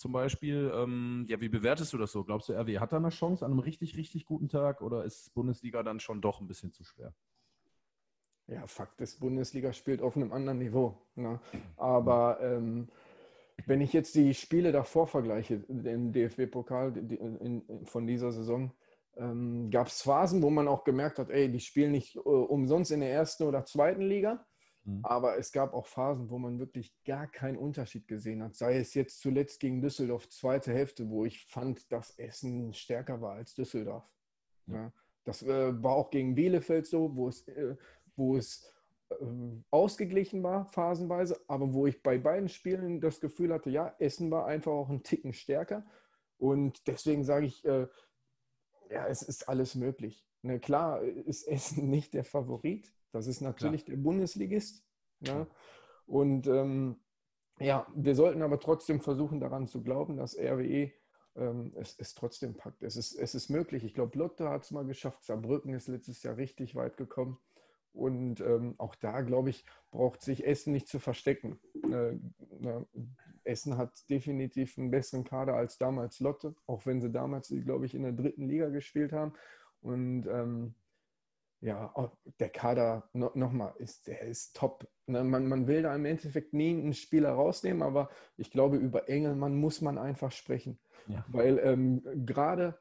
zum 0.01 0.13
Beispiel. 0.13 0.73
Ähm, 0.75 1.27
ja, 1.29 1.41
wie 1.41 1.49
bewertest 1.49 1.93
du 1.93 1.99
das 1.99 2.11
so? 2.11 2.25
Glaubst 2.25 2.49
du, 2.49 2.55
RW 2.55 2.79
hat 2.79 2.93
da 2.93 2.97
eine 2.97 3.11
Chance 3.11 3.45
an 3.45 3.53
einem 3.53 3.61
richtig, 3.61 3.97
richtig 3.97 4.25
guten 4.25 4.49
Tag 4.49 4.81
oder 4.81 5.05
ist 5.05 5.33
Bundesliga 5.35 5.83
dann 5.83 6.01
schon 6.01 6.21
doch 6.21 6.41
ein 6.41 6.49
bisschen 6.49 6.73
zu 6.73 6.85
schwer? 6.85 7.15
Ja, 8.51 8.67
Fakt 8.67 9.01
ist, 9.01 9.21
Bundesliga 9.21 9.73
spielt 9.73 10.03
auf 10.03 10.17
einem 10.17 10.33
anderen 10.33 10.59
Niveau. 10.59 10.99
Ne? 11.15 11.39
Aber 11.77 12.41
ähm, 12.43 12.89
wenn 13.67 13.81
ich 13.81 13.93
jetzt 13.93 14.15
die 14.17 14.35
Spiele 14.35 14.73
davor 14.73 15.07
vergleiche, 15.07 15.59
den 15.69 16.13
DFB-Pokal 16.13 16.93
von 17.85 18.07
dieser 18.09 18.33
Saison, 18.33 18.73
ähm, 19.17 19.71
gab 19.71 19.87
es 19.87 20.03
Phasen, 20.03 20.43
wo 20.43 20.51
man 20.51 20.67
auch 20.67 20.83
gemerkt 20.83 21.19
hat, 21.19 21.31
ey, 21.31 21.51
die 21.51 21.61
spielen 21.61 21.93
nicht 21.93 22.17
äh, 22.17 22.21
umsonst 22.21 22.91
in 22.91 23.01
der 23.01 23.13
ersten 23.13 23.45
oder 23.45 23.65
zweiten 23.65 24.03
Liga. 24.03 24.45
Mhm. 24.85 25.05
Aber 25.05 25.39
es 25.39 25.53
gab 25.53 25.73
auch 25.73 25.87
Phasen, 25.87 26.31
wo 26.31 26.39
man 26.39 26.59
wirklich 26.59 26.93
gar 27.05 27.29
keinen 27.29 27.57
Unterschied 27.57 28.09
gesehen 28.09 28.43
hat. 28.43 28.57
Sei 28.57 28.79
es 28.79 28.95
jetzt 28.95 29.21
zuletzt 29.21 29.61
gegen 29.61 29.81
Düsseldorf, 29.81 30.29
zweite 30.29 30.73
Hälfte, 30.73 31.09
wo 31.09 31.25
ich 31.25 31.45
fand, 31.45 31.93
dass 31.93 32.19
Essen 32.19 32.73
stärker 32.73 33.21
war 33.21 33.35
als 33.35 33.55
Düsseldorf. 33.55 34.11
Mhm. 34.67 34.75
Ja, 34.75 34.93
das 35.25 35.43
äh, 35.43 35.83
war 35.83 35.93
auch 35.93 36.11
gegen 36.11 36.35
Bielefeld 36.35 36.87
so, 36.87 37.15
wo 37.15 37.29
es, 37.29 37.47
äh, 37.49 37.77
wo 38.17 38.37
es 38.37 38.73
äh, 39.11 39.15
ausgeglichen 39.71 40.43
war, 40.43 40.67
phasenweise, 40.67 41.41
aber 41.49 41.73
wo 41.73 41.87
ich 41.87 42.03
bei 42.03 42.19
beiden 42.19 42.49
Spielen 42.49 43.01
das 43.01 43.21
Gefühl 43.21 43.53
hatte, 43.53 43.71
ja, 43.71 43.95
Essen 43.99 44.31
war 44.31 44.47
einfach 44.47 44.73
auch 44.73 44.89
ein 44.89 45.03
Ticken 45.03 45.33
stärker. 45.33 45.85
Und 46.39 46.87
deswegen 46.87 47.25
sage 47.25 47.47
ich, 47.47 47.65
äh, 47.65 47.87
ja, 48.91 49.07
es 49.07 49.23
ist 49.23 49.49
alles 49.49 49.75
möglich. 49.75 50.27
Ne, 50.43 50.59
klar 50.59 51.03
ist 51.03 51.47
Essen 51.47 51.89
nicht 51.91 52.15
der 52.15 52.25
Favorit. 52.25 52.93
Das 53.13 53.27
ist 53.27 53.41
natürlich 53.41 53.85
klar. 53.85 53.97
der 53.97 54.03
Bundesligist. 54.03 54.85
Ne? 55.21 55.47
Und 56.07 56.47
ähm, 56.47 57.01
ja, 57.59 57.87
wir 57.95 58.15
sollten 58.15 58.43
aber 58.43 58.59
trotzdem 58.59 59.01
versuchen, 59.01 59.39
daran 59.39 59.67
zu 59.67 59.83
glauben, 59.83 60.17
dass 60.17 60.37
RWE 60.37 60.93
ähm, 61.37 61.73
es, 61.77 61.95
es 61.99 62.15
trotzdem 62.15 62.57
packt. 62.57 62.83
Es 62.83 62.97
ist, 62.97 63.15
es 63.15 63.35
ist 63.35 63.51
möglich. 63.51 63.85
Ich 63.85 63.95
glaube, 63.95 64.19
Lotte 64.19 64.49
hat 64.49 64.63
es 64.65 64.71
mal 64.71 64.85
geschafft. 64.85 65.25
Saarbrücken 65.25 65.75
ist 65.75 65.89
letztes 65.89 66.23
Jahr 66.23 66.37
richtig 66.37 66.75
weit 66.75 66.97
gekommen. 66.97 67.39
Und 67.93 68.41
ähm, 68.41 68.75
auch 68.79 68.95
da, 68.95 69.21
glaube 69.23 69.51
ich, 69.51 69.65
braucht 69.91 70.23
sich 70.23 70.47
Essen 70.47 70.73
nicht 70.73 70.89
zu 70.89 70.99
verstecken. 70.99 71.59
Äh, 71.91 72.13
äh, 72.13 72.85
Essen 73.45 73.77
hat 73.77 74.09
definitiv 74.09 74.79
einen 74.79 74.91
besseren 74.91 75.25
Kader 75.25 75.55
als 75.55 75.79
damals 75.79 76.21
Lotte, 76.21 76.55
auch 76.67 76.87
wenn 76.87 77.01
sie 77.01 77.11
damals, 77.11 77.53
glaube 77.65 77.87
ich, 77.87 77.95
in 77.95 78.03
der 78.03 78.13
dritten 78.13 78.49
Liga 78.49 78.69
gespielt 78.69 79.13
haben. 79.13 79.33
Und 79.81 80.27
ähm, 80.27 80.75
ja, 81.61 81.93
der 82.39 82.49
Kader 82.49 83.09
no, 83.13 83.31
nochmal, 83.35 83.75
ist, 83.79 84.07
der 84.07 84.23
ist 84.23 84.57
top. 84.57 84.89
Man, 85.07 85.47
man 85.47 85.67
will 85.67 85.83
da 85.83 85.95
im 85.95 86.07
Endeffekt 86.07 86.55
nie 86.55 86.71
einen 86.71 86.95
Spieler 86.95 87.33
rausnehmen, 87.33 87.83
aber 87.83 88.09
ich 88.37 88.51
glaube, 88.51 88.77
über 88.77 89.09
Engelmann 89.09 89.57
muss 89.57 89.81
man 89.81 89.99
einfach 89.99 90.33
sprechen. 90.33 90.79
Ja. 91.07 91.25
Weil 91.29 91.59
ähm, 91.59 92.03
gerade 92.25 92.79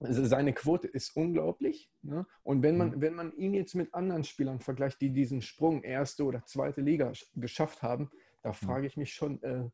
seine 0.00 0.52
Quote 0.52 0.88
ist 0.88 1.16
unglaublich. 1.16 1.90
Ne? 2.02 2.26
Und 2.42 2.62
wenn 2.62 2.76
man, 2.76 2.90
mhm. 2.90 3.00
wenn 3.00 3.14
man 3.14 3.32
ihn 3.32 3.54
jetzt 3.54 3.74
mit 3.74 3.94
anderen 3.94 4.24
Spielern 4.24 4.60
vergleicht, 4.60 5.00
die 5.00 5.10
diesen 5.10 5.40
Sprung 5.42 5.82
erste 5.82 6.24
oder 6.24 6.44
zweite 6.44 6.80
Liga 6.80 7.12
geschafft 7.34 7.82
haben, 7.82 8.10
da 8.42 8.50
mhm. 8.50 8.54
frage 8.54 8.86
ich 8.86 8.96
mich 8.96 9.14
schon, 9.14 9.42
äh, 9.42 9.70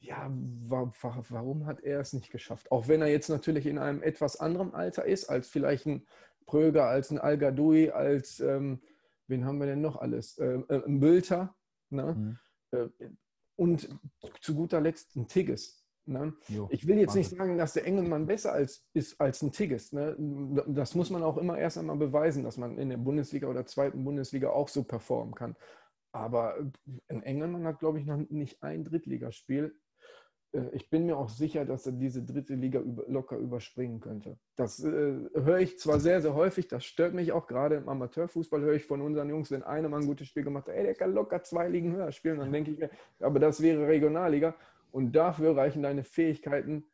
ja, 0.00 0.30
wa 0.64 0.92
wa 1.00 1.24
warum 1.28 1.66
hat 1.66 1.80
er 1.80 2.00
es 2.00 2.12
nicht 2.12 2.30
geschafft? 2.30 2.72
Auch 2.72 2.88
wenn 2.88 3.02
er 3.02 3.08
jetzt 3.08 3.28
natürlich 3.28 3.66
in 3.66 3.78
einem 3.78 4.02
etwas 4.02 4.36
anderen 4.36 4.74
Alter 4.74 5.04
ist, 5.04 5.26
als 5.26 5.48
vielleicht 5.48 5.86
ein 5.86 6.06
Pröger, 6.44 6.86
als 6.86 7.10
ein 7.10 7.18
al 7.18 7.42
als, 7.92 8.40
ähm, 8.40 8.82
wen 9.28 9.44
haben 9.44 9.58
wir 9.58 9.66
denn 9.66 9.80
noch 9.80 9.96
alles? 9.96 10.38
Äh, 10.38 10.60
äh, 10.68 10.84
ein 10.84 10.98
Bülter. 10.98 11.54
Ne? 11.90 12.14
Mhm. 12.14 12.38
Äh, 12.78 12.88
und 13.56 13.88
zu 14.40 14.54
guter 14.56 14.80
Letzt 14.80 15.14
ein 15.14 15.28
Tigges. 15.28 15.81
Ne? 16.04 16.34
ich 16.70 16.86
will 16.86 16.98
jetzt 16.98 17.14
nicht 17.14 17.30
sagen, 17.30 17.56
dass 17.56 17.74
der 17.74 17.86
Engelmann 17.86 18.26
besser 18.26 18.52
als, 18.52 18.84
ist 18.92 19.20
als 19.20 19.40
ein 19.42 19.52
Tigges. 19.52 19.92
Ne? 19.92 20.16
Das 20.66 20.94
muss 20.94 21.10
man 21.10 21.22
auch 21.22 21.36
immer 21.36 21.58
erst 21.58 21.78
einmal 21.78 21.96
beweisen, 21.96 22.42
dass 22.42 22.56
man 22.56 22.76
in 22.78 22.88
der 22.88 22.96
Bundesliga 22.96 23.46
oder 23.46 23.66
zweiten 23.66 24.02
Bundesliga 24.04 24.50
auch 24.50 24.68
so 24.68 24.82
performen 24.82 25.34
kann. 25.34 25.56
Aber 26.12 26.56
ein 27.08 27.22
Engelmann 27.22 27.66
hat, 27.66 27.78
glaube 27.78 28.00
ich, 28.00 28.06
noch 28.06 28.16
nicht 28.16 28.62
ein 28.62 28.84
Drittligaspiel. 28.84 29.74
Äh, 30.52 30.70
ich 30.72 30.90
bin 30.90 31.06
mir 31.06 31.16
auch 31.16 31.28
sicher, 31.28 31.64
dass 31.64 31.86
er 31.86 31.92
diese 31.92 32.22
dritte 32.22 32.54
Liga 32.54 32.80
über, 32.80 33.04
locker 33.08 33.36
überspringen 33.36 34.00
könnte. 34.00 34.38
Das 34.56 34.82
äh, 34.84 35.14
höre 35.34 35.58
ich 35.58 35.78
zwar 35.78 36.00
sehr, 36.00 36.20
sehr 36.20 36.34
häufig, 36.34 36.68
das 36.68 36.84
stört 36.84 37.14
mich 37.14 37.32
auch 37.32 37.46
gerade 37.46 37.76
im 37.76 37.88
Amateurfußball, 37.88 38.60
höre 38.60 38.74
ich 38.74 38.84
von 38.84 39.00
unseren 39.00 39.30
Jungs, 39.30 39.50
wenn 39.50 39.62
einer 39.62 39.88
mal 39.88 40.00
ein 40.00 40.06
gutes 40.06 40.28
Spiel 40.28 40.44
gemacht 40.44 40.68
hat, 40.68 40.74
ey, 40.74 40.84
der 40.84 40.94
kann 40.94 41.14
locker 41.14 41.42
zwei 41.42 41.68
Ligen 41.68 41.92
höher 41.92 42.12
spielen. 42.12 42.38
Dann 42.38 42.52
denke 42.52 42.70
ich 42.70 42.78
mir, 42.78 42.90
aber 43.20 43.38
das 43.38 43.60
wäre 43.62 43.86
Regionalliga. 43.86 44.54
Und 44.92 45.12
dafür 45.12 45.56
reichen 45.56 45.82
deine 45.82 46.04
Fähigkeiten 46.04 46.84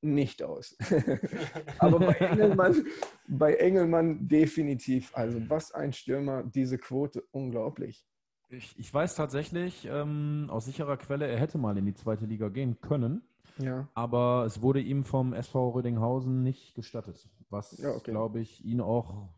nicht 0.00 0.42
aus. 0.42 0.76
Aber 1.78 1.98
bei 1.98 2.14
Engelmann, 2.14 2.86
bei 3.26 3.54
Engelmann 3.54 4.28
definitiv. 4.28 5.10
Also 5.14 5.40
was 5.48 5.72
ein 5.72 5.92
Stürmer, 5.92 6.44
diese 6.44 6.78
Quote, 6.78 7.24
unglaublich. 7.32 8.06
Ich, 8.50 8.78
ich 8.78 8.94
weiß 8.94 9.14
tatsächlich 9.14 9.86
ähm, 9.90 10.46
aus 10.48 10.66
sicherer 10.66 10.96
Quelle, 10.96 11.26
er 11.26 11.38
hätte 11.38 11.58
mal 11.58 11.76
in 11.76 11.84
die 11.84 11.94
zweite 11.94 12.24
Liga 12.24 12.48
gehen 12.48 12.80
können. 12.80 13.22
Ja. 13.58 13.88
Aber 13.94 14.44
es 14.46 14.62
wurde 14.62 14.80
ihm 14.80 15.04
vom 15.04 15.32
SV 15.32 15.70
Rödinghausen 15.70 16.42
nicht 16.44 16.74
gestattet. 16.74 17.28
Was, 17.50 17.76
ja, 17.78 17.90
okay. 17.90 18.12
glaube 18.12 18.40
ich, 18.40 18.64
ihn 18.64 18.80
auch 18.80 19.28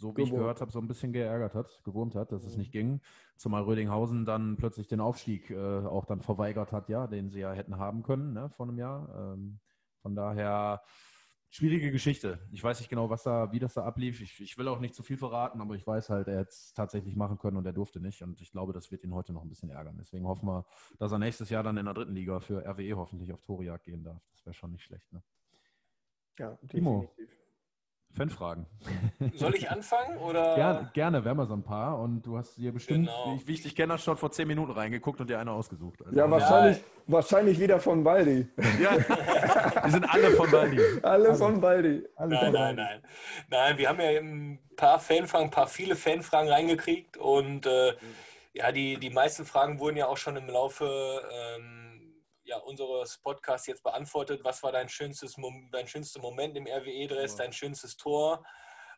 so 0.00 0.16
wie 0.16 0.22
ich 0.22 0.30
gehört 0.30 0.60
habe, 0.60 0.72
so 0.72 0.78
ein 0.78 0.88
bisschen 0.88 1.12
geärgert 1.12 1.54
hat, 1.54 1.82
gewurmt 1.84 2.14
hat, 2.14 2.32
dass 2.32 2.44
es 2.44 2.56
nicht 2.56 2.72
ging. 2.72 3.00
Zumal 3.36 3.62
Rödinghausen 3.62 4.24
dann 4.24 4.56
plötzlich 4.56 4.88
den 4.88 5.00
Aufstieg 5.00 5.50
äh, 5.50 5.56
auch 5.56 6.06
dann 6.06 6.22
verweigert 6.22 6.72
hat, 6.72 6.88
ja, 6.88 7.06
den 7.06 7.28
sie 7.30 7.40
ja 7.40 7.52
hätten 7.52 7.76
haben 7.76 8.02
können 8.02 8.32
ne, 8.32 8.48
vor 8.48 8.66
einem 8.66 8.78
Jahr. 8.78 9.34
Ähm, 9.34 9.60
von 10.00 10.14
daher 10.14 10.82
schwierige 11.50 11.90
Geschichte. 11.90 12.38
Ich 12.50 12.64
weiß 12.64 12.78
nicht 12.80 12.88
genau, 12.88 13.10
was 13.10 13.24
da, 13.24 13.52
wie 13.52 13.58
das 13.58 13.74
da 13.74 13.84
ablief. 13.84 14.20
Ich, 14.22 14.40
ich 14.40 14.56
will 14.56 14.68
auch 14.68 14.80
nicht 14.80 14.94
zu 14.94 15.02
viel 15.02 15.18
verraten, 15.18 15.60
aber 15.60 15.74
ich 15.74 15.86
weiß 15.86 16.08
halt, 16.08 16.28
er 16.28 16.38
hätte 16.38 16.50
es 16.50 16.72
tatsächlich 16.72 17.14
machen 17.14 17.38
können 17.38 17.58
und 17.58 17.66
er 17.66 17.72
durfte 17.72 18.00
nicht. 18.00 18.22
Und 18.22 18.40
ich 18.40 18.52
glaube, 18.52 18.72
das 18.72 18.90
wird 18.90 19.04
ihn 19.04 19.12
heute 19.12 19.34
noch 19.34 19.42
ein 19.42 19.48
bisschen 19.48 19.70
ärgern. 19.70 19.96
Deswegen 19.98 20.26
hoffen 20.26 20.46
wir, 20.46 20.64
dass 20.98 21.12
er 21.12 21.18
nächstes 21.18 21.50
Jahr 21.50 21.62
dann 21.62 21.76
in 21.76 21.84
der 21.84 21.94
dritten 21.94 22.14
Liga 22.14 22.40
für 22.40 22.64
RWE 22.64 22.96
hoffentlich 22.96 23.32
auf 23.32 23.42
Toriak 23.42 23.82
gehen 23.82 24.02
darf. 24.02 24.22
Das 24.32 24.46
wäre 24.46 24.54
schon 24.54 24.72
nicht 24.72 24.84
schlecht. 24.84 25.12
Ne? 25.12 25.22
Ja, 26.38 26.52
definitiv. 26.62 26.70
Timo, 26.70 27.10
Fanfragen. 28.12 28.66
Soll 29.36 29.54
ich 29.54 29.70
anfangen? 29.70 30.18
Oder? 30.18 30.54
Gerne, 30.56 30.90
gerne, 30.92 31.24
wir 31.24 31.30
haben 31.30 31.38
wir 31.38 31.46
so 31.46 31.54
ein 31.54 31.62
paar. 31.62 31.98
Und 31.98 32.22
du 32.22 32.36
hast 32.36 32.56
dir 32.58 32.72
bestimmt, 32.72 33.06
genau. 33.06 33.38
wie, 33.44 33.52
ich 33.52 33.62
dich 33.62 33.76
kenne, 33.76 33.96
schon 33.98 34.16
vor 34.16 34.30
zehn 34.32 34.48
Minuten 34.48 34.72
reingegugt 34.72 35.20
und 35.20 35.30
dir 35.30 35.38
eine 35.38 35.52
ausgesucht. 35.52 36.04
Also 36.04 36.18
ja, 36.18 36.30
wahrscheinlich, 36.30 36.78
ja. 36.78 36.84
wahrscheinlich 37.06 37.60
wieder 37.60 37.78
von 37.78 38.02
Baldi. 38.02 38.48
Ja, 38.82 38.96
wir 39.84 39.90
sind 39.90 40.04
alle 40.12 40.30
von 40.32 40.50
Baldi. 40.50 40.80
Alle 41.02 41.34
von 41.34 41.60
Baldi. 41.60 42.02
Alle 42.16 42.34
nein, 42.34 42.44
von 42.44 42.52
nein, 42.52 42.76
Baldi. 42.76 42.82
nein. 42.82 43.02
Nein, 43.48 43.78
wir 43.78 43.88
haben 43.88 44.00
ja 44.00 44.08
ein 44.08 44.58
paar 44.76 44.98
Fanfragen, 44.98 45.46
ein 45.46 45.50
paar 45.50 45.68
viele 45.68 45.94
Fanfragen 45.94 46.50
reingekriegt. 46.50 47.16
Und 47.16 47.66
äh, 47.66 47.92
ja, 48.54 48.72
die, 48.72 48.98
die 48.98 49.10
meisten 49.10 49.44
Fragen 49.44 49.78
wurden 49.78 49.96
ja 49.96 50.08
auch 50.08 50.16
schon 50.16 50.36
im 50.36 50.48
Laufe... 50.48 51.22
Ähm, 51.32 51.89
ja, 52.50 52.58
unseres 52.58 53.18
Podcasts 53.18 53.68
jetzt 53.68 53.84
beantwortet. 53.84 54.42
Was 54.42 54.62
war 54.62 54.72
dein 54.72 54.88
schönstes, 54.88 55.36
dein 55.70 55.86
schönster 55.86 56.20
Moment 56.20 56.56
im 56.56 56.66
RWE-Dress, 56.66 57.36
dein 57.36 57.52
schönstes 57.52 57.96
Tor 57.96 58.44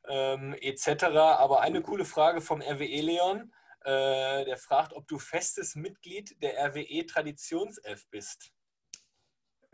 ähm, 0.09 0.57
etc. 0.61 1.05
Aber 1.05 1.61
eine 1.61 1.83
coole 1.83 2.07
Frage 2.07 2.41
vom 2.41 2.63
RWE 2.63 3.01
Leon, 3.03 3.53
äh, 3.85 4.45
der 4.47 4.57
fragt, 4.57 4.95
ob 4.95 5.07
du 5.07 5.19
festes 5.19 5.75
Mitglied 5.75 6.43
der 6.43 6.55
RWE 6.67 7.05
Traditionself 7.05 8.07
bist. 8.11 8.53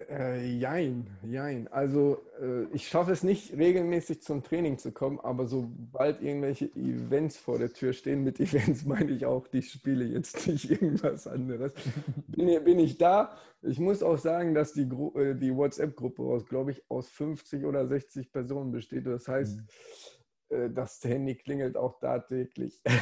Äh, 0.06 0.46
jein, 0.46 1.08
jein. 1.24 1.66
Also 1.68 2.22
äh, 2.40 2.64
ich 2.72 2.86
schaffe 2.86 3.10
es 3.10 3.24
nicht, 3.24 3.56
regelmäßig 3.56 4.22
zum 4.22 4.44
Training 4.44 4.78
zu 4.78 4.92
kommen, 4.92 5.18
aber 5.18 5.46
sobald 5.46 6.22
irgendwelche 6.22 6.66
Events 6.76 7.36
vor 7.36 7.58
der 7.58 7.72
Tür 7.72 7.92
stehen, 7.92 8.22
mit 8.22 8.38
Events 8.40 8.84
meine 8.84 9.10
ich 9.10 9.26
auch, 9.26 9.48
die 9.48 9.62
Spiele 9.62 10.04
jetzt 10.04 10.46
nicht 10.46 10.70
irgendwas 10.70 11.26
anderes, 11.26 11.72
bin, 12.28 12.62
bin 12.64 12.78
ich 12.78 12.96
da. 12.96 13.36
Ich 13.62 13.80
muss 13.80 14.04
auch 14.04 14.18
sagen, 14.18 14.54
dass 14.54 14.72
die, 14.72 14.82
äh, 14.82 15.34
die 15.34 15.54
WhatsApp-Gruppe 15.54 16.22
aus, 16.22 16.46
glaube 16.46 16.70
ich, 16.70 16.88
aus 16.88 17.08
50 17.08 17.64
oder 17.64 17.88
60 17.88 18.30
Personen 18.30 18.70
besteht. 18.70 19.04
Das 19.04 19.26
heißt, 19.26 19.58
mhm. 19.58 20.56
äh, 20.56 20.70
das 20.70 21.02
Handy 21.02 21.34
klingelt 21.34 21.76
auch 21.76 21.98
da 21.98 22.20
täglich. 22.20 22.80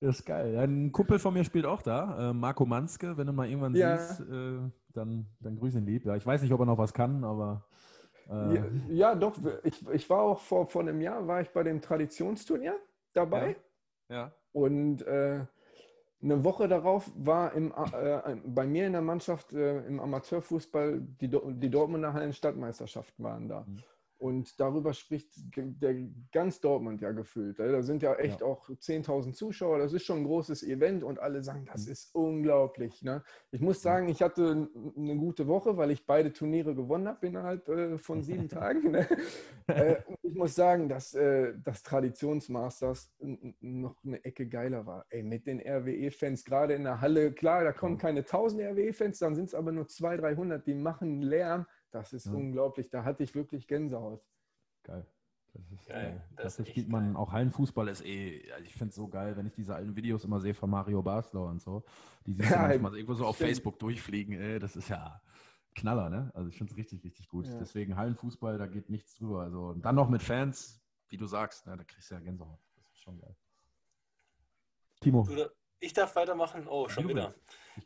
Das 0.00 0.18
ist 0.18 0.26
geil. 0.26 0.58
Ein 0.58 0.92
Kumpel 0.92 1.18
von 1.18 1.32
mir 1.32 1.44
spielt 1.44 1.64
auch 1.64 1.80
da, 1.80 2.28
äh, 2.28 2.34
Marco 2.34 2.66
Manske. 2.66 3.16
Wenn 3.16 3.26
du 3.26 3.32
mal 3.32 3.48
irgendwann 3.48 3.74
ja. 3.74 3.96
siehst, 3.96 4.20
äh, 4.20 4.58
dann, 4.94 5.26
dann 5.40 5.56
grüße 5.56 5.78
ihn 5.78 5.86
lieb. 5.86 6.04
Ja, 6.04 6.16
ich 6.16 6.26
weiß 6.26 6.42
nicht, 6.42 6.52
ob 6.52 6.60
er 6.60 6.66
noch 6.66 6.78
was 6.78 6.92
kann, 6.92 7.24
aber. 7.24 7.66
Äh, 8.28 8.54
ja, 8.54 8.64
ja, 8.88 9.14
doch. 9.14 9.36
Ich, 9.64 9.86
ich 9.88 10.08
war 10.08 10.22
auch 10.22 10.40
vor, 10.40 10.66
vor 10.66 10.82
einem 10.82 11.00
Jahr 11.00 11.26
war 11.26 11.40
ich 11.40 11.50
bei 11.50 11.62
dem 11.62 11.80
Traditionsturnier 11.80 12.76
dabei. 13.12 13.56
Ja. 14.08 14.16
ja. 14.16 14.32
Und 14.52 15.02
äh, 15.02 15.44
eine 16.22 16.44
Woche 16.44 16.68
darauf 16.68 17.10
war 17.16 17.52
im, 17.52 17.72
äh, 17.72 18.36
bei 18.46 18.66
mir 18.66 18.86
in 18.86 18.92
der 18.92 19.02
Mannschaft 19.02 19.52
äh, 19.52 19.84
im 19.86 20.00
Amateurfußball 20.00 21.00
die, 21.00 21.28
die 21.28 21.70
Dortmunder 21.70 22.14
Hallen 22.14 22.32
Stadtmeisterschaften 22.32 23.24
waren 23.24 23.48
da. 23.48 23.64
Mhm. 23.66 23.82
Und 24.24 24.58
darüber 24.58 24.94
spricht 24.94 25.28
der 25.54 25.96
ganz 26.32 26.58
Dortmund 26.58 27.02
ja 27.02 27.12
gefühlt. 27.12 27.58
Da 27.58 27.82
sind 27.82 28.02
ja 28.02 28.14
echt 28.14 28.40
ja. 28.40 28.46
auch 28.46 28.70
10.000 28.70 29.34
Zuschauer. 29.34 29.78
Das 29.78 29.92
ist 29.92 30.06
schon 30.06 30.20
ein 30.20 30.24
großes 30.24 30.62
Event 30.62 31.04
und 31.04 31.18
alle 31.18 31.42
sagen, 31.42 31.66
das 31.70 31.84
mhm. 31.84 31.92
ist 31.92 32.14
unglaublich. 32.14 33.02
Ne? 33.02 33.22
Ich 33.50 33.60
muss 33.60 33.82
sagen, 33.82 34.08
ich 34.08 34.22
hatte 34.22 34.70
eine 34.96 35.16
gute 35.16 35.46
Woche, 35.46 35.76
weil 35.76 35.90
ich 35.90 36.06
beide 36.06 36.32
Turniere 36.32 36.74
gewonnen 36.74 37.06
habe 37.06 37.26
innerhalb 37.26 37.68
äh, 37.68 37.98
von 37.98 38.22
sieben 38.22 38.48
Tagen. 38.48 38.92
Ne? 38.92 39.06
äh, 39.66 39.96
ich 40.22 40.34
muss 40.34 40.54
sagen, 40.54 40.88
dass 40.88 41.12
äh, 41.12 41.52
das 41.62 41.82
Traditionsmasters 41.82 43.12
noch 43.60 44.02
eine 44.04 44.24
Ecke 44.24 44.48
geiler 44.48 44.86
war. 44.86 45.04
Ey, 45.10 45.22
mit 45.22 45.46
den 45.46 45.60
RWE-Fans, 45.60 46.46
gerade 46.46 46.72
in 46.72 46.84
der 46.84 47.02
Halle, 47.02 47.30
klar, 47.30 47.62
da 47.62 47.72
kommen 47.72 47.98
keine 47.98 48.20
1000 48.20 48.62
RWE-Fans, 48.62 49.18
dann 49.18 49.34
sind 49.34 49.48
es 49.48 49.54
aber 49.54 49.70
nur 49.70 49.86
200, 49.86 50.22
300, 50.22 50.66
die 50.66 50.74
machen 50.74 51.20
Lärm 51.20 51.66
das 51.94 52.12
ist 52.12 52.26
ja. 52.26 52.32
unglaublich. 52.32 52.90
Da 52.90 53.04
hatte 53.04 53.22
ich 53.22 53.34
wirklich 53.34 53.66
Gänsehaut. 53.68 54.22
Geil. 54.82 55.06
Das 55.52 55.70
ist 55.70 55.86
geil. 55.86 56.02
geil. 56.02 56.28
Das 56.36 56.56
Dafür 56.56 56.72
spielt 56.72 56.88
man 56.88 57.12
geil. 57.12 57.16
auch 57.16 57.30
Hallenfußball 57.30 57.88
ist 57.88 58.04
eh, 58.04 58.50
also 58.52 58.64
ich 58.64 58.72
finde 58.72 58.88
es 58.88 58.96
so 58.96 59.06
geil, 59.06 59.36
wenn 59.36 59.46
ich 59.46 59.54
diese 59.54 59.76
alten 59.76 59.94
Videos 59.94 60.24
immer 60.24 60.40
sehe 60.40 60.54
von 60.54 60.68
Mario 60.68 61.02
Basler 61.02 61.44
und 61.44 61.62
so. 61.62 61.84
Die 62.26 62.32
siehst 62.32 62.50
ja, 62.50 62.62
manchmal 62.62 62.96
irgendwo 62.96 63.14
so 63.14 63.24
auf 63.24 63.36
stimmt. 63.36 63.50
Facebook 63.50 63.78
durchfliegen. 63.78 64.34
Ey, 64.40 64.58
das 64.58 64.74
ist 64.74 64.88
ja 64.88 65.22
Knaller, 65.76 66.10
ne? 66.10 66.32
Also 66.34 66.48
ich 66.48 66.58
finde 66.58 66.72
es 66.72 66.76
richtig, 66.76 67.04
richtig 67.04 67.28
gut. 67.28 67.46
Ja. 67.46 67.58
Deswegen 67.58 67.96
Hallenfußball, 67.96 68.58
da 68.58 68.66
geht 68.66 68.90
nichts 68.90 69.14
drüber. 69.14 69.42
Also 69.42 69.68
und 69.68 69.84
dann 69.84 69.94
noch 69.94 70.08
mit 70.08 70.22
Fans, 70.22 70.82
wie 71.08 71.16
du 71.16 71.26
sagst, 71.26 71.66
ne, 71.66 71.76
da 71.76 71.84
kriegst 71.84 72.10
du 72.10 72.16
ja 72.16 72.20
Gänsehaut. 72.20 72.58
Das 72.74 72.90
ist 72.90 73.00
schon 73.00 73.20
geil. 73.20 73.36
Timo. 75.00 75.28
Ich 75.80 75.92
darf 75.92 76.16
weitermachen. 76.16 76.66
Oh, 76.68 76.88
schon 76.88 77.08
wieder. 77.08 77.34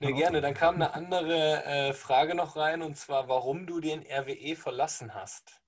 Ne, 0.01 0.13
gerne. 0.13 0.41
Dann 0.41 0.55
kam 0.55 0.77
eine 0.77 0.95
andere 0.95 1.65
äh, 1.65 1.93
Frage 1.93 2.35
noch 2.35 2.57
rein 2.57 2.83
und 2.83 2.97
zwar, 2.97 3.29
warum 3.29 3.67
du 3.67 3.81
den 3.81 4.01
RWE 4.01 4.55
verlassen 4.55 5.15
hast. 5.15 5.63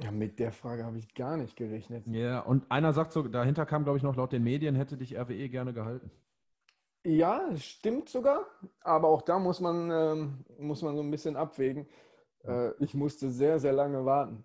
Ja, 0.00 0.10
mit 0.10 0.38
der 0.38 0.52
Frage 0.52 0.84
habe 0.84 0.98
ich 0.98 1.14
gar 1.14 1.36
nicht 1.36 1.56
gerechnet. 1.56 2.06
Ja, 2.06 2.40
und 2.40 2.70
einer 2.70 2.92
sagt 2.92 3.12
so, 3.12 3.22
dahinter 3.22 3.64
kam, 3.64 3.84
glaube 3.84 3.98
ich, 3.98 4.02
noch 4.02 4.16
laut 4.16 4.32
den 4.32 4.42
Medien, 4.42 4.74
hätte 4.74 4.96
dich 4.96 5.16
RWE 5.16 5.48
gerne 5.48 5.72
gehalten. 5.72 6.10
Ja, 7.04 7.56
stimmt 7.56 8.08
sogar. 8.08 8.46
Aber 8.80 9.08
auch 9.08 9.22
da 9.22 9.38
muss 9.38 9.60
man, 9.60 9.90
ähm, 9.90 10.44
muss 10.58 10.82
man 10.82 10.96
so 10.96 11.02
ein 11.02 11.10
bisschen 11.10 11.36
abwägen. 11.36 11.88
Äh, 12.44 12.72
ich 12.80 12.94
musste 12.94 13.30
sehr, 13.30 13.58
sehr 13.58 13.72
lange 13.72 14.04
warten. 14.04 14.44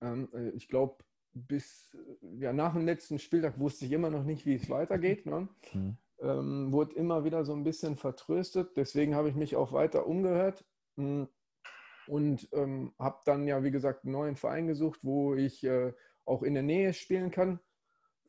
Ähm, 0.00 0.28
äh, 0.32 0.50
ich 0.50 0.68
glaube, 0.68 1.04
bis 1.34 1.96
ja, 2.38 2.52
nach 2.52 2.72
dem 2.72 2.84
letzten 2.84 3.18
Spieltag 3.18 3.58
wusste 3.60 3.84
ich 3.84 3.92
immer 3.92 4.10
noch 4.10 4.24
nicht, 4.24 4.44
wie 4.44 4.54
es 4.54 4.68
weitergeht. 4.70 5.26
Ne? 5.26 5.48
Mhm 5.72 5.98
ähm, 6.22 6.72
wurde 6.72 6.94
immer 6.96 7.24
wieder 7.24 7.44
so 7.44 7.52
ein 7.52 7.64
bisschen 7.64 7.96
vertröstet. 7.96 8.76
Deswegen 8.76 9.14
habe 9.14 9.28
ich 9.28 9.34
mich 9.34 9.56
auch 9.56 9.72
weiter 9.72 10.06
umgehört 10.06 10.64
hm, 10.96 11.28
und 12.06 12.48
ähm, 12.52 12.92
habe 12.98 13.18
dann 13.24 13.46
ja, 13.46 13.62
wie 13.62 13.70
gesagt, 13.70 14.04
einen 14.04 14.12
neuen 14.12 14.36
Verein 14.36 14.66
gesucht, 14.66 15.00
wo 15.02 15.34
ich 15.34 15.64
äh, 15.64 15.92
auch 16.24 16.42
in 16.42 16.54
der 16.54 16.62
Nähe 16.62 16.94
spielen 16.94 17.30
kann. 17.30 17.60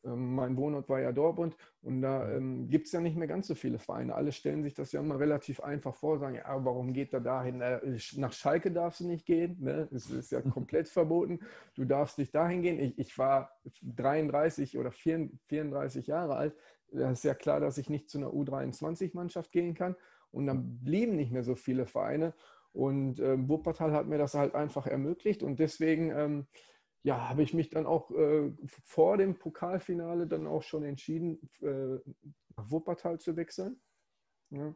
Ähm, 0.04 0.34
mein 0.34 0.56
Wohnort 0.56 0.88
war 0.88 1.00
ja 1.00 1.12
Dortmund 1.12 1.56
und 1.82 2.02
da 2.02 2.30
ähm, 2.30 2.68
gibt 2.68 2.86
es 2.86 2.92
ja 2.92 3.00
nicht 3.00 3.16
mehr 3.16 3.28
ganz 3.28 3.46
so 3.46 3.54
viele 3.54 3.78
Vereine. 3.78 4.14
Alle 4.14 4.32
stellen 4.32 4.62
sich 4.62 4.74
das 4.74 4.92
ja 4.92 5.00
immer 5.00 5.18
relativ 5.18 5.60
einfach 5.60 5.94
vor, 5.94 6.18
sagen, 6.18 6.36
ja, 6.36 6.64
warum 6.64 6.92
geht 6.92 7.12
er 7.14 7.20
dahin? 7.20 7.60
Äh, 7.60 7.80
nach 8.16 8.32
Schalke 8.32 8.70
darfst 8.70 9.00
du 9.00 9.06
nicht 9.06 9.24
gehen, 9.24 9.56
ne? 9.60 9.88
das 9.90 10.10
ist 10.10 10.32
ja 10.32 10.40
komplett 10.42 10.88
verboten. 10.88 11.40
Du 11.74 11.84
darfst 11.84 12.18
nicht 12.18 12.34
dahin 12.34 12.62
gehen. 12.62 12.78
Ich, 12.80 12.98
ich 12.98 13.18
war 13.18 13.56
33 13.82 14.78
oder 14.78 14.90
34 14.90 16.06
Jahre 16.06 16.36
alt 16.36 16.54
da 16.94 17.10
ist 17.10 17.24
ja 17.24 17.34
klar, 17.34 17.60
dass 17.60 17.78
ich 17.78 17.90
nicht 17.90 18.08
zu 18.08 18.18
einer 18.18 18.28
U23-Mannschaft 18.28 19.52
gehen 19.52 19.74
kann. 19.74 19.96
Und 20.30 20.46
dann 20.46 20.80
blieben 20.82 21.16
nicht 21.16 21.32
mehr 21.32 21.44
so 21.44 21.54
viele 21.54 21.86
Vereine. 21.86 22.34
Und 22.72 23.20
ähm, 23.20 23.48
Wuppertal 23.48 23.92
hat 23.92 24.06
mir 24.06 24.18
das 24.18 24.34
halt 24.34 24.54
einfach 24.54 24.86
ermöglicht. 24.86 25.42
Und 25.42 25.60
deswegen 25.60 26.10
ähm, 26.10 26.46
ja, 27.02 27.28
habe 27.28 27.42
ich 27.42 27.54
mich 27.54 27.70
dann 27.70 27.86
auch 27.86 28.10
äh, 28.10 28.50
vor 28.66 29.16
dem 29.16 29.38
Pokalfinale 29.38 30.26
dann 30.26 30.46
auch 30.46 30.62
schon 30.62 30.84
entschieden, 30.84 31.38
äh, 31.60 31.98
nach 32.56 32.70
Wuppertal 32.70 33.20
zu 33.20 33.36
wechseln. 33.36 33.80
Ja. 34.50 34.74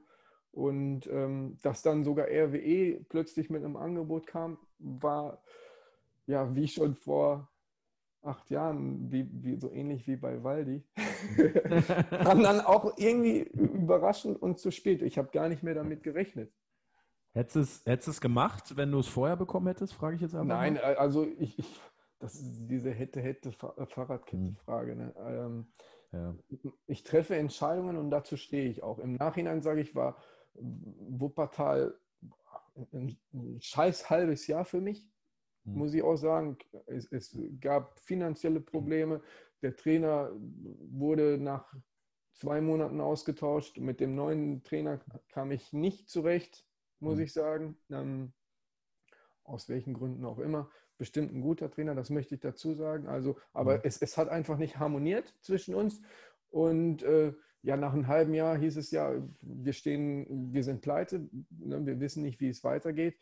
Und 0.50 1.06
ähm, 1.08 1.58
dass 1.62 1.82
dann 1.82 2.04
sogar 2.04 2.26
RWE 2.26 3.04
plötzlich 3.08 3.50
mit 3.50 3.64
einem 3.64 3.76
Angebot 3.76 4.26
kam, 4.26 4.58
war 4.78 5.42
ja 6.26 6.54
wie 6.54 6.68
schon 6.68 6.94
vor 6.94 7.50
acht 8.22 8.50
Jahren, 8.50 9.10
wie, 9.10 9.28
wie, 9.42 9.56
so 9.56 9.70
ähnlich 9.70 10.06
wie 10.06 10.16
bei 10.16 10.42
Waldi, 10.42 10.84
kam 12.10 12.42
dann 12.42 12.60
auch 12.60 12.96
irgendwie 12.96 13.40
überraschend 13.40 14.40
und 14.40 14.58
zu 14.58 14.70
spät. 14.70 15.02
Ich 15.02 15.18
habe 15.18 15.30
gar 15.30 15.48
nicht 15.48 15.62
mehr 15.62 15.74
damit 15.74 16.02
gerechnet. 16.02 16.52
Hättest 17.32 17.86
du 17.86 18.10
es, 18.10 18.20
gemacht, 18.20 18.76
wenn 18.76 18.90
du 18.90 18.98
es 18.98 19.06
vorher 19.06 19.36
bekommen 19.36 19.68
hättest, 19.68 19.94
frage 19.94 20.16
ich 20.16 20.22
jetzt 20.22 20.34
einfach. 20.34 20.46
Nein, 20.46 20.74
mal. 20.74 20.96
also 20.96 21.24
ich, 21.38 21.58
ich, 21.58 21.80
das 22.18 22.34
ist 22.34 22.66
diese 22.66 22.90
hätte, 22.90 23.20
hätte 23.20 23.50
äh, 23.50 23.86
Fahrradkette-Frage. 23.86 24.96
Ne? 24.96 25.14
Ähm, 25.18 25.72
ja. 26.10 26.34
Ich 26.86 27.04
treffe 27.04 27.36
Entscheidungen 27.36 27.96
und 27.96 28.10
dazu 28.10 28.36
stehe 28.36 28.68
ich 28.68 28.82
auch. 28.82 28.98
Im 28.98 29.14
Nachhinein 29.14 29.62
sage 29.62 29.80
ich, 29.80 29.94
war 29.94 30.16
Wuppertal 30.54 31.94
ein, 32.92 33.16
ein 33.32 33.60
scheiß 33.60 34.10
halbes 34.10 34.46
Jahr 34.46 34.64
für 34.64 34.80
mich 34.80 35.08
hm. 35.68 35.78
muss 35.78 35.94
ich 35.94 36.02
auch 36.02 36.16
sagen. 36.16 36.56
Es, 36.88 37.06
es, 37.10 37.38
gab 37.60 37.98
finanzielle 38.00 38.60
Probleme. 38.60 39.22
Der 39.62 39.74
Trainer 39.76 40.30
wurde 40.34 41.38
nach 41.38 41.74
zwei 42.32 42.60
Monaten 42.60 43.00
ausgetauscht. 43.00 43.78
Mit 43.78 44.00
dem 44.00 44.14
neuen 44.14 44.62
Trainer 44.62 45.00
kam 45.28 45.50
ich 45.50 45.72
nicht 45.72 46.08
zurecht, 46.08 46.64
muss 47.00 47.16
mhm. 47.16 47.22
ich 47.22 47.32
sagen. 47.32 47.78
Ähm, 47.90 48.32
aus 49.44 49.68
welchen 49.68 49.94
Gründen 49.94 50.24
auch 50.24 50.38
immer. 50.38 50.70
Bestimmt 50.98 51.32
ein 51.32 51.40
guter 51.40 51.70
Trainer, 51.70 51.94
das 51.94 52.10
möchte 52.10 52.34
ich 52.34 52.40
dazu 52.40 52.74
sagen. 52.74 53.06
Also, 53.06 53.38
aber 53.52 53.76
mhm. 53.76 53.82
es, 53.84 54.02
es 54.02 54.16
hat 54.16 54.28
einfach 54.28 54.58
nicht 54.58 54.78
harmoniert 54.78 55.34
zwischen 55.40 55.74
uns. 55.74 56.00
Und 56.50 57.02
äh, 57.02 57.32
ja, 57.62 57.76
nach 57.76 57.92
einem 57.92 58.06
halben 58.06 58.34
Jahr 58.34 58.56
hieß 58.56 58.76
es 58.76 58.90
ja, 58.90 59.14
wir 59.42 59.72
stehen, 59.72 60.52
wir 60.52 60.62
sind 60.62 60.80
pleite, 60.80 61.28
ne, 61.50 61.84
wir 61.84 62.00
wissen 62.00 62.22
nicht, 62.22 62.40
wie 62.40 62.48
es 62.48 62.62
weitergeht. 62.64 63.18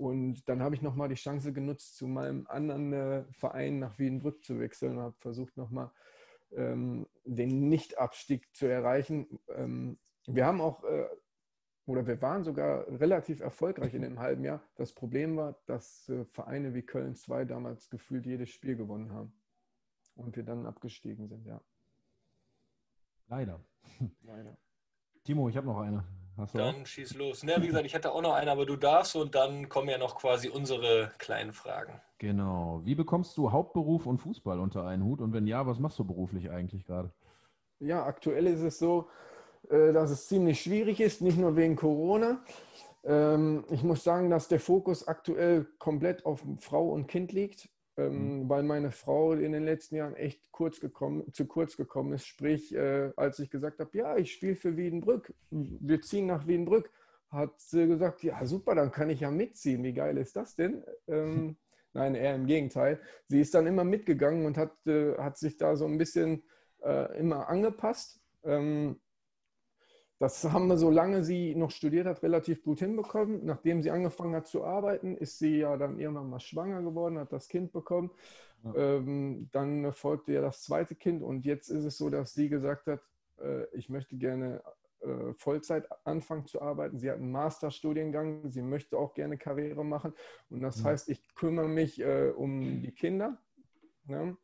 Und 0.00 0.48
dann 0.48 0.62
habe 0.62 0.74
ich 0.74 0.80
nochmal 0.80 1.10
die 1.10 1.14
Chance 1.14 1.52
genutzt, 1.52 1.98
zu 1.98 2.06
meinem 2.06 2.46
anderen 2.46 2.92
äh, 2.94 3.24
Verein 3.32 3.80
nach 3.80 3.98
Wiedenbrück 3.98 4.42
zu 4.42 4.58
wechseln 4.58 4.96
und 4.96 5.02
habe 5.02 5.16
versucht, 5.18 5.58
nochmal 5.58 5.90
ähm, 6.52 7.06
den 7.26 7.68
Nicht-Abstieg 7.68 8.48
zu 8.54 8.64
erreichen. 8.64 9.38
Ähm, 9.48 9.98
wir 10.26 10.46
haben 10.46 10.62
auch, 10.62 10.84
äh, 10.84 11.06
oder 11.84 12.06
wir 12.06 12.22
waren 12.22 12.44
sogar 12.44 12.88
relativ 12.88 13.40
erfolgreich 13.40 13.92
in 13.92 14.00
dem 14.00 14.20
halben 14.20 14.42
Jahr. 14.42 14.62
Das 14.76 14.94
Problem 14.94 15.36
war, 15.36 15.60
dass 15.66 16.08
äh, 16.08 16.24
Vereine 16.24 16.72
wie 16.72 16.82
Köln 16.82 17.14
2 17.14 17.44
damals 17.44 17.90
gefühlt 17.90 18.24
jedes 18.24 18.48
Spiel 18.48 18.76
gewonnen 18.76 19.12
haben 19.12 19.34
und 20.14 20.34
wir 20.34 20.44
dann 20.44 20.64
abgestiegen 20.64 21.28
sind, 21.28 21.44
ja. 21.44 21.60
Leider. 23.26 23.60
Leider. 24.22 24.56
Timo, 25.24 25.50
ich 25.50 25.58
habe 25.58 25.66
noch 25.66 25.78
eine. 25.78 26.06
Dann 26.52 26.86
schieß 26.86 27.14
los. 27.14 27.42
Na, 27.42 27.62
wie 27.62 27.66
gesagt, 27.66 27.86
ich 27.86 27.94
hatte 27.94 28.12
auch 28.12 28.22
noch 28.22 28.34
eine, 28.34 28.50
aber 28.50 28.66
du 28.66 28.76
darfst 28.76 29.16
und 29.16 29.34
dann 29.34 29.68
kommen 29.68 29.88
ja 29.88 29.98
noch 29.98 30.16
quasi 30.16 30.48
unsere 30.48 31.10
kleinen 31.18 31.52
Fragen. 31.52 32.00
Genau. 32.18 32.80
Wie 32.84 32.94
bekommst 32.94 33.36
du 33.36 33.52
Hauptberuf 33.52 34.06
und 34.06 34.18
Fußball 34.18 34.60
unter 34.60 34.86
einen 34.86 35.04
Hut? 35.04 35.20
Und 35.20 35.32
wenn 35.32 35.46
ja, 35.46 35.66
was 35.66 35.78
machst 35.78 35.98
du 35.98 36.04
beruflich 36.04 36.50
eigentlich 36.50 36.84
gerade? 36.84 37.10
Ja, 37.78 38.04
aktuell 38.04 38.46
ist 38.46 38.60
es 38.60 38.78
so, 38.78 39.08
äh, 39.70 39.92
dass 39.92 40.10
es 40.10 40.28
ziemlich 40.28 40.60
schwierig 40.60 41.00
ist, 41.00 41.22
nicht 41.22 41.38
nur 41.38 41.56
wegen 41.56 41.76
Corona. 41.76 42.42
Ähm, 43.04 43.64
ich 43.70 43.82
muss 43.82 44.04
sagen, 44.04 44.30
dass 44.30 44.48
der 44.48 44.60
Fokus 44.60 45.08
aktuell 45.08 45.66
komplett 45.78 46.26
auf 46.26 46.44
Frau 46.60 46.90
und 46.90 47.06
Kind 47.06 47.32
liegt 47.32 47.68
ähm, 48.00 48.42
mhm. 48.42 48.48
weil 48.48 48.62
meine 48.62 48.90
Frau 48.90 49.32
in 49.32 49.52
den 49.52 49.64
letzten 49.64 49.96
Jahren 49.96 50.16
echt 50.16 50.40
kurz 50.50 50.80
gekommen, 50.80 51.32
zu 51.32 51.46
kurz 51.46 51.76
gekommen 51.76 52.12
ist. 52.14 52.26
Sprich, 52.26 52.74
äh, 52.74 53.10
als 53.16 53.38
ich 53.38 53.50
gesagt 53.50 53.80
habe, 53.80 53.96
ja, 53.96 54.16
ich 54.16 54.32
spiele 54.32 54.56
für 54.56 54.76
Wiedenbrück, 54.76 55.34
wir 55.50 56.00
ziehen 56.00 56.26
nach 56.26 56.46
Wiedenbrück, 56.46 56.90
hat 57.30 57.60
sie 57.60 57.86
gesagt, 57.86 58.22
ja 58.22 58.44
super, 58.44 58.74
dann 58.74 58.90
kann 58.90 59.10
ich 59.10 59.20
ja 59.20 59.30
mitziehen. 59.30 59.84
Wie 59.84 59.92
geil 59.92 60.16
ist 60.16 60.36
das 60.36 60.56
denn? 60.56 60.82
Ähm, 61.06 61.56
nein, 61.92 62.14
eher 62.14 62.34
im 62.34 62.46
Gegenteil. 62.46 63.00
Sie 63.28 63.40
ist 63.40 63.54
dann 63.54 63.66
immer 63.66 63.84
mitgegangen 63.84 64.46
und 64.46 64.56
hat, 64.56 64.74
äh, 64.86 65.16
hat 65.18 65.38
sich 65.38 65.56
da 65.56 65.76
so 65.76 65.86
ein 65.86 65.98
bisschen 65.98 66.42
äh, 66.82 67.18
immer 67.18 67.48
angepasst. 67.48 68.20
Ähm, 68.42 69.00
das 70.20 70.44
haben 70.44 70.68
wir, 70.68 70.76
solange 70.76 71.24
sie 71.24 71.54
noch 71.54 71.70
studiert 71.70 72.06
hat, 72.06 72.22
relativ 72.22 72.62
gut 72.62 72.80
hinbekommen. 72.80 73.44
Nachdem 73.46 73.80
sie 73.80 73.90
angefangen 73.90 74.34
hat 74.34 74.46
zu 74.46 74.62
arbeiten, 74.62 75.16
ist 75.16 75.38
sie 75.38 75.56
ja 75.56 75.78
dann 75.78 75.98
irgendwann 75.98 76.28
mal 76.28 76.40
schwanger 76.40 76.82
geworden, 76.82 77.18
hat 77.18 77.32
das 77.32 77.48
Kind 77.48 77.72
bekommen. 77.72 78.10
Ja. 78.62 78.74
Ähm, 78.74 79.48
dann 79.50 79.90
folgte 79.94 80.32
ja 80.32 80.42
das 80.42 80.62
zweite 80.62 80.94
Kind 80.94 81.22
und 81.22 81.46
jetzt 81.46 81.70
ist 81.70 81.84
es 81.84 81.96
so, 81.96 82.10
dass 82.10 82.34
sie 82.34 82.50
gesagt 82.50 82.86
hat, 82.86 83.00
äh, 83.40 83.64
ich 83.72 83.88
möchte 83.88 84.14
gerne 84.16 84.62
äh, 85.00 85.32
Vollzeit 85.32 85.88
anfangen 86.04 86.44
zu 86.44 86.60
arbeiten. 86.60 86.98
Sie 86.98 87.10
hat 87.10 87.16
einen 87.16 87.32
Masterstudiengang, 87.32 88.50
sie 88.50 88.60
möchte 88.60 88.98
auch 88.98 89.14
gerne 89.14 89.38
Karriere 89.38 89.86
machen 89.86 90.12
und 90.50 90.60
das 90.60 90.80
ja. 90.80 90.90
heißt, 90.90 91.08
ich 91.08 91.34
kümmere 91.34 91.68
mich 91.68 91.98
äh, 91.98 92.28
um 92.36 92.82
die 92.82 92.92
Kinder 92.92 93.38
ne? 94.04 94.36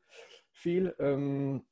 viel. 0.53 0.95
Ähm, 0.99 1.66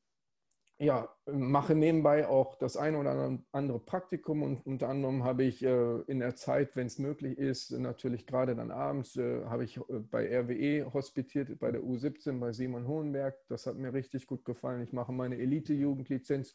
ja, 0.85 1.09
mache 1.27 1.75
nebenbei 1.75 2.29
auch 2.29 2.57
das 2.57 2.77
eine 2.77 2.99
oder 2.99 3.39
andere 3.53 3.79
Praktikum 3.79 4.43
und 4.43 4.67
unter 4.67 4.89
anderem 4.89 5.25
habe 5.25 5.45
ich 5.45 5.65
äh, 5.65 6.01
in 6.07 6.21
der 6.21 6.37
Zeit, 6.37 6.77
wenn 6.77 6.87
es 6.87 6.99
möglich 6.99 7.39
ist, 7.39 7.71
natürlich 7.73 8.27
gerade 8.27 8.55
dann 8.55 8.71
abends, 8.71 9.17
äh, 9.17 9.45
habe 9.47 9.65
ich 9.65 9.79
äh, 9.79 10.01
bei 10.11 10.27
RWE 10.27 10.93
hospitiert, 10.93 11.59
bei 11.59 11.73
der 11.73 11.83
U17, 11.83 12.39
bei 12.39 12.53
Simon 12.53 12.87
Hohenberg. 12.87 13.37
Das 13.49 13.67
hat 13.67 13.77
mir 13.77 13.93
richtig 13.95 14.27
gut 14.27 14.45
gefallen. 14.45 14.83
Ich 14.83 14.93
mache 14.93 15.13
meine 15.13 15.39
Elite-Jugendlizenz 15.39 16.55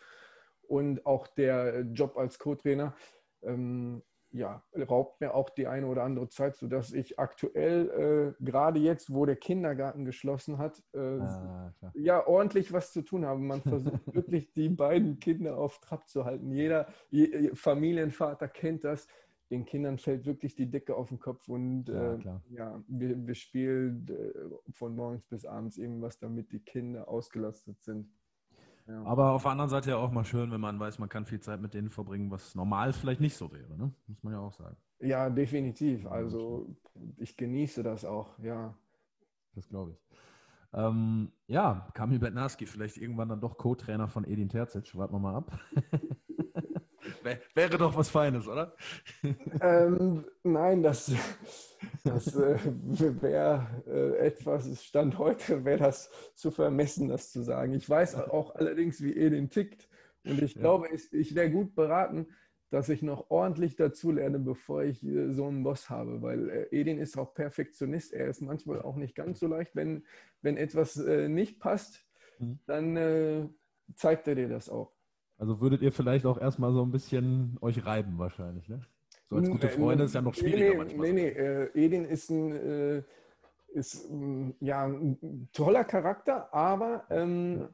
und 0.61 1.05
auch 1.05 1.27
der 1.27 1.81
Job 1.81 2.17
als 2.17 2.37
Co-Trainer. 2.37 2.95
Ähm, 3.41 4.03
ja, 4.31 4.63
raubt 4.75 5.21
mir 5.21 5.33
auch 5.33 5.49
die 5.49 5.67
eine 5.67 5.87
oder 5.87 6.03
andere 6.03 6.29
Zeit, 6.29 6.55
sodass 6.55 6.93
ich 6.93 7.19
aktuell, 7.19 8.35
äh, 8.39 8.43
gerade 8.43 8.79
jetzt, 8.79 9.13
wo 9.13 9.25
der 9.25 9.35
Kindergarten 9.35 10.05
geschlossen 10.05 10.57
hat, 10.57 10.83
äh, 10.93 10.99
ah, 10.99 11.73
ja, 11.93 12.25
ordentlich 12.25 12.71
was 12.71 12.93
zu 12.93 13.01
tun 13.01 13.25
habe. 13.25 13.39
Man 13.39 13.61
versucht 13.61 14.01
wirklich, 14.13 14.51
die 14.53 14.69
beiden 14.69 15.19
Kinder 15.19 15.57
auf 15.57 15.79
Trab 15.79 16.07
zu 16.07 16.25
halten. 16.25 16.51
Jeder 16.51 16.87
je, 17.09 17.51
Familienvater 17.55 18.47
kennt 18.47 18.83
das. 18.83 19.07
Den 19.49 19.65
Kindern 19.65 19.97
fällt 19.97 20.27
wirklich 20.27 20.53
die 20.53 20.69
Decke 20.69 20.95
auf 20.95 21.09
den 21.09 21.19
Kopf 21.19 21.47
und 21.49 21.85
ja, 21.85 22.13
äh, 22.13 22.19
ja 22.49 22.83
wir, 22.87 23.27
wir 23.27 23.35
spielen 23.35 24.05
äh, 24.07 24.71
von 24.73 24.95
morgens 24.95 25.25
bis 25.25 25.45
abends 25.45 25.77
irgendwas, 25.77 26.19
damit 26.19 26.51
die 26.51 26.59
Kinder 26.59 27.07
ausgelastet 27.07 27.81
sind. 27.81 28.11
Aber 29.05 29.31
auf 29.31 29.43
der 29.43 29.51
anderen 29.51 29.69
Seite 29.69 29.91
ja 29.91 29.97
auch 29.97 30.11
mal 30.11 30.25
schön, 30.25 30.51
wenn 30.51 30.61
man 30.61 30.79
weiß, 30.79 30.99
man 30.99 31.09
kann 31.09 31.25
viel 31.25 31.39
Zeit 31.39 31.61
mit 31.61 31.73
denen 31.73 31.89
verbringen, 31.89 32.31
was 32.31 32.55
normal 32.55 32.93
vielleicht 32.93 33.21
nicht 33.21 33.35
so 33.35 33.51
wäre, 33.51 33.77
ne? 33.77 33.91
muss 34.07 34.23
man 34.23 34.33
ja 34.33 34.39
auch 34.39 34.53
sagen. 34.53 34.77
Ja, 34.99 35.29
definitiv. 35.29 36.05
Also 36.07 36.75
ich 37.17 37.37
genieße 37.37 37.83
das 37.83 38.03
auch, 38.05 38.37
ja. 38.39 38.73
Das 39.55 39.67
glaube 39.67 39.91
ich. 39.91 39.97
Ähm, 40.73 41.31
ja, 41.47 41.87
Kamil 41.93 42.19
Bednarski, 42.19 42.65
vielleicht 42.65 42.97
irgendwann 42.97 43.29
dann 43.29 43.41
doch 43.41 43.57
Co-Trainer 43.57 44.07
von 44.07 44.23
Edin 44.25 44.49
Terzic. 44.49 44.95
Warten 44.95 45.13
wir 45.13 45.19
mal 45.19 45.35
ab. 45.35 45.59
Wäre 47.55 47.77
doch 47.77 47.95
was 47.95 48.09
Feines, 48.09 48.47
oder? 48.47 48.73
Ähm, 49.61 50.25
nein, 50.43 50.83
das, 50.83 51.11
das 52.03 52.35
äh, 52.35 52.57
wäre 53.21 53.67
äh, 53.87 54.27
etwas, 54.27 54.83
Stand 54.83 55.17
heute 55.17 55.65
wäre 55.65 55.79
das 55.79 56.09
zu 56.35 56.51
vermessen, 56.51 57.07
das 57.07 57.31
zu 57.31 57.41
sagen. 57.41 57.73
Ich 57.73 57.89
weiß 57.89 58.15
auch 58.15 58.55
allerdings, 58.55 59.01
wie 59.01 59.15
Edin 59.15 59.49
tickt. 59.49 59.87
Und 60.25 60.41
ich 60.41 60.55
ja. 60.55 60.61
glaube, 60.61 60.89
ich, 60.93 61.11
ich 61.13 61.35
wäre 61.35 61.49
gut 61.49 61.75
beraten, 61.75 62.27
dass 62.69 62.89
ich 62.89 63.01
noch 63.01 63.29
ordentlich 63.29 63.75
dazu 63.75 64.11
lerne, 64.11 64.39
bevor 64.39 64.83
ich 64.83 65.03
äh, 65.03 65.31
so 65.31 65.47
einen 65.47 65.63
Boss 65.63 65.89
habe. 65.89 66.21
Weil 66.21 66.49
äh, 66.49 66.67
Edin 66.71 66.99
ist 66.99 67.17
auch 67.17 67.33
Perfektionist. 67.33 68.13
Er 68.13 68.27
ist 68.27 68.41
manchmal 68.41 68.81
auch 68.81 68.95
nicht 68.95 69.15
ganz 69.15 69.39
so 69.39 69.47
leicht. 69.47 69.75
Wenn, 69.75 70.05
wenn 70.41 70.57
etwas 70.57 70.97
äh, 70.97 71.27
nicht 71.27 71.59
passt, 71.59 72.05
mhm. 72.37 72.59
dann 72.65 72.97
äh, 72.97 73.49
zeigt 73.95 74.27
er 74.27 74.35
dir 74.35 74.49
das 74.49 74.69
auch. 74.69 74.93
Also 75.37 75.61
würdet 75.61 75.81
ihr 75.81 75.91
vielleicht 75.91 76.25
auch 76.25 76.39
erstmal 76.39 76.73
so 76.73 76.83
ein 76.83 76.91
bisschen 76.91 77.57
euch 77.61 77.85
reiben 77.85 78.17
wahrscheinlich, 78.17 78.67
ne? 78.67 78.81
So 79.29 79.35
als 79.35 79.49
gute 79.49 79.69
Freunde 79.69 80.05
ist 80.05 80.15
ja 80.15 80.21
noch 80.21 80.33
schwieriger 80.33 80.71
nee, 80.71 80.77
manchmal. 80.77 81.13
Nee, 81.13 81.13
nee, 81.13 81.27
äh, 81.29 81.85
Edin 81.85 82.05
ist 82.05 82.29
ein, 82.29 82.51
äh, 82.51 83.03
ist, 83.73 84.09
mm, 84.09 84.51
ja, 84.59 84.85
ein 84.85 85.49
toller 85.53 85.83
Charakter, 85.83 86.51
aber 86.53 87.05
ähm, 87.11 87.59
ja. 87.59 87.69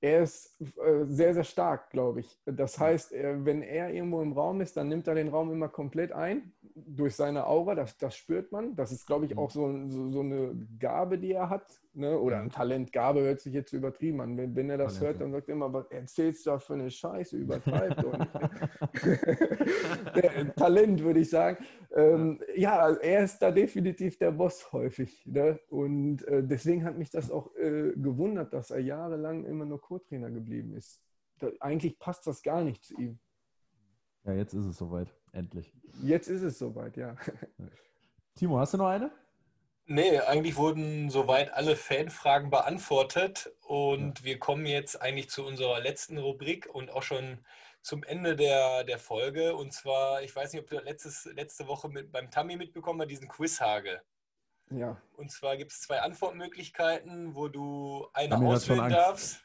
Er 0.00 0.22
ist 0.22 0.60
äh, 0.60 1.04
sehr, 1.06 1.34
sehr 1.34 1.44
stark, 1.44 1.90
glaube 1.90 2.20
ich. 2.20 2.38
Das 2.46 2.78
heißt, 2.78 3.12
wenn 3.12 3.62
er 3.62 3.92
irgendwo 3.92 4.22
im 4.22 4.32
Raum 4.32 4.60
ist, 4.60 4.76
dann 4.76 4.88
nimmt 4.88 5.08
er 5.08 5.14
den 5.14 5.28
Raum 5.28 5.52
immer 5.52 5.68
komplett 5.68 6.12
ein 6.12 6.52
durch 6.86 7.16
seine 7.16 7.46
Aura, 7.46 7.74
das, 7.74 7.96
das 7.98 8.16
spürt 8.16 8.52
man. 8.52 8.74
Das 8.76 8.92
ist, 8.92 9.06
glaube 9.06 9.26
ich, 9.26 9.32
mhm. 9.32 9.38
auch 9.38 9.50
so, 9.50 9.88
so, 9.88 10.10
so, 10.10 10.20
eine 10.20 10.54
Gabe, 10.78 11.18
die 11.18 11.32
er 11.32 11.50
hat. 11.50 11.66
Ne? 11.94 12.18
Oder 12.18 12.40
ein 12.40 12.50
Talent. 12.50 12.92
Gabe 12.92 13.20
hört 13.20 13.40
sich 13.40 13.52
jetzt 13.52 13.72
übertrieben 13.72 14.20
an. 14.20 14.36
Wenn, 14.36 14.54
wenn 14.54 14.70
er 14.70 14.78
das 14.78 14.98
Talent, 14.98 15.18
hört, 15.18 15.20
dann 15.22 15.32
sagt 15.32 15.48
er 15.48 15.54
immer, 15.54 15.72
was 15.72 15.90
erzählst 15.90 16.46
du 16.46 16.50
da 16.50 16.58
für 16.58 16.74
eine 16.74 16.90
Scheiße? 16.90 17.36
Übertreibt. 17.36 17.96
Talent, 20.56 21.02
würde 21.02 21.20
ich 21.20 21.30
sagen. 21.30 21.64
Ähm, 21.94 22.40
ja, 22.54 22.90
er 22.90 23.24
ist 23.24 23.38
da 23.38 23.50
definitiv 23.50 24.18
der 24.18 24.30
Boss 24.30 24.72
häufig. 24.72 25.24
Ne? 25.26 25.58
Und 25.68 26.22
äh, 26.28 26.42
deswegen 26.44 26.84
hat 26.84 26.98
mich 26.98 27.10
das 27.10 27.30
auch 27.30 27.54
äh, 27.56 27.92
gewundert, 27.96 28.52
dass 28.52 28.70
er 28.70 28.80
jahrelang 28.80 29.44
immer 29.44 29.64
nur 29.64 29.80
Co-Trainer 29.80 30.30
geblieben 30.30 30.74
ist. 30.74 31.00
Da, 31.38 31.50
eigentlich 31.60 31.98
passt 31.98 32.26
das 32.26 32.42
gar 32.42 32.62
nicht 32.62 32.84
zu 32.84 32.94
ihm. 32.98 33.18
Ja, 34.24 34.34
jetzt 34.34 34.52
ist 34.52 34.66
es 34.66 34.76
soweit. 34.76 35.14
Endlich. 35.32 35.72
Jetzt 36.02 36.28
ist 36.28 36.42
es 36.42 36.58
soweit, 36.58 36.96
ja. 36.96 37.16
Timo, 38.34 38.58
hast 38.58 38.74
du 38.74 38.78
noch 38.78 38.88
eine? 38.88 39.10
Nee, 39.86 40.18
eigentlich 40.18 40.56
wurden 40.56 41.08
soweit 41.08 41.54
alle 41.54 41.74
Fanfragen 41.74 42.50
beantwortet 42.50 43.50
und 43.62 44.18
ja. 44.18 44.24
wir 44.24 44.38
kommen 44.38 44.66
jetzt 44.66 45.00
eigentlich 45.00 45.30
zu 45.30 45.46
unserer 45.46 45.80
letzten 45.80 46.18
Rubrik 46.18 46.68
und 46.70 46.90
auch 46.90 47.02
schon 47.02 47.38
zum 47.82 48.02
Ende 48.04 48.36
der, 48.36 48.84
der 48.84 48.98
Folge. 48.98 49.56
Und 49.56 49.72
zwar, 49.72 50.22
ich 50.22 50.34
weiß 50.34 50.52
nicht, 50.52 50.62
ob 50.62 50.68
du 50.68 50.78
letztes, 50.78 51.24
letzte 51.34 51.66
Woche 51.66 51.88
mit, 51.88 52.12
beim 52.12 52.30
Tammy 52.30 52.56
mitbekommen 52.56 53.00
hast, 53.00 53.08
diesen 53.08 53.28
Quizhagel. 53.28 54.00
Ja. 54.70 55.00
Und 55.16 55.30
zwar 55.30 55.56
gibt 55.56 55.72
es 55.72 55.80
zwei 55.80 56.00
Antwortmöglichkeiten, 56.00 57.34
wo 57.34 57.48
du 57.48 58.06
eine 58.12 58.30
Tammy 58.30 58.46
auswählen 58.48 58.90
darfst. 58.90 59.42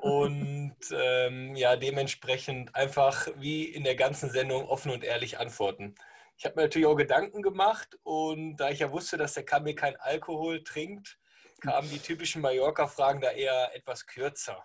und 0.00 0.76
ähm, 0.92 1.56
ja, 1.56 1.76
dementsprechend 1.76 2.74
einfach 2.74 3.28
wie 3.36 3.64
in 3.64 3.84
der 3.84 3.94
ganzen 3.94 4.30
Sendung 4.30 4.66
offen 4.66 4.90
und 4.90 5.04
ehrlich 5.04 5.38
antworten. 5.38 5.94
Ich 6.36 6.44
habe 6.44 6.56
mir 6.56 6.62
natürlich 6.62 6.86
auch 6.86 6.96
Gedanken 6.96 7.40
gemacht 7.40 7.98
und 8.02 8.56
da 8.56 8.70
ich 8.70 8.80
ja 8.80 8.90
wusste, 8.90 9.16
dass 9.16 9.34
der 9.34 9.44
Kamil 9.44 9.74
kein 9.74 9.96
Alkohol 9.96 10.62
trinkt, 10.64 11.18
kamen 11.60 11.88
die 11.88 11.98
typischen 11.98 12.42
Mallorca-Fragen 12.42 13.20
da 13.20 13.30
eher 13.30 13.74
etwas 13.74 14.06
kürzer. 14.06 14.64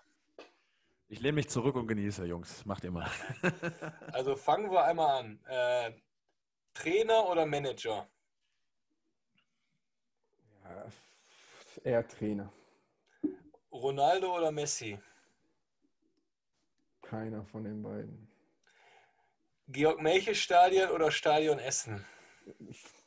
Ich 1.10 1.22
lehne 1.22 1.34
mich 1.34 1.48
zurück 1.48 1.76
und 1.76 1.88
genieße, 1.88 2.26
Jungs. 2.26 2.66
Macht 2.66 2.84
ihr 2.84 2.92
mal. 2.92 3.10
also 4.12 4.36
fangen 4.36 4.70
wir 4.70 4.84
einmal 4.84 5.20
an. 5.20 5.40
Äh, 5.46 5.94
Trainer 6.74 7.30
oder 7.30 7.46
Manager? 7.46 8.10
Ja, 10.64 10.86
eher 11.84 12.08
Trainer. 12.08 12.52
Ronaldo 13.72 14.36
oder 14.36 14.52
Messi? 14.52 15.00
Keiner 17.02 17.46
von 17.46 17.64
den 17.64 17.82
beiden. 17.82 18.30
Georg 19.70 20.02
Melche 20.02 20.36
Stadion 20.36 20.90
oder 20.92 21.10
Stadion 21.12 21.60
Essen? 21.60 22.06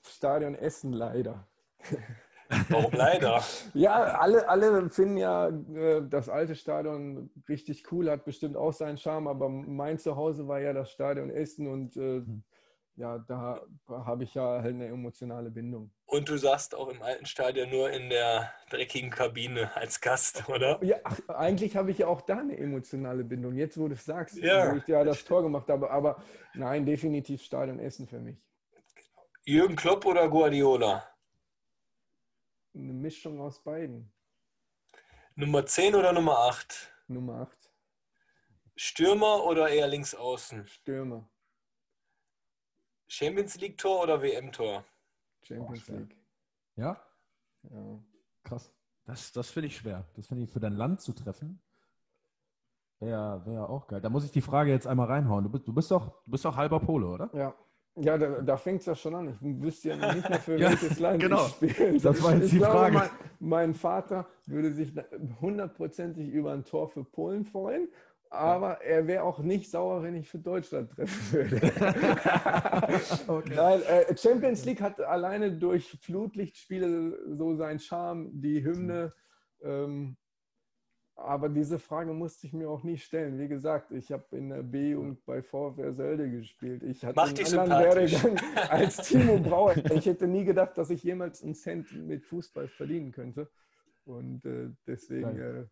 Stadion 0.07 0.55
Essen 0.55 0.93
leider. 0.93 1.47
Warum 2.69 2.93
leider? 2.93 3.43
ja, 3.75 3.95
alle, 4.19 4.49
alle 4.49 4.91
finden 4.91 5.17
ja 5.17 5.49
äh, 5.49 6.03
das 6.09 6.29
alte 6.29 6.55
Stadion 6.55 7.31
richtig 7.49 7.91
cool, 7.93 8.11
hat 8.11 8.25
bestimmt 8.25 8.57
auch 8.57 8.73
seinen 8.73 8.99
Charme, 8.99 9.29
aber 9.29 9.49
mein 9.49 9.99
Zuhause 9.99 10.49
war 10.49 10.61
ja 10.61 10.73
das 10.73 10.91
Stadion 10.91 11.31
Essen 11.31 11.67
und 11.67 11.97
äh, 11.97 12.19
hm 12.19 12.43
ja, 13.01 13.19
da 13.19 13.63
habe 13.89 14.25
ich 14.25 14.35
ja 14.35 14.61
halt 14.63 14.75
eine 14.75 14.87
emotionale 14.87 15.51
Bindung. 15.51 15.91
Und 16.05 16.29
du 16.29 16.37
sagst 16.37 16.75
auch 16.75 16.89
im 16.89 17.01
alten 17.03 17.25
Stadion 17.25 17.71
nur 17.71 17.91
in 17.91 18.11
der 18.11 18.53
dreckigen 18.69 19.11
Kabine 19.11 19.75
als 19.75 20.01
Gast, 20.01 20.49
oder? 20.49 20.79
Ja, 20.85 20.97
ach, 21.05 21.19
eigentlich 21.29 21.77
habe 21.77 21.91
ich 21.91 21.99
ja 21.99 22.09
auch 22.09 22.21
da 22.21 22.39
eine 22.39 22.59
emotionale 22.59 23.25
Bindung. 23.25 23.57
Jetzt, 23.57 23.79
wo 23.79 23.89
du 23.89 23.95
es 23.95 24.05
sagst, 24.05 24.37
ja. 24.37 24.73
wo 24.73 24.77
ich 24.77 24.87
ja 24.87 25.03
das 25.03 25.25
Tor 25.25 25.43
gemacht 25.43 25.69
habe. 25.69 25.91
Aber 25.91 26.23
nein, 26.55 26.85
definitiv 26.85 27.43
Stadion 27.43 27.79
Essen 27.79 28.07
für 28.07 28.21
mich. 28.21 28.37
Jürgen 29.45 29.77
Klopp 29.77 30.05
oder 30.05 30.29
Guardiola? 30.29 31.03
Eine 32.75 32.93
Mischung 32.93 33.41
aus 33.41 33.63
beiden. 33.63 34.13
Nummer 35.35 35.67
10 35.67 35.95
oder 35.95 36.13
Nummer 36.13 36.39
8? 36.39 36.93
Nummer 37.09 37.43
8. 37.43 37.73
Stürmer 38.77 39.45
oder 39.45 39.69
eher 39.69 39.89
links 39.89 40.15
außen? 40.15 40.67
Stürmer. 40.67 41.29
Champions 43.09 43.57
League-Tor 43.57 44.03
oder 44.03 44.23
WM-Tor? 44.23 44.85
Champions 45.43 45.89
oh, 45.89 45.93
League. 45.93 46.17
Ja? 46.77 47.03
Ja. 47.65 48.05
Krass. 48.45 48.73
Das, 49.05 49.33
das 49.33 49.51
finde 49.51 49.67
ich 49.67 49.77
schwer. 49.77 50.09
Das 50.15 50.29
finde 50.29 50.45
ich 50.45 50.51
für 50.51 50.61
dein 50.61 50.75
Land 50.75 51.01
zu 51.01 51.13
treffen. 51.13 51.61
Wäre 53.01 53.45
wär 53.47 53.69
auch 53.69 53.89
geil. 53.89 54.01
Da 54.01 54.11
muss 54.11 54.25
ich 54.25 54.31
die 54.31 54.43
Frage 54.43 54.71
jetzt 54.71 54.87
einmal 54.87 55.07
reinhauen. 55.09 55.45
Du 55.45 55.51
bist, 55.51 55.67
du 55.67 55.73
bist, 55.73 55.91
doch, 55.91 56.23
du 56.25 56.31
bist 56.31 56.45
doch 56.45 56.57
halber 56.57 56.81
Pole, 56.81 57.07
oder? 57.09 57.31
Ja. 57.35 57.55
Ja, 57.97 58.17
da, 58.17 58.41
da 58.41 58.57
fängt 58.57 58.81
es 58.81 58.87
ja 58.87 58.95
schon 58.95 59.15
an. 59.15 59.29
Ich 59.29 59.63
wüsste 59.63 59.91
ja 59.91 60.15
nicht 60.15 60.29
mehr, 60.29 60.39
für 60.39 60.57
ja, 60.59 60.71
welches 60.71 60.99
Land 60.99 61.21
genau. 61.23 61.47
ich 61.47 61.53
spiele. 61.53 61.99
Das 61.99 62.23
war 62.23 62.35
jetzt 62.35 62.45
ich 62.45 62.51
die 62.53 62.59
glaube, 62.59 62.73
Frage. 62.73 62.95
Mein, 62.95 63.11
mein, 63.41 63.75
Vater 63.75 64.27
würde 64.47 64.73
sich 64.73 64.93
hundertprozentig 65.41 66.29
über 66.29 66.53
ein 66.53 66.65
Tor 66.65 66.89
für 66.89 67.05
Polen 67.05 67.45
freuen, 67.45 67.89
aber 68.31 68.81
er 68.83 69.09
wäre 69.09 69.25
auch 69.25 69.41
nicht 69.41 69.71
sauer, 69.71 70.05
wenn 70.05 70.15
ich 70.15 70.29
für 70.29 70.39
Deutschland 70.39 70.93
treffen 70.93 71.33
würde. 71.33 71.57
okay. 73.27 73.55
Nein, 73.57 73.83
äh, 73.83 74.17
Champions 74.17 74.65
League 74.65 74.81
hat 74.81 75.01
alleine 75.01 75.51
durch 75.53 75.99
Flutlichtspiele 76.01 77.19
so 77.37 77.57
seinen 77.57 77.81
Charme. 77.81 78.31
Die 78.41 78.65
Hymne 78.65 79.13
ähm, 79.63 80.17
aber 81.23 81.49
diese 81.49 81.79
Frage 81.79 82.13
musste 82.13 82.47
ich 82.47 82.53
mir 82.53 82.69
auch 82.69 82.83
nie 82.83 82.97
stellen. 82.97 83.39
Wie 83.39 83.49
gesagt, 83.49 83.93
ich 83.93 84.11
habe 84.11 84.25
in 84.37 84.49
der 84.49 84.63
B 84.63 84.95
und 84.95 85.25
bei 85.27 85.43
VfR 85.43 85.93
Sölde 85.93 86.31
gespielt. 86.31 86.83
Ich 86.83 87.05
hatte 87.05 87.17
Macht 87.17 87.39
einen 87.39 87.59
anderen 87.59 87.85
Werdegang 87.85 88.41
als 88.71 88.97
Timo 89.09 89.39
Brauer. 89.39 89.77
Ich 89.77 90.07
hätte 90.07 90.27
nie 90.27 90.45
gedacht, 90.45 90.79
dass 90.79 90.91
ich 90.91 91.03
jemals 91.03 91.43
einen 91.43 91.55
Cent 91.55 91.93
mit 92.07 92.25
Fußball 92.25 92.69
verdienen 92.69 93.13
könnte. 93.13 93.49
Und 94.07 94.45
äh, 94.47 94.71
deswegen 94.87 95.39
äh, 95.39 95.65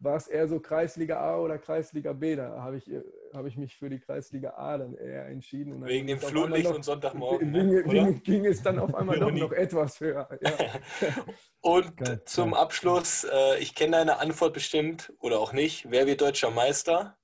war 0.00 0.16
es 0.16 0.26
eher 0.26 0.48
so 0.48 0.60
Kreisliga 0.60 1.20
A 1.20 1.38
oder 1.38 1.58
Kreisliga 1.58 2.12
B. 2.12 2.34
Da 2.34 2.62
habe 2.62 2.78
ich, 2.78 2.90
hab 3.32 3.46
ich 3.46 3.56
mich 3.56 3.76
für 3.76 3.90
die 3.90 4.00
Kreisliga 4.00 4.54
A 4.56 4.78
dann 4.78 4.94
eher 4.94 5.26
entschieden. 5.26 5.84
Wegen 5.84 6.06
dem 6.06 6.18
Flutlicht 6.18 6.68
noch, 6.68 6.76
und 6.76 6.84
Sonntagmorgen. 6.84 7.50
Ne, 7.50 7.82
ging, 7.82 7.90
ging, 7.90 8.22
ging, 8.22 8.46
es 8.46 8.62
dann 8.62 8.78
auf 8.78 8.94
einmal 8.94 9.18
doch 9.20 9.30
noch 9.30 9.52
etwas 9.52 10.00
höher. 10.00 10.28
Ja. 10.40 10.50
und 11.60 11.96
geil, 11.98 12.22
zum 12.24 12.52
geil. 12.52 12.60
Abschluss, 12.60 13.24
äh, 13.24 13.58
ich 13.58 13.74
kenne 13.74 13.98
deine 13.98 14.18
Antwort 14.18 14.54
bestimmt 14.54 15.12
oder 15.20 15.38
auch 15.38 15.52
nicht. 15.52 15.90
Wer 15.90 16.06
wird 16.06 16.22
deutscher 16.22 16.50
Meister? 16.50 17.16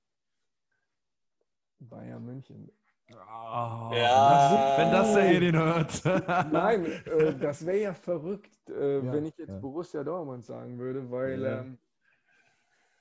Bayern 1.79 2.23
München. 2.23 2.71
Oh, 3.09 3.91
ja. 3.93 4.75
Wenn 4.77 4.91
das 4.91 5.13
der 5.13 5.31
Edin 5.31 5.57
hört. 5.57 6.01
Nein, 6.51 6.85
äh, 6.85 7.33
das 7.35 7.65
wäre 7.65 7.77
ja 7.77 7.93
verrückt, 7.93 8.69
äh, 8.69 8.97
ja, 8.97 9.13
wenn 9.13 9.25
ich 9.25 9.37
jetzt 9.37 9.53
ja. 9.53 9.59
Borussia 9.59 10.03
Dortmund 10.03 10.45
sagen 10.45 10.77
würde, 10.77 11.09
weil 11.09 11.41
ja. 11.41 11.59
ähm, 11.61 11.77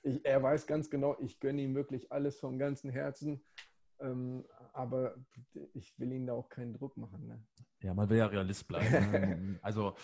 ich, 0.07 0.25
er 0.25 0.43
weiß 0.43 0.67
ganz 0.67 0.89
genau, 0.89 1.17
ich 1.21 1.41
gönne 1.41 1.61
ihm 1.63 1.75
wirklich 1.75 2.11
alles 2.13 2.39
vom 2.39 2.59
ganzen 2.59 2.91
Herzen. 2.91 3.43
Ähm, 3.99 4.45
aber 4.73 5.15
ich 5.73 5.99
will 5.99 6.13
ihn 6.13 6.27
da 6.27 6.35
auch 6.35 6.49
keinen 6.51 6.75
Druck 6.75 6.97
machen. 6.97 7.27
Ne? 7.27 7.43
Ja, 7.83 7.95
man 7.95 8.09
will 8.11 8.19
ja 8.19 8.27
Realist 8.27 8.69
bleiben. 8.69 9.11
Ne? 9.11 9.59
also 9.63 9.95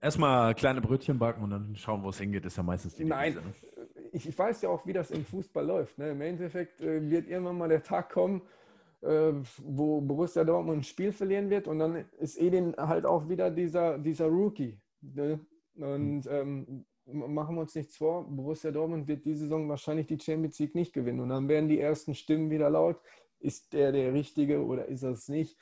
erstmal 0.00 0.54
kleine 0.54 0.80
Brötchen 0.80 1.18
backen 1.18 1.42
und 1.42 1.50
dann 1.50 1.74
schauen, 1.74 2.02
wo 2.04 2.10
es 2.10 2.18
hingeht, 2.18 2.44
ist 2.46 2.56
ja 2.56 2.62
meistens 2.62 2.94
die 2.94 3.04
Nein, 3.04 3.34
Devise, 3.34 3.48
ne? 3.48 4.10
ich 4.12 4.38
weiß 4.38 4.62
ja 4.62 4.68
auch, 4.68 4.86
wie 4.86 4.92
das 4.92 5.10
im 5.10 5.24
Fußball 5.24 5.66
läuft. 5.66 5.98
Ne? 5.98 6.10
Im 6.10 6.20
Endeffekt 6.20 6.80
äh, 6.80 7.10
wird 7.10 7.26
irgendwann 7.26 7.58
mal 7.58 7.68
der 7.68 7.82
Tag 7.82 8.10
kommen, 8.10 8.42
äh, 9.00 9.32
wo 9.58 10.00
Borussia 10.00 10.44
Dortmund 10.44 10.78
ein 10.78 10.84
Spiel 10.84 11.12
verlieren 11.12 11.50
wird 11.50 11.66
und 11.66 11.80
dann 11.80 12.04
ist 12.18 12.40
Edin 12.40 12.76
halt 12.76 13.04
auch 13.04 13.28
wieder 13.28 13.50
dieser, 13.50 13.98
dieser 13.98 14.26
Rookie. 14.26 14.80
Ne? 15.00 15.40
Und 15.74 16.26
ähm, 16.28 16.84
machen 17.12 17.56
wir 17.56 17.62
uns 17.62 17.74
nichts 17.74 17.96
vor, 17.96 18.24
Borussia 18.28 18.70
Dortmund 18.70 19.08
wird 19.08 19.24
diese 19.24 19.40
Saison 19.40 19.68
wahrscheinlich 19.68 20.06
die 20.06 20.18
Champions 20.18 20.58
League 20.58 20.74
nicht 20.74 20.92
gewinnen. 20.92 21.20
Und 21.20 21.28
dann 21.28 21.48
werden 21.48 21.68
die 21.68 21.80
ersten 21.80 22.14
Stimmen 22.14 22.50
wieder 22.50 22.70
laut. 22.70 23.00
Ist 23.38 23.72
der 23.72 23.92
der 23.92 24.12
Richtige 24.12 24.64
oder 24.64 24.86
ist 24.86 25.02
er 25.02 25.10
es 25.10 25.28
nicht? 25.28 25.58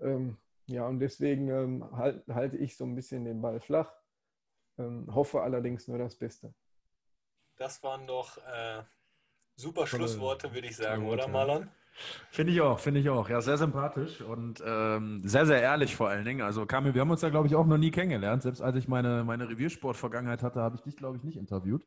Ähm, 0.00 0.36
ja, 0.66 0.86
und 0.86 1.00
deswegen 1.00 1.48
ähm, 1.48 1.96
halt, 1.96 2.26
halte 2.28 2.56
ich 2.56 2.76
so 2.76 2.84
ein 2.84 2.94
bisschen 2.94 3.24
den 3.24 3.40
Ball 3.40 3.60
flach. 3.60 3.92
Ähm, 4.78 5.06
hoffe 5.14 5.42
allerdings 5.42 5.88
nur 5.88 5.98
das 5.98 6.16
Beste. 6.16 6.54
Das 7.56 7.82
waren 7.82 8.06
doch 8.06 8.38
äh, 8.38 8.82
super 9.56 9.86
Schlussworte, 9.86 10.52
würde 10.54 10.68
ich 10.68 10.76
sagen, 10.76 11.06
oder 11.06 11.28
Marlon? 11.28 11.70
Finde 12.30 12.52
ich 12.52 12.60
auch, 12.60 12.78
finde 12.78 13.00
ich 13.00 13.08
auch. 13.08 13.28
Ja, 13.28 13.40
sehr 13.40 13.58
sympathisch 13.58 14.20
und 14.20 14.62
ähm, 14.66 15.20
sehr, 15.24 15.46
sehr 15.46 15.60
ehrlich 15.60 15.94
vor 15.94 16.08
allen 16.08 16.24
Dingen. 16.24 16.42
Also 16.42 16.66
Kamil, 16.66 16.94
wir 16.94 17.02
haben 17.02 17.10
uns 17.10 17.22
ja, 17.22 17.28
glaube 17.28 17.46
ich, 17.46 17.54
auch 17.54 17.66
noch 17.66 17.78
nie 17.78 17.90
kennengelernt. 17.90 18.42
Selbst 18.42 18.62
als 18.62 18.76
ich 18.76 18.88
meine, 18.88 19.24
meine 19.24 19.48
Reviersport-Vergangenheit 19.48 20.42
hatte, 20.42 20.60
habe 20.60 20.76
ich 20.76 20.82
dich, 20.82 20.96
glaube 20.96 21.18
ich, 21.18 21.24
nicht 21.24 21.36
interviewt. 21.36 21.82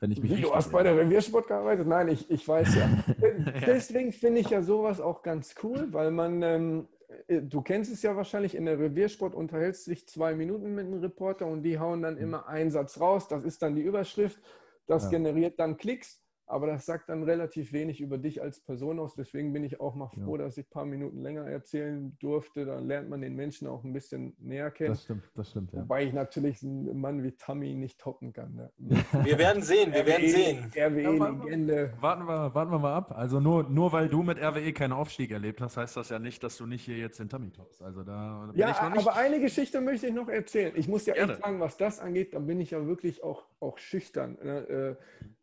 Wenn 0.00 0.12
ich 0.12 0.22
mich 0.22 0.36
Wie, 0.36 0.42
du 0.42 0.54
hast 0.54 0.70
bei 0.70 0.84
der 0.84 0.96
Reviersport 0.96 1.48
gearbeitet? 1.48 1.88
Nein, 1.88 2.08
ich, 2.08 2.30
ich 2.30 2.46
weiß 2.46 2.76
ja. 2.76 2.88
Deswegen 3.66 4.12
finde 4.12 4.40
ich 4.40 4.50
ja 4.50 4.62
sowas 4.62 5.00
auch 5.00 5.22
ganz 5.22 5.56
cool, 5.64 5.88
weil 5.90 6.12
man, 6.12 6.40
ähm, 6.42 6.88
äh, 7.26 7.42
du 7.42 7.62
kennst 7.62 7.92
es 7.92 8.02
ja 8.02 8.14
wahrscheinlich, 8.14 8.54
in 8.54 8.64
der 8.64 8.78
Reviersport 8.78 9.34
unterhältst 9.34 9.86
du 9.86 9.90
dich 9.90 10.06
zwei 10.06 10.36
Minuten 10.36 10.74
mit 10.74 10.86
einem 10.86 11.00
Reporter 11.00 11.46
und 11.46 11.64
die 11.64 11.80
hauen 11.80 12.02
dann 12.02 12.14
mhm. 12.14 12.20
immer 12.20 12.48
einen 12.48 12.70
Satz 12.70 13.00
raus. 13.00 13.26
Das 13.26 13.42
ist 13.42 13.60
dann 13.62 13.74
die 13.74 13.82
Überschrift. 13.82 14.38
Das 14.86 15.04
ja. 15.04 15.10
generiert 15.10 15.58
dann 15.58 15.76
Klicks 15.76 16.22
aber 16.48 16.66
das 16.66 16.86
sagt 16.86 17.10
dann 17.10 17.22
relativ 17.24 17.72
wenig 17.72 18.00
über 18.00 18.16
dich 18.16 18.40
als 18.40 18.60
Person 18.60 18.98
aus. 18.98 19.14
Deswegen 19.14 19.52
bin 19.52 19.64
ich 19.64 19.80
auch 19.80 19.94
mal 19.94 20.08
froh, 20.08 20.36
ja. 20.36 20.44
dass 20.44 20.56
ich 20.56 20.66
ein 20.66 20.70
paar 20.70 20.86
Minuten 20.86 21.20
länger 21.20 21.44
erzählen 21.44 22.16
durfte. 22.20 22.64
Dann 22.64 22.86
lernt 22.86 23.10
man 23.10 23.20
den 23.20 23.34
Menschen 23.34 23.68
auch 23.68 23.84
ein 23.84 23.92
bisschen 23.92 24.34
näher 24.38 24.70
kennen. 24.70 24.90
Das 24.90 25.04
stimmt, 25.04 25.30
das 25.34 25.50
stimmt. 25.50 25.72
Ja. 25.72 25.80
Wobei 25.80 26.04
ich 26.04 26.12
natürlich 26.14 26.62
einen 26.62 26.98
Mann 26.98 27.22
wie 27.22 27.32
Tammy 27.32 27.74
nicht 27.74 28.00
toppen 28.00 28.32
kann. 28.32 28.54
Ne? 28.54 28.70
Wir 29.24 29.38
werden 29.38 29.62
sehen, 29.62 29.92
wir 29.92 30.06
werden 30.06 30.28
sehen. 30.28 30.72
RWE-Legende. 30.74 31.92
Ja, 31.94 32.02
warten, 32.02 32.26
wir, 32.26 32.54
warten 32.54 32.70
wir 32.70 32.78
mal 32.78 32.94
ab. 32.94 33.12
Also 33.16 33.40
nur, 33.40 33.64
nur 33.64 33.92
weil 33.92 34.08
du 34.08 34.22
mit 34.22 34.38
RWE 34.38 34.72
keinen 34.72 34.92
Aufstieg 34.92 35.30
erlebt 35.30 35.60
hast, 35.60 35.76
heißt 35.76 35.96
das 35.96 36.08
ja 36.08 36.18
nicht, 36.18 36.42
dass 36.42 36.56
du 36.56 36.66
nicht 36.66 36.84
hier 36.84 36.96
jetzt 36.96 37.18
den 37.18 37.28
Tammy 37.28 37.50
toppst. 37.50 37.82
Also 37.82 38.02
da 38.04 38.48
bin 38.50 38.58
ja, 38.58 38.70
ich 38.70 38.80
noch 38.80 38.90
nicht. 38.90 39.06
aber 39.06 39.16
eine 39.16 39.40
Geschichte 39.40 39.80
möchte 39.80 40.06
ich 40.06 40.14
noch 40.14 40.28
erzählen. 40.28 40.72
Ich 40.76 40.88
muss 40.88 41.04
ja 41.06 41.14
Gerne. 41.14 41.34
echt 41.34 41.42
sagen, 41.42 41.60
was 41.60 41.76
das 41.76 42.00
angeht, 42.00 42.32
da 42.34 42.38
bin 42.38 42.60
ich 42.60 42.70
ja 42.70 42.86
wirklich 42.86 43.22
auch, 43.22 43.44
auch 43.60 43.78
schüchtern. 43.78 44.38
Ne? 44.42 44.96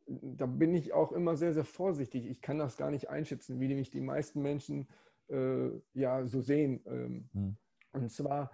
Da 0.07 0.45
bin 0.45 0.73
ich 0.75 0.93
auch 0.93 1.11
immer 1.11 1.35
sehr, 1.35 1.53
sehr 1.53 1.65
vorsichtig. 1.65 2.27
Ich 2.27 2.41
kann 2.41 2.59
das 2.59 2.77
gar 2.77 2.91
nicht 2.91 3.09
einschätzen, 3.09 3.59
wie 3.59 3.73
mich 3.73 3.89
die 3.89 4.01
meisten 4.01 4.41
Menschen 4.41 4.87
äh, 5.29 5.69
ja 5.93 6.25
so 6.25 6.41
sehen. 6.41 6.81
Ähm, 6.85 7.29
hm. 7.33 7.57
Und 7.93 8.11
zwar 8.11 8.51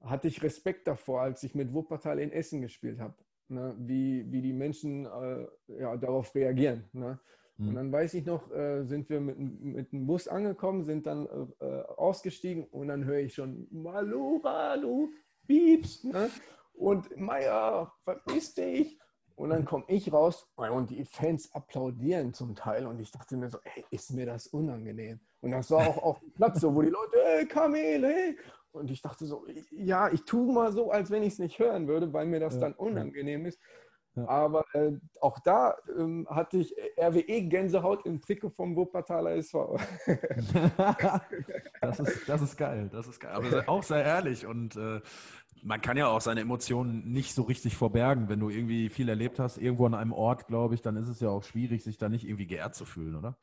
hatte 0.00 0.28
ich 0.28 0.42
Respekt 0.42 0.86
davor, 0.88 1.22
als 1.22 1.42
ich 1.44 1.54
mit 1.54 1.72
Wuppertal 1.72 2.18
in 2.18 2.32
Essen 2.32 2.60
gespielt 2.60 2.98
habe, 2.98 3.14
ne? 3.48 3.74
wie, 3.78 4.30
wie 4.30 4.42
die 4.42 4.52
Menschen 4.52 5.06
äh, 5.06 5.46
ja, 5.78 5.96
darauf 5.96 6.34
reagieren. 6.34 6.84
Ne? 6.92 7.18
Hm. 7.56 7.68
Und 7.68 7.74
dann 7.74 7.92
weiß 7.92 8.14
ich 8.14 8.26
noch, 8.26 8.50
äh, 8.50 8.84
sind 8.84 9.08
wir 9.08 9.20
mit, 9.20 9.38
mit 9.38 9.92
dem 9.92 10.06
Bus 10.06 10.28
angekommen, 10.28 10.84
sind 10.84 11.06
dann 11.06 11.26
äh, 11.60 11.64
ausgestiegen 11.64 12.64
und 12.64 12.88
dann 12.88 13.04
höre 13.04 13.20
ich 13.20 13.34
schon 13.34 13.68
Malura, 13.70 14.76
du 14.76 15.10
Pieps. 15.46 16.04
Ne? 16.04 16.30
Und 16.74 17.16
Meier, 17.16 17.92
verpiss 18.04 18.54
dich. 18.54 18.98
Und 19.36 19.50
dann 19.50 19.64
komme 19.64 19.84
ich 19.88 20.12
raus 20.12 20.46
und 20.56 20.90
die 20.90 21.04
Fans 21.04 21.52
applaudieren 21.54 22.34
zum 22.34 22.54
Teil. 22.54 22.86
Und 22.86 23.00
ich 23.00 23.10
dachte 23.10 23.36
mir 23.36 23.50
so, 23.50 23.58
ey, 23.64 23.84
ist 23.90 24.12
mir 24.12 24.26
das 24.26 24.46
unangenehm? 24.48 25.20
Und 25.40 25.50
das 25.50 25.70
war 25.70 25.86
auch 25.86 26.02
auf 26.02 26.20
dem 26.20 26.32
Platz 26.34 26.60
so, 26.60 26.74
wo 26.74 26.82
die 26.82 26.90
Leute, 26.90 27.16
hey, 27.22 27.46
Kamel, 27.46 28.04
hey. 28.04 28.38
Und 28.72 28.90
ich 28.90 29.02
dachte 29.02 29.26
so, 29.26 29.46
ja, 29.70 30.10
ich 30.10 30.24
tue 30.24 30.52
mal 30.52 30.72
so, 30.72 30.90
als 30.90 31.10
wenn 31.10 31.22
ich 31.22 31.34
es 31.34 31.38
nicht 31.38 31.58
hören 31.58 31.88
würde, 31.88 32.12
weil 32.12 32.26
mir 32.26 32.40
das 32.40 32.54
ja, 32.54 32.60
dann 32.60 32.74
unangenehm 32.74 33.42
ja. 33.42 33.48
ist. 33.48 33.60
Ja. 34.14 34.28
Aber 34.28 34.64
äh, 34.74 34.92
auch 35.20 35.38
da 35.38 35.74
ähm, 35.98 36.26
hatte 36.28 36.58
ich 36.58 36.74
RWE-Gänsehaut 36.98 38.04
im 38.04 38.20
Trikot 38.20 38.50
vom 38.50 38.76
Wuppertaler 38.76 39.36
SV. 39.36 39.78
das, 41.80 42.00
ist, 42.00 42.28
das 42.28 42.42
ist 42.42 42.56
geil, 42.58 42.90
das 42.92 43.06
ist 43.08 43.20
geil. 43.20 43.32
Aber 43.32 43.46
auch 43.68 43.82
sehr 43.82 44.04
ehrlich 44.04 44.44
und 44.44 44.76
äh, 44.76 45.00
man 45.62 45.80
kann 45.80 45.96
ja 45.96 46.08
auch 46.08 46.20
seine 46.20 46.40
Emotionen 46.40 47.12
nicht 47.12 47.34
so 47.34 47.42
richtig 47.42 47.76
verbergen. 47.76 48.28
Wenn 48.28 48.40
du 48.40 48.50
irgendwie 48.50 48.88
viel 48.88 49.08
erlebt 49.08 49.38
hast, 49.38 49.58
irgendwo 49.58 49.86
an 49.86 49.94
einem 49.94 50.12
Ort, 50.12 50.48
glaube 50.48 50.74
ich, 50.74 50.82
dann 50.82 50.96
ist 50.96 51.08
es 51.08 51.20
ja 51.20 51.28
auch 51.28 51.44
schwierig, 51.44 51.84
sich 51.84 51.98
da 51.98 52.08
nicht 52.08 52.24
irgendwie 52.26 52.46
geehrt 52.46 52.74
zu 52.74 52.84
fühlen, 52.84 53.14
oder? 53.14 53.36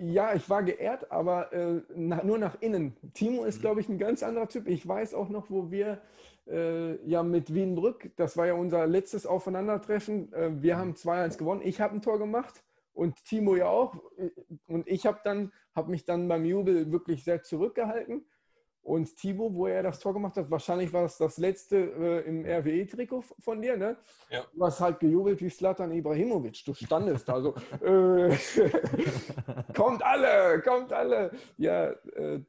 Ja, 0.00 0.34
ich 0.34 0.48
war 0.48 0.62
geehrt, 0.62 1.12
aber 1.12 1.52
äh, 1.52 1.82
na, 1.94 2.24
nur 2.24 2.38
nach 2.38 2.60
innen. 2.60 2.96
Timo 3.12 3.44
ist, 3.44 3.58
mhm. 3.58 3.60
glaube 3.60 3.80
ich, 3.82 3.88
ein 3.88 3.98
ganz 3.98 4.22
anderer 4.22 4.48
Typ. 4.48 4.66
Ich 4.66 4.88
weiß 4.88 5.12
auch 5.12 5.28
noch, 5.28 5.50
wo 5.50 5.70
wir 5.70 6.00
äh, 6.46 6.96
ja 7.06 7.22
mit 7.22 7.52
Wienbrück, 7.52 8.12
das 8.16 8.36
war 8.38 8.46
ja 8.46 8.54
unser 8.54 8.86
letztes 8.86 9.26
Aufeinandertreffen, 9.26 10.32
äh, 10.32 10.50
wir 10.62 10.78
haben 10.78 10.94
2-1 10.94 11.36
gewonnen. 11.36 11.60
Ich 11.62 11.82
habe 11.82 11.94
ein 11.94 12.02
Tor 12.02 12.18
gemacht 12.18 12.64
und 12.94 13.22
Timo 13.26 13.56
ja 13.56 13.68
auch. 13.68 13.94
Und 14.66 14.88
ich 14.88 15.04
habe 15.04 15.20
dann, 15.22 15.52
habe 15.74 15.90
mich 15.90 16.06
dann 16.06 16.28
beim 16.28 16.46
Jubel 16.46 16.90
wirklich 16.90 17.24
sehr 17.24 17.42
zurückgehalten 17.42 18.24
und 18.82 19.14
Thibaut, 19.16 19.54
wo 19.54 19.66
er 19.66 19.82
das 19.82 19.98
Tor 19.98 20.14
gemacht 20.14 20.36
hat, 20.36 20.50
wahrscheinlich 20.50 20.92
war 20.92 21.04
es 21.04 21.18
das 21.18 21.36
letzte 21.36 21.76
äh, 21.76 22.28
im 22.28 22.44
RWE-Trikot 22.44 23.22
von 23.38 23.60
dir, 23.60 23.76
ne? 23.76 23.96
Ja. 24.30 24.44
Du 24.54 24.64
hast 24.64 24.80
halt 24.80 24.98
gejubelt 25.00 25.40
wie 25.42 25.50
Slatan 25.50 25.92
Ibrahimovic. 25.92 26.64
Du 26.64 26.72
standest 26.72 27.28
da 27.28 27.40
so. 27.40 27.54
Äh, 27.82 28.36
kommt 29.76 30.02
alle, 30.02 30.60
kommt 30.62 30.92
alle. 30.92 31.30
Ja, 31.58 31.90
äh, 31.90 32.40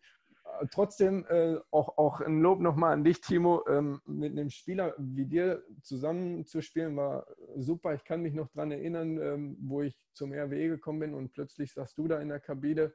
trotzdem 0.72 1.26
äh, 1.30 1.58
auch, 1.72 1.98
auch 1.98 2.22
ein 2.22 2.42
Lob 2.42 2.60
nochmal 2.60 2.94
an 2.94 3.04
dich, 3.04 3.22
Timo. 3.22 3.64
Ähm, 3.68 4.02
mit 4.06 4.32
einem 4.32 4.50
Spieler 4.50 4.94
wie 4.98 5.26
dir 5.26 5.64
zusammen 5.82 6.46
zu 6.46 6.62
spielen 6.62 6.96
war 6.96 7.26
super. 7.56 7.94
Ich 7.94 8.04
kann 8.04 8.22
mich 8.22 8.34
noch 8.34 8.48
daran 8.50 8.72
erinnern, 8.72 9.22
ähm, 9.22 9.58
wo 9.62 9.82
ich 9.82 9.98
zum 10.14 10.34
RWE 10.34 10.70
gekommen 10.70 11.00
bin 11.00 11.14
und 11.14 11.32
plötzlich 11.32 11.74
saßt 11.74 11.98
du 11.98 12.08
da 12.08 12.20
in 12.20 12.30
der 12.30 12.40
Kabine 12.40 12.94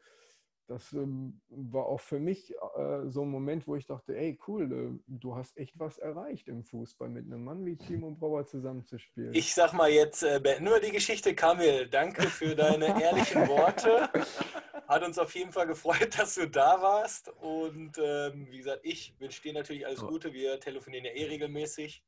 das 0.67 0.93
ähm, 0.93 1.41
war 1.49 1.87
auch 1.87 2.01
für 2.01 2.19
mich 2.19 2.55
äh, 2.77 3.09
so 3.09 3.23
ein 3.23 3.29
Moment, 3.29 3.67
wo 3.67 3.77
ich 3.77 3.87
dachte, 3.87 4.17
ey, 4.17 4.39
cool, 4.49 4.73
äh, 4.73 5.03
du 5.07 5.35
hast 5.35 5.57
echt 5.57 5.79
was 5.79 5.99
erreicht 5.99 6.49
im 6.49 6.65
Fußball, 6.65 7.09
mit 7.09 7.27
einem 7.27 7.45
Mann 7.45 7.65
wie 7.67 7.77
Timo 7.77 8.11
Brauer 8.13 8.47
zusammenzuspielen. 8.47 9.35
Ich 9.35 9.55
sag 9.55 9.73
mal 9.73 9.91
jetzt, 9.91 10.23
äh, 10.23 10.41
beenden 10.43 10.67
wir 10.67 10.81
die 10.81 10.93
Geschichte. 10.93 11.35
Kamil, 11.35 11.87
danke 11.89 12.23
für 12.23 12.55
deine 12.55 12.87
ehrlichen 13.03 13.47
Worte. 13.49 14.09
Hat 14.89 15.03
uns 15.03 15.19
auf 15.19 15.35
jeden 15.35 15.53
Fall 15.53 15.67
gefreut, 15.67 16.19
dass 16.19 16.35
du 16.35 16.49
da 16.49 16.81
warst. 16.81 17.29
Und 17.41 17.99
ähm, 17.99 18.47
wie 18.51 18.59
gesagt, 18.59 18.81
ich 18.85 19.15
wünsche 19.19 19.43
dir 19.43 19.53
natürlich 19.53 19.87
alles 19.87 20.01
Gute. 20.01 20.33
Wir 20.33 20.59
telefonieren 20.61 21.05
ja 21.05 21.13
eh 21.13 21.27
regelmäßig. 21.27 22.03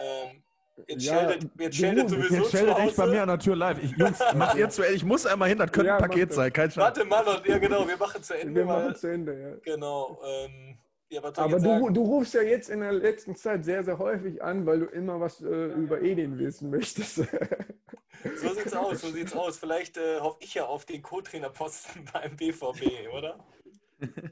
Ähm, 0.00 0.42
Jetzt 0.88 1.04
ja, 1.04 1.14
scheldet, 1.14 1.50
jetzt 1.58 1.76
scheldet 1.76 2.10
sowieso 2.10 2.34
jetzt 2.34 2.50
scheldet 2.50 2.78
echt 2.78 2.96
bei 2.96 3.06
mir 3.06 3.22
an 3.22 3.28
der 3.28 3.38
Tür 3.38 3.56
live. 3.56 3.82
Ich, 3.82 3.90
Jungs, 3.96 4.18
mach 4.34 4.54
ihr 4.56 4.68
zu 4.68 4.82
Ende. 4.82 4.96
Ich 4.96 5.04
muss 5.04 5.24
einmal 5.24 5.48
hin, 5.48 5.58
das 5.58 5.70
könnte 5.70 5.88
ja, 5.88 5.96
ein 5.96 6.02
Paket 6.02 6.32
sein. 6.32 6.52
Kein 6.52 6.74
Warte 6.76 7.04
mal, 7.04 7.24
ja 7.46 7.58
genau, 7.58 7.86
wir 7.86 7.96
machen 7.96 8.22
zu 8.22 8.36
Ende. 8.36 8.54
Wir 8.54 8.64
machen 8.64 8.94
zu 8.96 9.06
Ende, 9.06 9.40
ja. 9.40 9.74
Genau. 9.74 10.20
Ähm, 10.26 10.78
ja, 11.10 11.22
Aber 11.22 11.60
du, 11.60 11.90
du, 11.90 12.02
rufst 12.02 12.34
ja 12.34 12.42
jetzt 12.42 12.70
in 12.70 12.80
der 12.80 12.92
letzten 12.92 13.36
Zeit 13.36 13.64
sehr, 13.64 13.84
sehr 13.84 13.98
häufig 13.98 14.42
an, 14.42 14.66
weil 14.66 14.80
du 14.80 14.86
immer 14.86 15.20
was 15.20 15.40
äh, 15.42 15.66
über 15.66 16.02
Edin 16.02 16.38
wissen 16.38 16.70
möchtest. 16.70 17.16
so 18.36 18.54
sieht's 18.54 18.74
aus, 18.74 19.00
so 19.00 19.08
sieht's 19.08 19.32
aus. 19.32 19.58
Vielleicht 19.58 19.96
äh, 19.96 20.18
hoffe 20.18 20.38
ich 20.40 20.54
ja 20.54 20.66
auf 20.66 20.86
den 20.86 21.02
Co-Trainerposten 21.02 22.04
beim 22.12 22.34
BVB, 22.36 23.12
oder? 23.16 23.38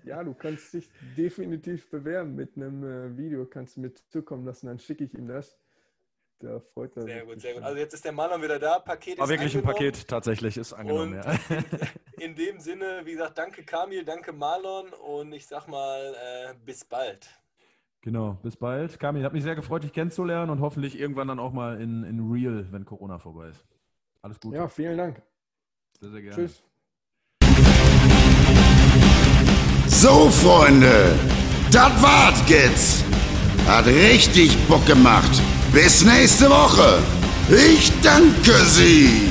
Ja, 0.04 0.24
du 0.24 0.34
kannst 0.34 0.74
dich 0.74 0.90
definitiv 1.16 1.88
bewerben 1.88 2.34
mit 2.34 2.56
einem 2.56 2.82
äh, 2.82 3.16
Video, 3.16 3.46
kannst 3.46 3.76
du 3.76 3.82
mir 3.82 3.92
zukommen 4.10 4.44
lassen, 4.44 4.66
dann 4.66 4.80
schicke 4.80 5.04
ich 5.04 5.14
ihm 5.14 5.28
das. 5.28 5.56
Da 6.42 6.60
freut 6.74 6.96
er 6.96 7.02
Sehr 7.04 7.24
gut, 7.24 7.40
sehr 7.40 7.54
gut. 7.54 7.62
Also 7.62 7.78
jetzt 7.78 7.94
ist 7.94 8.04
der 8.04 8.10
Marlon 8.10 8.42
wieder 8.42 8.58
da. 8.58 8.80
Paket 8.80 9.16
War 9.18 9.28
wirklich 9.28 9.56
ein 9.56 9.62
Paket, 9.62 10.08
tatsächlich 10.08 10.56
ist 10.56 10.72
angenommen, 10.72 11.14
und 11.14 11.24
ja. 11.24 11.38
In, 11.48 11.64
in, 12.30 12.34
dem 12.34 12.58
Sinne, 12.58 13.02
wie 13.04 13.12
gesagt, 13.12 13.38
danke 13.38 13.62
Kamil, 13.62 14.04
danke 14.04 14.32
Marlon 14.32 14.88
und 14.92 15.32
ich 15.32 15.46
sag 15.46 15.68
mal, 15.68 16.14
äh, 16.14 16.54
bis 16.64 16.84
bald. 16.84 17.28
Genau, 18.00 18.40
bis 18.42 18.56
bald. 18.56 18.98
Kamil, 18.98 19.22
hat 19.22 19.32
mich 19.32 19.44
sehr 19.44 19.54
gefreut, 19.54 19.84
dich 19.84 19.92
kennenzulernen 19.92 20.50
und 20.50 20.60
hoffentlich 20.60 20.98
irgendwann 20.98 21.28
dann 21.28 21.38
auch 21.38 21.52
mal 21.52 21.80
in, 21.80 22.02
in 22.02 22.28
Real, 22.32 22.66
wenn 22.72 22.84
Corona 22.84 23.20
vorbei 23.20 23.50
ist. 23.50 23.64
Alles 24.20 24.40
Gute. 24.40 24.56
Ja, 24.56 24.66
vielen 24.66 24.98
Dank. 24.98 25.22
Sehr, 26.00 26.10
sehr 26.10 26.22
gerne. 26.22 26.34
Tschüss. 26.34 26.62
So, 29.86 30.28
Freunde, 30.30 31.14
das 31.70 32.02
war's 32.02 32.42
jetzt. 32.48 33.04
Hat 33.64 33.86
richtig 33.86 34.58
Bock 34.66 34.84
gemacht. 34.86 35.40
Bis 35.72 36.04
nächste 36.04 36.50
Woche. 36.50 36.98
Ich 37.48 37.90
danke 38.02 38.52
Sie. 38.66 39.30